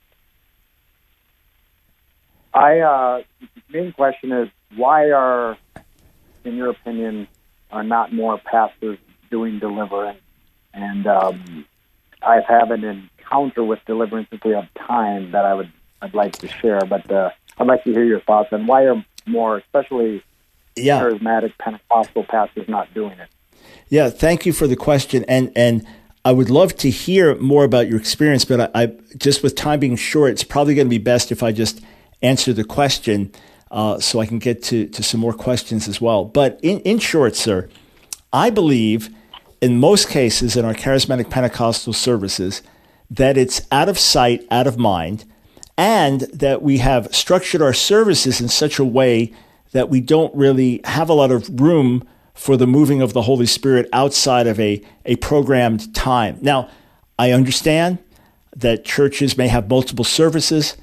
I 2.54 2.78
uh, 2.80 3.22
the 3.40 3.78
main 3.78 3.92
question 3.92 4.32
is 4.32 4.48
why 4.76 5.10
are, 5.10 5.58
in 6.44 6.54
your 6.56 6.70
opinion, 6.70 7.28
are 7.70 7.84
not 7.84 8.14
more 8.14 8.38
pastors 8.38 8.98
doing 9.30 9.58
deliverance? 9.58 10.20
And 10.76 11.06
um, 11.06 11.64
I've 12.22 12.44
had 12.44 12.70
an 12.70 12.84
encounter 12.84 13.64
with 13.64 13.80
deliverance 13.86 14.28
if 14.30 14.44
we 14.44 14.52
have 14.52 14.68
time 14.74 15.32
that 15.32 15.44
I 15.44 15.54
would 15.54 15.72
I'd 16.02 16.14
like 16.14 16.36
to 16.38 16.48
share, 16.48 16.80
but 16.80 17.10
uh, 17.10 17.30
I'd 17.58 17.66
like 17.66 17.82
to 17.84 17.92
hear 17.92 18.04
your 18.04 18.20
thoughts 18.20 18.52
on 18.52 18.66
why 18.66 18.84
are 18.84 19.02
more, 19.24 19.56
especially 19.56 20.22
Yeah. 20.76 21.00
charismatic 21.00 21.56
Pentecostal 21.58 22.24
pastors, 22.24 22.68
not 22.68 22.92
doing 22.92 23.18
it. 23.18 23.28
Yeah, 23.88 24.10
thank 24.10 24.44
you 24.44 24.52
for 24.52 24.66
the 24.66 24.76
question, 24.76 25.24
and 25.26 25.50
and 25.56 25.84
I 26.24 26.32
would 26.32 26.50
love 26.50 26.76
to 26.76 26.90
hear 26.90 27.34
more 27.36 27.64
about 27.64 27.88
your 27.88 27.98
experience, 27.98 28.44
but 28.44 28.60
I, 28.60 28.82
I 28.82 28.92
just 29.16 29.42
with 29.42 29.54
time 29.54 29.80
being 29.80 29.96
short, 29.96 30.32
it's 30.32 30.44
probably 30.44 30.74
going 30.74 30.86
to 30.88 30.90
be 30.90 30.98
best 30.98 31.32
if 31.32 31.42
I 31.42 31.52
just 31.52 31.80
answer 32.20 32.52
the 32.52 32.64
question, 32.64 33.32
uh, 33.70 33.98
so 34.00 34.20
I 34.20 34.26
can 34.26 34.38
get 34.38 34.62
to 34.64 34.86
to 34.88 35.02
some 35.02 35.20
more 35.20 35.32
questions 35.32 35.88
as 35.88 36.00
well. 36.00 36.24
But 36.26 36.60
in 36.62 36.80
in 36.80 36.98
short, 36.98 37.36
sir, 37.36 37.68
I 38.32 38.50
believe 38.50 39.08
in 39.60 39.80
most 39.80 40.08
cases 40.08 40.56
in 40.56 40.64
our 40.64 40.74
charismatic 40.74 41.30
Pentecostal 41.30 41.92
services 41.92 42.62
that 43.10 43.36
it's 43.36 43.60
out 43.70 43.88
of 43.88 43.98
sight, 43.98 44.46
out 44.50 44.66
of 44.66 44.78
mind, 44.78 45.24
and 45.76 46.22
that 46.22 46.62
we 46.62 46.78
have 46.78 47.14
structured 47.14 47.62
our 47.62 47.72
services 47.72 48.40
in 48.40 48.48
such 48.48 48.78
a 48.78 48.84
way 48.84 49.32
that 49.72 49.88
we 49.88 50.00
don't 50.00 50.34
really 50.34 50.80
have 50.84 51.08
a 51.08 51.14
lot 51.14 51.30
of 51.30 51.60
room 51.60 52.06
for 52.34 52.56
the 52.56 52.66
moving 52.66 53.00
of 53.00 53.12
the 53.12 53.22
Holy 53.22 53.46
Spirit 53.46 53.88
outside 53.92 54.46
of 54.46 54.58
a, 54.60 54.82
a 55.04 55.16
programmed 55.16 55.94
time. 55.94 56.38
Now, 56.40 56.68
I 57.18 57.32
understand 57.32 57.98
that 58.54 58.84
churches 58.84 59.36
may 59.36 59.48
have 59.48 59.68
multiple 59.68 60.04
services, 60.04 60.76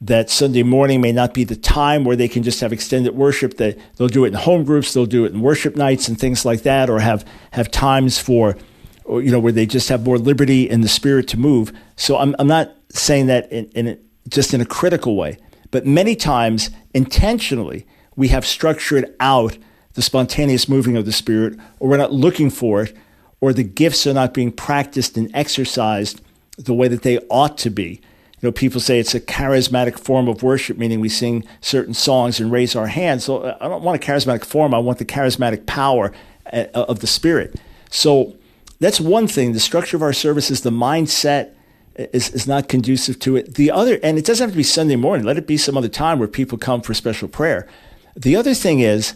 that 0.00 0.28
Sunday 0.28 0.62
morning 0.62 1.00
may 1.00 1.12
not 1.12 1.32
be 1.32 1.44
the 1.44 1.56
time 1.56 2.04
where 2.04 2.16
they 2.16 2.28
can 2.28 2.42
just 2.42 2.60
have 2.60 2.72
extended 2.72 3.14
worship, 3.14 3.56
that 3.56 3.78
they'll 3.96 4.08
do 4.08 4.24
it 4.24 4.28
in 4.28 4.34
home 4.34 4.64
groups, 4.64 4.92
they'll 4.92 5.06
do 5.06 5.24
it 5.24 5.32
in 5.32 5.40
worship 5.40 5.76
nights 5.76 6.08
and 6.08 6.18
things 6.18 6.44
like 6.44 6.62
that, 6.62 6.90
or 6.90 7.00
have, 7.00 7.26
have 7.52 7.70
times 7.70 8.18
for, 8.18 8.56
or, 9.04 9.22
you 9.22 9.30
know, 9.30 9.38
where 9.38 9.52
they 9.52 9.66
just 9.66 9.88
have 9.88 10.04
more 10.04 10.18
liberty 10.18 10.68
in 10.68 10.80
the 10.80 10.88
spirit 10.88 11.28
to 11.28 11.38
move. 11.38 11.72
So 11.96 12.18
I'm, 12.18 12.34
I'm 12.38 12.48
not 12.48 12.74
saying 12.90 13.26
that 13.26 13.50
in, 13.50 13.66
in 13.70 13.98
just 14.28 14.52
in 14.52 14.60
a 14.60 14.66
critical 14.66 15.16
way, 15.16 15.38
but 15.70 15.86
many 15.86 16.16
times 16.16 16.70
intentionally 16.92 17.86
we 18.16 18.28
have 18.28 18.46
structured 18.46 19.14
out 19.20 19.58
the 19.94 20.02
spontaneous 20.02 20.68
moving 20.68 20.96
of 20.96 21.06
the 21.06 21.12
Spirit, 21.12 21.58
or 21.78 21.88
we're 21.88 21.96
not 21.96 22.12
looking 22.12 22.50
for 22.50 22.82
it, 22.82 22.96
or 23.40 23.52
the 23.52 23.62
gifts 23.64 24.06
are 24.06 24.14
not 24.14 24.34
being 24.34 24.52
practiced 24.52 25.16
and 25.16 25.30
exercised 25.34 26.20
the 26.58 26.74
way 26.74 26.88
that 26.88 27.02
they 27.02 27.18
ought 27.30 27.56
to 27.58 27.70
be. 27.70 28.00
Know, 28.44 28.52
people 28.52 28.78
say 28.78 28.98
it's 28.98 29.14
a 29.14 29.20
charismatic 29.20 29.98
form 29.98 30.28
of 30.28 30.42
worship, 30.42 30.76
meaning 30.76 31.00
we 31.00 31.08
sing 31.08 31.46
certain 31.62 31.94
songs 31.94 32.38
and 32.40 32.52
raise 32.52 32.76
our 32.76 32.88
hands. 32.88 33.24
So 33.24 33.38
uh, 33.38 33.56
I 33.58 33.68
don't 33.68 33.82
want 33.82 34.02
a 34.02 34.06
charismatic 34.06 34.44
form. 34.44 34.74
I 34.74 34.78
want 34.78 34.98
the 34.98 35.06
charismatic 35.06 35.64
power 35.64 36.12
uh, 36.52 36.66
of 36.74 37.00
the 37.00 37.06
Spirit. 37.06 37.58
So 37.90 38.36
that's 38.80 39.00
one 39.00 39.28
thing. 39.28 39.54
The 39.54 39.60
structure 39.60 39.96
of 39.96 40.02
our 40.02 40.12
services, 40.12 40.60
the 40.60 40.70
mindset 40.70 41.54
is, 41.96 42.30
is 42.30 42.46
not 42.46 42.68
conducive 42.68 43.18
to 43.20 43.36
it. 43.36 43.54
The 43.54 43.70
other, 43.70 43.98
and 44.02 44.18
it 44.18 44.26
doesn't 44.26 44.44
have 44.44 44.52
to 44.52 44.56
be 44.58 44.62
Sunday 44.62 44.96
morning. 44.96 45.24
Let 45.24 45.38
it 45.38 45.46
be 45.46 45.56
some 45.56 45.78
other 45.78 45.88
time 45.88 46.18
where 46.18 46.28
people 46.28 46.58
come 46.58 46.82
for 46.82 46.92
special 46.92 47.28
prayer. 47.28 47.66
The 48.14 48.36
other 48.36 48.52
thing 48.52 48.80
is, 48.80 49.14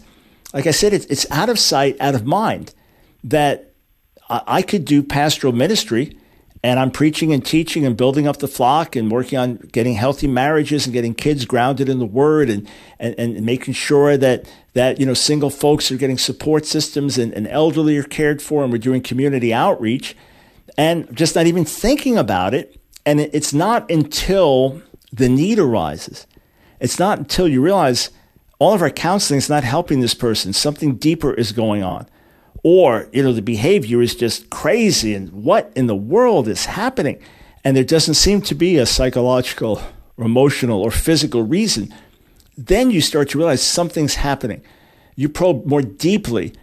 like 0.53 0.65
I 0.65 0.71
said, 0.71 0.91
it's, 0.91 1.05
it's 1.05 1.29
out 1.29 1.49
of 1.49 1.59
sight, 1.59 1.97
out 1.99 2.15
of 2.15 2.25
mind. 2.25 2.73
That 3.23 3.73
I, 4.27 4.41
I 4.47 4.61
could 4.63 4.85
do 4.85 5.03
pastoral 5.03 5.53
ministry 5.53 6.17
and 6.61 6.79
I'm 6.79 6.91
preaching 6.91 7.31
and 7.31 7.45
teaching 7.45 7.85
and 7.85 7.95
building 7.95 8.27
up 8.27 8.37
the 8.37 8.47
flock 8.47 8.95
and 8.95 9.09
working 9.09 9.39
on 9.39 9.55
getting 9.71 9.93
healthy 9.93 10.27
marriages 10.27 10.85
and 10.85 10.93
getting 10.93 11.13
kids 11.13 11.45
grounded 11.45 11.87
in 11.87 11.99
the 11.99 12.05
word 12.05 12.49
and, 12.49 12.67
and, 12.99 13.15
and 13.17 13.45
making 13.45 13.75
sure 13.75 14.17
that, 14.17 14.51
that, 14.73 14.99
you 14.99 15.05
know, 15.05 15.13
single 15.13 15.49
folks 15.49 15.89
are 15.89 15.97
getting 15.97 16.17
support 16.17 16.65
systems 16.65 17.17
and, 17.17 17.33
and 17.33 17.47
elderly 17.47 17.97
are 17.97 18.03
cared 18.03 18.41
for 18.41 18.63
and 18.63 18.73
we're 18.73 18.77
doing 18.77 19.01
community 19.01 19.53
outreach 19.53 20.17
and 20.77 21.15
just 21.15 21.33
not 21.35 21.47
even 21.47 21.63
thinking 21.63 22.17
about 22.17 22.53
it. 22.53 22.75
And 23.05 23.21
it's 23.21 23.53
not 23.53 23.89
until 23.89 24.81
the 25.13 25.29
need 25.29 25.59
arises. 25.59 26.27
It's 26.81 26.99
not 26.99 27.19
until 27.19 27.47
you 27.47 27.61
realize 27.61 28.09
all 28.59 28.73
of 28.73 28.81
our 28.81 28.89
counseling 28.89 29.37
is 29.37 29.49
not 29.49 29.63
helping 29.63 30.01
this 30.01 30.13
person. 30.13 30.51
Something 30.51 30.95
deeper 30.95 31.33
is 31.33 31.53
going 31.53 31.83
on 31.83 32.05
or 32.63 33.07
you 33.11 33.23
know 33.23 33.33
the 33.33 33.41
behavior 33.41 34.01
is 34.01 34.15
just 34.15 34.49
crazy 34.49 35.13
and 35.13 35.31
what 35.31 35.71
in 35.75 35.87
the 35.87 35.95
world 35.95 36.47
is 36.47 36.65
happening? 36.65 37.21
And 37.63 37.75
there 37.75 37.83
doesn't 37.83 38.15
seem 38.15 38.41
to 38.43 38.55
be 38.55 38.77
a 38.77 38.85
psychological 38.85 39.81
or 40.17 40.25
emotional 40.25 40.81
or 40.81 40.91
physical 40.91 41.43
reason. 41.43 41.93
Then 42.57 42.91
you 42.91 43.01
start 43.01 43.29
to 43.29 43.37
realize 43.37 43.61
something's 43.61 44.15
happening. 44.15 44.61
You 45.15 45.29
probe 45.29 45.65
more 45.65 45.81
deeply 45.81 46.53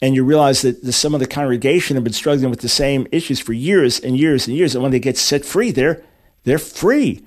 and 0.00 0.14
you 0.14 0.24
realize 0.24 0.62
that 0.62 0.92
some 0.92 1.14
of 1.14 1.20
the 1.20 1.26
congregation 1.26 1.96
have 1.96 2.04
been 2.04 2.12
struggling 2.12 2.50
with 2.50 2.60
the 2.60 2.68
same 2.68 3.06
issues 3.10 3.40
for 3.40 3.52
years 3.52 3.98
and 4.00 4.16
years 4.16 4.46
and 4.46 4.56
years. 4.56 4.74
And 4.74 4.82
when 4.82 4.92
they 4.92 5.00
get 5.00 5.16
set 5.16 5.44
free 5.44 5.70
they're 5.70 6.02
they're 6.44 6.58
free. 6.58 7.24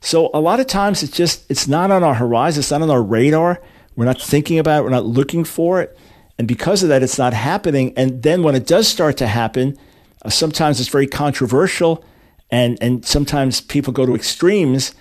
So 0.00 0.30
a 0.32 0.40
lot 0.40 0.60
of 0.60 0.66
times 0.66 1.02
it's 1.02 1.16
just 1.16 1.48
it's 1.50 1.68
not 1.68 1.90
on 1.90 2.02
our 2.02 2.14
horizon. 2.14 2.60
It's 2.60 2.70
not 2.70 2.82
on 2.82 2.90
our 2.90 3.02
radar. 3.02 3.60
We're 3.96 4.04
not 4.04 4.20
thinking 4.20 4.58
about 4.58 4.80
it. 4.80 4.84
We're 4.84 4.90
not 4.90 5.06
looking 5.06 5.44
for 5.44 5.80
it 5.80 5.96
and 6.38 6.46
because 6.46 6.82
of 6.82 6.88
that, 6.90 7.02
it's 7.02 7.18
not 7.18 7.32
happening. 7.32 7.92
And 7.96 8.22
then 8.22 8.42
when 8.42 8.54
it 8.54 8.66
does 8.66 8.88
start 8.88 9.16
to 9.18 9.26
happen, 9.26 9.78
uh, 10.22 10.28
sometimes 10.28 10.80
it's 10.80 10.88
very 10.88 11.06
controversial. 11.06 12.04
And, 12.50 12.78
and 12.80 13.04
sometimes 13.04 13.60
people 13.60 13.92
go 13.92 14.06
to 14.06 14.14
extremes 14.14 14.94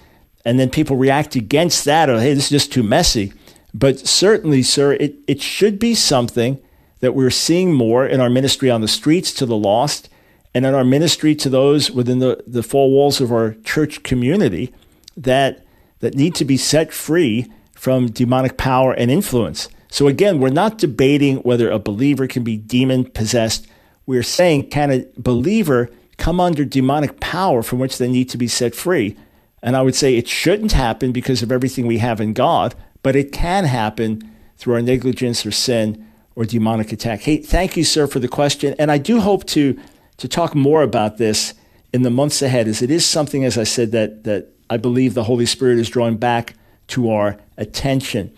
and 0.45 0.59
then 0.59 0.69
people 0.69 0.95
react 0.95 1.35
against 1.35 1.85
that 1.85 2.09
or, 2.09 2.19
hey, 2.19 2.33
this 2.33 2.45
is 2.45 2.49
just 2.49 2.73
too 2.73 2.83
messy. 2.83 3.33
But 3.73 3.99
certainly, 3.99 4.63
sir, 4.63 4.93
it, 4.93 5.15
it 5.27 5.41
should 5.41 5.77
be 5.77 5.95
something 5.95 6.59
that 7.01 7.13
we're 7.13 7.29
seeing 7.29 7.73
more 7.73 8.07
in 8.07 8.21
our 8.21 8.29
ministry 8.29 8.71
on 8.71 8.81
the 8.81 8.87
streets 8.87 9.33
to 9.33 9.45
the 9.45 9.57
lost 9.57 10.09
and 10.53 10.65
in 10.65 10.73
our 10.73 10.85
ministry 10.85 11.35
to 11.35 11.49
those 11.49 11.91
within 11.91 12.19
the, 12.19 12.41
the 12.47 12.63
four 12.63 12.89
walls 12.89 13.19
of 13.19 13.31
our 13.31 13.55
church 13.65 14.03
community 14.03 14.73
that, 15.17 15.65
that 15.99 16.15
need 16.15 16.33
to 16.35 16.45
be 16.45 16.55
set 16.55 16.93
free 16.93 17.51
from 17.73 18.07
demonic 18.07 18.55
power 18.57 18.93
and 18.93 19.11
influence. 19.11 19.67
So 19.89 20.07
again, 20.07 20.39
we're 20.39 20.49
not 20.49 20.77
debating 20.77 21.37
whether 21.37 21.69
a 21.69 21.79
believer 21.79 22.27
can 22.27 22.43
be 22.43 22.57
demon 22.57 23.05
possessed. 23.05 23.67
We're 24.05 24.23
saying, 24.23 24.69
can 24.69 24.91
a 24.91 25.05
believer 25.17 25.89
come 26.17 26.39
under 26.39 26.65
demonic 26.65 27.19
power 27.19 27.63
from 27.63 27.79
which 27.79 27.97
they 27.97 28.09
need 28.09 28.29
to 28.29 28.37
be 28.37 28.47
set 28.47 28.75
free? 28.75 29.17
And 29.61 29.75
I 29.75 29.81
would 29.81 29.95
say 29.95 30.15
it 30.15 30.27
shouldn't 30.27 30.73
happen 30.73 31.11
because 31.11 31.41
of 31.41 31.51
everything 31.51 31.87
we 31.87 31.97
have 31.97 32.21
in 32.21 32.33
God, 32.33 32.75
but 33.01 33.15
it 33.15 33.31
can 33.31 33.65
happen 33.65 34.29
through 34.57 34.75
our 34.75 34.81
negligence 34.81 35.45
or 35.45 35.51
sin 35.51 36.07
or 36.35 36.45
demonic 36.45 36.91
attack. 36.91 37.21
Hey, 37.21 37.37
thank 37.37 37.77
you, 37.77 37.83
sir, 37.83 38.07
for 38.07 38.19
the 38.19 38.27
question. 38.27 38.75
And 38.77 38.91
I 38.91 38.97
do 38.97 39.21
hope 39.21 39.45
to, 39.47 39.79
to 40.17 40.27
talk 40.27 40.53
more 40.53 40.83
about 40.83 41.17
this 41.17 41.53
in 41.93 42.01
the 42.01 42.09
months 42.09 42.41
ahead, 42.41 42.67
as 42.67 42.81
it 42.81 42.91
is 42.91 43.05
something, 43.05 43.45
as 43.45 43.57
I 43.57 43.63
said, 43.63 43.91
that, 43.93 44.25
that 44.25 44.49
I 44.69 44.77
believe 44.77 45.13
the 45.13 45.23
Holy 45.23 45.45
Spirit 45.45 45.79
is 45.79 45.89
drawing 45.89 46.17
back 46.17 46.55
to 46.87 47.09
our 47.09 47.37
attention. 47.57 48.35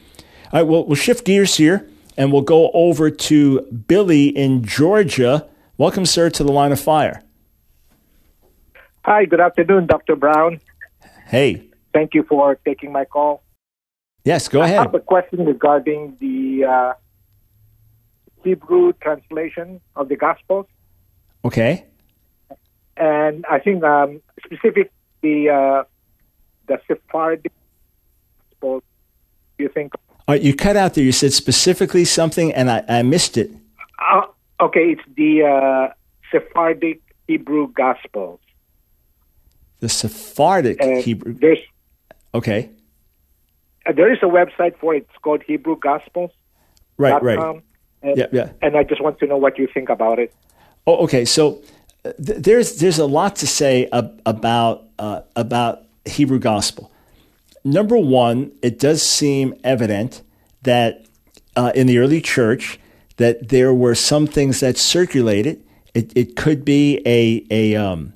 All 0.54 0.62
right, 0.62 0.68
well, 0.68 0.86
we'll 0.86 0.96
shift 0.96 1.26
gears 1.26 1.56
here 1.58 1.88
and 2.16 2.32
we'll 2.32 2.42
go 2.42 2.72
over 2.72 3.10
to 3.10 3.62
Billy 3.62 4.28
in 4.28 4.64
Georgia. 4.64 5.48
Welcome, 5.78 6.06
sir, 6.06 6.30
to 6.32 6.44
the 6.44 6.52
line 6.52 6.72
of 6.72 6.80
fire. 6.80 7.24
Hi, 9.04 9.26
good 9.26 9.40
afternoon, 9.42 9.88
Dr. 9.88 10.16
Brown. 10.16 10.60
Hey. 11.28 11.68
Thank 11.94 12.14
you 12.14 12.24
for 12.24 12.56
taking 12.66 12.92
my 12.92 13.06
call. 13.06 13.44
Yes, 14.24 14.48
go 14.48 14.62
ahead. 14.62 14.78
I 14.80 14.82
have 14.84 14.94
a 14.96 15.00
question 15.00 15.46
regarding 15.46 16.18
the 16.20 16.66
uh, 16.66 16.94
Hebrew 18.44 18.94
translation 19.02 19.80
of 19.96 20.10
the 20.10 20.16
Gospels, 20.18 20.66
Okay. 21.46 21.86
and 22.98 23.46
I 23.50 23.60
think 23.60 23.84
um, 23.84 24.22
specific 24.46 24.92
the 25.22 25.50
uh, 25.50 25.84
the 26.68 26.80
Sephardic 26.88 27.54
Gospel. 28.52 28.84
Do 29.58 29.64
you 29.64 29.70
think? 29.70 29.94
Right, 30.28 30.42
you 30.42 30.54
cut 30.54 30.76
out 30.76 30.94
there. 30.94 31.04
You 31.04 31.14
said 31.14 31.32
specifically 31.32 32.04
something, 32.04 32.52
and 32.54 32.70
I, 32.70 32.84
I 32.90 33.02
missed 33.02 33.38
it. 33.38 33.50
Uh, 33.98 34.24
okay, 34.60 34.92
it's 34.92 35.02
the 35.16 35.44
uh, 35.44 35.94
Sephardic 36.32 37.02
Hebrew 37.28 37.72
Gospels. 37.72 38.40
The 39.80 39.88
Sephardic 39.90 40.82
And 40.82 41.02
Hebrew. 41.04 41.34
There's 41.34 41.60
Okay. 42.34 42.70
uh, 43.86 43.94
there 43.94 44.12
is 44.12 44.20
a 44.22 44.26
website 44.26 44.78
for 44.80 44.96
it. 44.96 45.08
It's 45.10 45.18
called 45.22 45.44
Hebrew 45.48 45.78
Gospels. 45.80 46.32
Right, 46.98 47.22
right. 47.24 47.62
And, 48.02 48.18
Yeah, 48.18 48.26
yeah. 48.34 48.50
and 48.62 48.76
I 48.76 48.84
just 48.84 49.02
want 49.02 49.20
to 49.20 49.28
know 49.28 49.38
what 49.38 49.58
you 49.58 49.68
think 49.74 49.88
about 49.90 50.20
it. 50.20 50.34
Oh, 50.86 51.04
okay. 51.06 51.24
So 51.26 51.62
uh, 52.04 52.12
th- 52.24 52.40
there's 52.40 52.78
there's 52.80 53.00
a 53.00 53.06
lot 53.06 53.38
to 53.38 53.48
say 53.48 53.88
ab- 53.94 54.22
about 54.26 54.84
uh, 55.00 55.22
about 55.36 55.84
Hebrew 56.06 56.40
gospel. 56.40 56.92
Number 57.68 57.98
one, 57.98 58.52
it 58.62 58.80
does 58.80 59.02
seem 59.02 59.54
evident 59.64 60.22
that 60.64 61.06
uh, 61.56 61.72
in 61.76 61.88
the 61.88 61.98
early 61.98 62.22
church 62.22 62.80
that 63.18 63.50
there 63.50 63.74
were 63.74 63.96
some 63.96 64.28
things 64.28 64.60
that 64.60 64.78
circulated. 64.78 65.64
It, 65.94 66.14
it 66.16 66.36
could 66.36 66.64
be 66.64 67.02
a 67.06 67.46
a 67.50 67.76
um, 67.76 68.14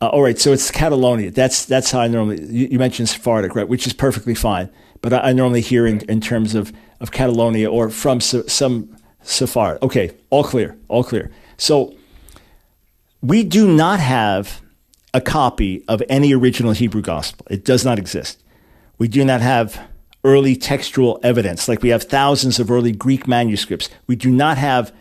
uh, 0.00 0.08
all 0.08 0.22
right. 0.22 0.38
So 0.38 0.52
it's 0.52 0.70
Catalonia. 0.70 1.30
That's 1.30 1.64
that's 1.64 1.90
how 1.90 2.00
I 2.00 2.08
normally. 2.08 2.42
You, 2.42 2.68
you 2.72 2.78
mentioned 2.78 3.08
Sephardic, 3.08 3.54
right? 3.54 3.68
Which 3.68 3.86
is 3.86 3.92
perfectly 3.92 4.34
fine. 4.34 4.70
But 5.00 5.12
I, 5.12 5.18
I 5.18 5.32
normally 5.32 5.60
hear 5.60 5.86
in, 5.86 6.00
in 6.08 6.20
terms 6.20 6.54
of 6.54 6.72
of 7.00 7.12
Catalonia 7.12 7.70
or 7.70 7.90
from 7.90 8.20
so, 8.20 8.42
some 8.46 8.96
Sephard. 9.22 9.82
Okay, 9.82 10.12
all 10.30 10.44
clear, 10.44 10.76
all 10.88 11.04
clear. 11.04 11.30
So 11.58 11.94
we 13.20 13.44
do 13.44 13.68
not 13.68 14.00
have 14.00 14.62
a 15.12 15.20
copy 15.20 15.84
of 15.88 16.02
any 16.08 16.32
original 16.34 16.72
Hebrew 16.72 17.02
gospel. 17.02 17.46
It 17.50 17.64
does 17.64 17.84
not 17.84 17.98
exist. 17.98 18.42
We 18.98 19.08
do 19.08 19.24
not 19.24 19.40
have 19.40 19.88
early 20.24 20.56
textual 20.56 21.20
evidence, 21.22 21.68
like 21.68 21.82
we 21.82 21.90
have 21.90 22.02
thousands 22.02 22.58
of 22.58 22.70
early 22.70 22.92
Greek 22.92 23.28
manuscripts. 23.28 23.88
We 24.06 24.16
do 24.16 24.30
not 24.30 24.58
have 24.58 24.92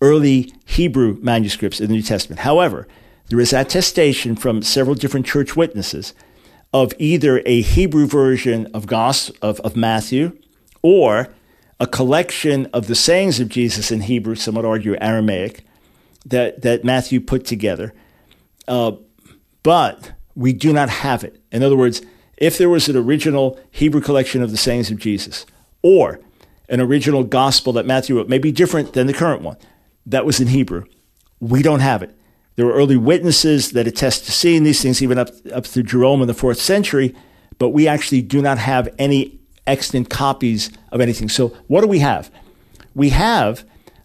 early 0.00 0.52
Hebrew 0.66 1.18
manuscripts 1.22 1.80
in 1.80 1.88
the 1.88 1.94
New 1.94 2.02
Testament. 2.02 2.40
However, 2.40 2.86
there 3.28 3.40
is 3.40 3.52
attestation 3.52 4.36
from 4.36 4.62
several 4.62 4.94
different 4.94 5.26
church 5.26 5.56
witnesses 5.56 6.12
of 6.72 6.92
either 6.98 7.42
a 7.46 7.62
Hebrew 7.62 8.06
version 8.06 8.66
of, 8.74 8.86
gospel, 8.86 9.34
of, 9.40 9.58
of 9.60 9.74
Matthew 9.76 10.38
or 10.82 11.28
a 11.80 11.86
collection 11.86 12.66
of 12.72 12.86
the 12.86 12.94
sayings 12.94 13.40
of 13.40 13.48
Jesus 13.48 13.90
in 13.90 14.02
Hebrew, 14.02 14.34
some 14.34 14.54
would 14.54 14.64
argue 14.64 14.96
Aramaic, 15.00 15.64
that, 16.26 16.62
that 16.62 16.84
Matthew 16.84 17.20
put 17.20 17.44
together. 17.44 17.94
Uh, 18.68 18.92
but 19.62 20.12
we 20.34 20.52
do 20.52 20.72
not 20.72 20.88
have 20.88 21.24
it. 21.24 21.40
In 21.50 21.62
other 21.62 21.76
words, 21.76 22.02
if 22.36 22.58
there 22.58 22.68
was 22.68 22.88
an 22.88 22.96
original 22.96 23.58
Hebrew 23.70 24.00
collection 24.00 24.42
of 24.42 24.50
the 24.50 24.56
sayings 24.56 24.90
of 24.90 24.98
Jesus, 24.98 25.46
or 25.82 26.20
an 26.68 26.80
original 26.80 27.24
gospel 27.24 27.72
that 27.74 27.86
Matthew 27.86 28.16
wrote, 28.16 28.28
may 28.28 28.38
be 28.38 28.52
different 28.52 28.92
than 28.92 29.06
the 29.06 29.12
current 29.12 29.42
one, 29.42 29.56
that 30.04 30.26
was 30.26 30.40
in 30.40 30.48
Hebrew, 30.48 30.84
we 31.40 31.62
don't 31.62 31.80
have 31.80 32.02
it. 32.02 32.14
There 32.56 32.66
were 32.66 32.72
early 32.72 32.96
witnesses 32.96 33.72
that 33.72 33.86
attest 33.86 34.24
to 34.24 34.32
seeing 34.32 34.64
these 34.64 34.82
things, 34.82 35.02
even 35.02 35.18
up, 35.18 35.28
up 35.52 35.66
through 35.66 35.84
Jerome 35.84 36.22
in 36.22 36.26
the 36.26 36.34
fourth 36.34 36.60
century, 36.60 37.14
but 37.58 37.70
we 37.70 37.86
actually 37.86 38.22
do 38.22 38.40
not 38.40 38.58
have 38.58 38.88
any 38.98 39.38
extant 39.66 40.08
copies 40.08 40.70
of 40.90 41.00
anything. 41.00 41.28
So, 41.28 41.48
what 41.66 41.82
do 41.82 41.86
we 41.86 41.98
have? 41.98 42.30
We 42.94 43.10
have, 43.10 43.64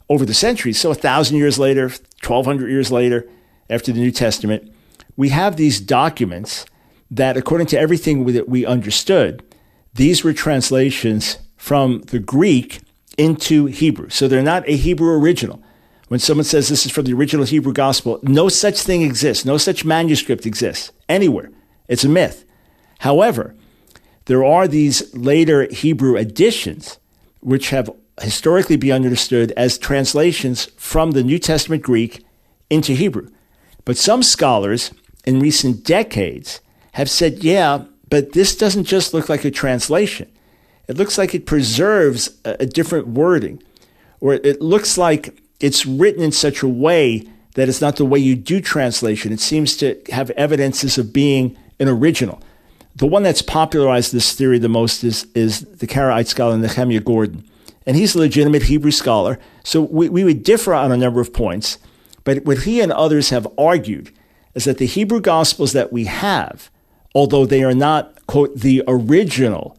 over 0.09 0.25
the 0.25 0.33
centuries, 0.33 0.79
so 0.79 0.91
a 0.91 0.95
thousand 0.95 1.37
years 1.37 1.57
later, 1.57 1.83
1200 2.23 2.69
years 2.69 2.91
later, 2.91 3.27
after 3.69 3.93
the 3.93 3.99
New 3.99 4.11
Testament, 4.11 4.71
we 5.15 5.29
have 5.29 5.55
these 5.55 5.79
documents 5.79 6.65
that, 7.11 7.37
according 7.37 7.67
to 7.67 7.79
everything 7.79 8.25
that 8.25 8.49
we 8.49 8.65
understood, 8.65 9.43
these 9.93 10.23
were 10.23 10.33
translations 10.33 11.37
from 11.57 11.99
the 12.07 12.19
Greek 12.19 12.79
into 13.17 13.65
Hebrew. 13.65 14.09
So 14.09 14.27
they're 14.27 14.41
not 14.41 14.67
a 14.67 14.77
Hebrew 14.77 15.13
original. 15.19 15.61
When 16.07 16.19
someone 16.19 16.45
says 16.45 16.67
this 16.67 16.85
is 16.85 16.91
from 16.91 17.05
the 17.05 17.13
original 17.13 17.45
Hebrew 17.45 17.73
gospel, 17.73 18.19
no 18.23 18.49
such 18.49 18.81
thing 18.81 19.01
exists. 19.01 19.45
No 19.45 19.57
such 19.57 19.85
manuscript 19.85 20.45
exists 20.45 20.91
anywhere. 21.07 21.51
It's 21.87 22.03
a 22.03 22.09
myth. 22.09 22.45
However, 22.99 23.55
there 24.25 24.43
are 24.43 24.67
these 24.67 25.13
later 25.13 25.67
Hebrew 25.71 26.15
editions, 26.15 26.99
which 27.41 27.69
have 27.69 27.89
historically 28.21 28.77
been 28.77 29.05
understood 29.05 29.51
as 29.57 29.77
translations 29.77 30.65
from 30.77 31.11
the 31.11 31.23
New 31.23 31.39
Testament 31.39 31.83
Greek 31.83 32.23
into 32.69 32.93
Hebrew. 32.93 33.29
But 33.83 33.97
some 33.97 34.23
scholars 34.23 34.91
in 35.25 35.39
recent 35.39 35.83
decades 35.83 36.59
have 36.91 37.09
said, 37.09 37.43
yeah, 37.43 37.83
but 38.09 38.33
this 38.33 38.55
doesn't 38.55 38.83
just 38.83 39.13
look 39.13 39.29
like 39.29 39.45
a 39.45 39.51
translation. 39.51 40.29
It 40.87 40.97
looks 40.97 41.17
like 41.17 41.33
it 41.33 41.45
preserves 41.45 42.37
a, 42.43 42.57
a 42.61 42.65
different 42.65 43.07
wording, 43.07 43.61
or 44.19 44.33
it 44.33 44.61
looks 44.61 44.97
like 44.97 45.41
it's 45.59 45.85
written 45.85 46.23
in 46.23 46.31
such 46.31 46.61
a 46.61 46.67
way 46.67 47.27
that 47.55 47.69
it's 47.69 47.81
not 47.81 47.97
the 47.97 48.05
way 48.05 48.19
you 48.19 48.35
do 48.35 48.61
translation. 48.61 49.31
It 49.31 49.39
seems 49.39 49.75
to 49.77 49.99
have 50.11 50.29
evidences 50.31 50.97
of 50.97 51.13
being 51.13 51.57
an 51.79 51.87
original. 51.87 52.41
The 52.95 53.07
one 53.07 53.23
that's 53.23 53.41
popularized 53.41 54.11
this 54.11 54.33
theory 54.33 54.59
the 54.59 54.69
most 54.69 55.03
is, 55.03 55.25
is 55.33 55.61
the 55.61 55.87
Karaite 55.87 56.27
scholar 56.27 56.57
Nehemia 56.57 57.03
Gordon. 57.03 57.45
And 57.85 57.97
he's 57.97 58.15
a 58.15 58.19
legitimate 58.19 58.63
Hebrew 58.63 58.91
scholar. 58.91 59.39
So 59.63 59.81
we, 59.81 60.07
we 60.09 60.23
would 60.23 60.43
differ 60.43 60.73
on 60.73 60.91
a 60.91 60.97
number 60.97 61.19
of 61.19 61.33
points. 61.33 61.77
But 62.23 62.45
what 62.45 62.59
he 62.59 62.81
and 62.81 62.91
others 62.91 63.29
have 63.29 63.47
argued 63.57 64.11
is 64.53 64.65
that 64.65 64.77
the 64.77 64.85
Hebrew 64.85 65.19
Gospels 65.19 65.73
that 65.73 65.91
we 65.91 66.05
have, 66.05 66.69
although 67.13 67.45
they 67.45 67.63
are 67.63 67.73
not, 67.73 68.25
quote, 68.27 68.55
the 68.57 68.83
original, 68.87 69.77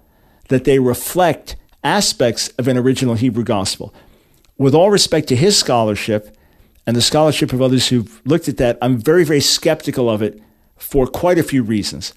that 0.49 0.64
they 0.64 0.78
reflect 0.78 1.57
aspects 1.85 2.49
of 2.59 2.68
an 2.68 2.76
original 2.76 3.14
Hebrew 3.14 3.45
Gospel. 3.45 3.95
With 4.59 4.74
all 4.74 4.91
respect 4.91 5.28
to 5.28 5.37
his 5.37 5.57
scholarship 5.59 6.37
and 6.87 6.95
the 6.95 7.03
scholarship 7.03 7.53
of 7.53 7.62
others 7.62 7.89
who've 7.89 8.20
looked 8.24 8.49
at 8.49 8.59
that, 8.59 8.78
I'm 8.83 8.99
very, 8.99 9.24
very 9.24 9.41
skeptical 9.41 10.11
of 10.11 10.22
it 10.22 10.41
for 10.76 11.07
quite 11.07 11.39
a 11.39 11.43
few 11.43 11.62
reasons. 11.62 12.12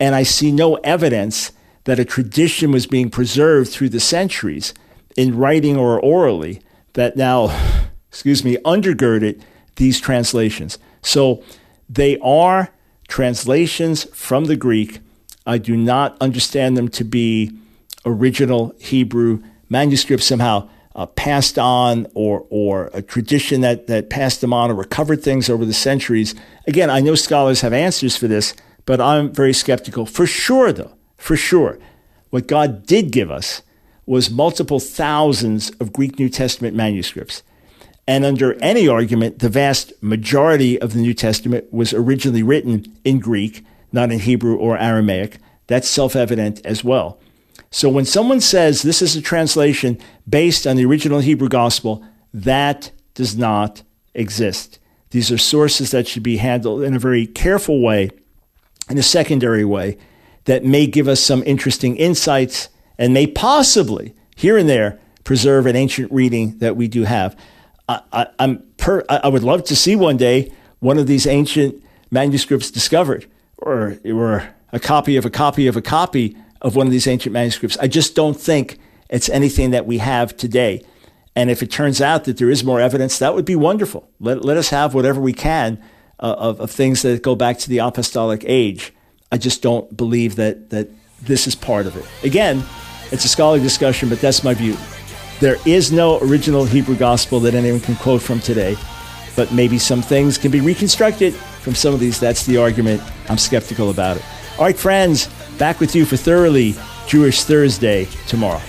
And 0.00 0.14
I 0.14 0.22
see 0.22 0.50
no 0.50 0.76
evidence 0.76 1.52
that 1.84 1.98
a 1.98 2.04
tradition 2.04 2.72
was 2.72 2.86
being 2.86 3.10
preserved 3.10 3.70
through 3.70 3.90
the 3.90 4.00
centuries 4.00 4.74
in 5.16 5.36
writing 5.36 5.76
or 5.76 6.00
orally 6.00 6.60
that 6.94 7.16
now, 7.16 7.54
excuse 8.08 8.44
me, 8.44 8.56
undergirded 8.64 9.40
these 9.76 10.00
translations. 10.00 10.78
So 11.02 11.42
they 11.88 12.18
are 12.18 12.70
translations 13.08 14.04
from 14.14 14.46
the 14.46 14.56
Greek. 14.56 15.00
I 15.46 15.58
do 15.58 15.76
not 15.76 16.16
understand 16.20 16.76
them 16.76 16.88
to 16.90 17.04
be 17.04 17.52
original 18.04 18.74
Hebrew 18.78 19.42
manuscripts 19.68 20.26
somehow 20.26 20.68
uh, 20.94 21.06
passed 21.06 21.58
on 21.58 22.06
or, 22.14 22.46
or 22.50 22.90
a 22.94 23.02
tradition 23.02 23.60
that, 23.62 23.86
that 23.88 24.10
passed 24.10 24.40
them 24.40 24.52
on 24.52 24.70
or 24.70 24.74
recovered 24.74 25.22
things 25.22 25.50
over 25.50 25.64
the 25.64 25.72
centuries. 25.72 26.34
Again, 26.66 26.90
I 26.90 27.00
know 27.00 27.14
scholars 27.14 27.62
have 27.62 27.72
answers 27.72 28.16
for 28.16 28.28
this, 28.28 28.54
but 28.86 29.00
I'm 29.00 29.32
very 29.32 29.52
skeptical. 29.52 30.06
For 30.06 30.26
sure, 30.26 30.72
though, 30.72 30.92
for 31.16 31.36
sure, 31.36 31.78
what 32.30 32.46
God 32.46 32.86
did 32.86 33.10
give 33.10 33.30
us 33.30 33.62
was 34.06 34.30
multiple 34.30 34.80
thousands 34.80 35.70
of 35.80 35.92
Greek 35.92 36.18
New 36.18 36.28
Testament 36.28 36.76
manuscripts. 36.76 37.42
And 38.06 38.24
under 38.24 38.54
any 38.62 38.86
argument, 38.86 39.38
the 39.38 39.48
vast 39.48 39.92
majority 40.02 40.80
of 40.80 40.92
the 40.92 41.00
New 41.00 41.14
Testament 41.14 41.72
was 41.72 41.94
originally 41.94 42.42
written 42.42 42.84
in 43.04 43.18
Greek, 43.18 43.64
not 43.92 44.12
in 44.12 44.18
Hebrew 44.20 44.56
or 44.56 44.76
Aramaic. 44.76 45.38
That's 45.66 45.88
self 45.88 46.14
evident 46.14 46.64
as 46.66 46.84
well. 46.84 47.18
So 47.70 47.88
when 47.88 48.04
someone 48.04 48.40
says 48.40 48.82
this 48.82 49.02
is 49.02 49.16
a 49.16 49.22
translation 49.22 49.98
based 50.28 50.66
on 50.66 50.76
the 50.76 50.84
original 50.84 51.20
Hebrew 51.20 51.48
gospel, 51.48 52.04
that 52.32 52.90
does 53.14 53.36
not 53.36 53.82
exist. 54.14 54.78
These 55.10 55.32
are 55.32 55.38
sources 55.38 55.90
that 55.92 56.06
should 56.06 56.22
be 56.22 56.36
handled 56.36 56.82
in 56.82 56.94
a 56.94 56.98
very 56.98 57.26
careful 57.26 57.80
way, 57.80 58.10
in 58.90 58.98
a 58.98 59.02
secondary 59.02 59.64
way, 59.64 59.96
that 60.44 60.64
may 60.64 60.86
give 60.86 61.08
us 61.08 61.20
some 61.20 61.42
interesting 61.46 61.96
insights 61.96 62.68
and 62.98 63.14
may 63.14 63.26
possibly, 63.26 64.14
here 64.36 64.58
and 64.58 64.68
there, 64.68 65.00
preserve 65.22 65.66
an 65.66 65.76
ancient 65.76 66.12
reading 66.12 66.58
that 66.58 66.76
we 66.76 66.86
do 66.86 67.04
have. 67.04 67.36
I, 67.88 68.28
am 68.38 68.62
per, 68.76 69.04
I 69.08 69.28
would 69.28 69.42
love 69.42 69.64
to 69.64 69.76
see 69.76 69.94
one 69.96 70.16
day 70.16 70.52
one 70.80 70.98
of 70.98 71.06
these 71.06 71.26
ancient 71.26 71.82
manuscripts 72.10 72.70
discovered, 72.70 73.26
or 73.58 73.98
or 74.04 74.54
a 74.72 74.80
copy 74.80 75.16
of 75.16 75.24
a 75.24 75.30
copy 75.30 75.66
of 75.66 75.76
a 75.76 75.82
copy 75.82 76.36
of 76.60 76.76
one 76.76 76.86
of 76.86 76.92
these 76.92 77.06
ancient 77.06 77.32
manuscripts. 77.32 77.76
I 77.78 77.86
just 77.88 78.14
don't 78.14 78.40
think 78.40 78.78
it's 79.10 79.28
anything 79.28 79.70
that 79.72 79.86
we 79.86 79.98
have 79.98 80.36
today. 80.36 80.82
And 81.36 81.50
if 81.50 81.62
it 81.62 81.70
turns 81.70 82.00
out 82.00 82.24
that 82.24 82.38
there 82.38 82.50
is 82.50 82.64
more 82.64 82.80
evidence, 82.80 83.18
that 83.18 83.34
would 83.34 83.44
be 83.44 83.56
wonderful. 83.56 84.08
Let, 84.20 84.44
let 84.44 84.56
us 84.56 84.70
have 84.70 84.94
whatever 84.94 85.20
we 85.20 85.32
can 85.32 85.82
uh, 86.20 86.34
of, 86.38 86.60
of 86.60 86.70
things 86.70 87.02
that 87.02 87.22
go 87.22 87.34
back 87.34 87.58
to 87.58 87.68
the 87.68 87.78
apostolic 87.78 88.44
age. 88.46 88.92
I 89.32 89.36
just 89.36 89.62
don't 89.62 89.94
believe 89.96 90.36
that, 90.36 90.70
that 90.70 90.90
this 91.20 91.46
is 91.46 91.54
part 91.54 91.86
of 91.86 91.96
it. 91.96 92.06
Again, 92.22 92.62
it's 93.10 93.24
a 93.24 93.28
scholarly 93.28 93.62
discussion, 93.62 94.08
but 94.08 94.20
that's 94.20 94.44
my 94.44 94.54
view. 94.54 94.76
There 95.40 95.56
is 95.66 95.92
no 95.92 96.18
original 96.20 96.64
Hebrew 96.64 96.96
gospel 96.96 97.40
that 97.40 97.54
anyone 97.54 97.80
can 97.80 97.96
quote 97.96 98.22
from 98.22 98.40
today, 98.40 98.76
but 99.36 99.52
maybe 99.52 99.78
some 99.78 100.00
things 100.00 100.38
can 100.38 100.50
be 100.50 100.60
reconstructed 100.60 101.34
from 101.34 101.74
some 101.74 101.92
of 101.92 102.00
these. 102.00 102.20
That's 102.20 102.46
the 102.46 102.56
argument. 102.56 103.02
I'm 103.28 103.38
skeptical 103.38 103.90
about 103.90 104.16
it. 104.16 104.24
All 104.58 104.64
right, 104.64 104.78
friends, 104.78 105.28
back 105.58 105.80
with 105.80 105.94
you 105.94 106.04
for 106.04 106.16
Thoroughly 106.16 106.74
Jewish 107.06 107.42
Thursday 107.42 108.06
tomorrow. 108.26 108.62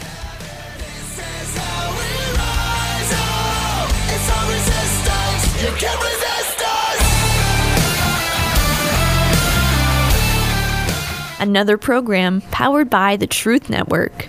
Another 11.40 11.78
program 11.78 12.42
powered 12.50 12.90
by 12.90 13.18
the 13.18 13.28
Truth 13.28 13.70
Network. 13.70 14.28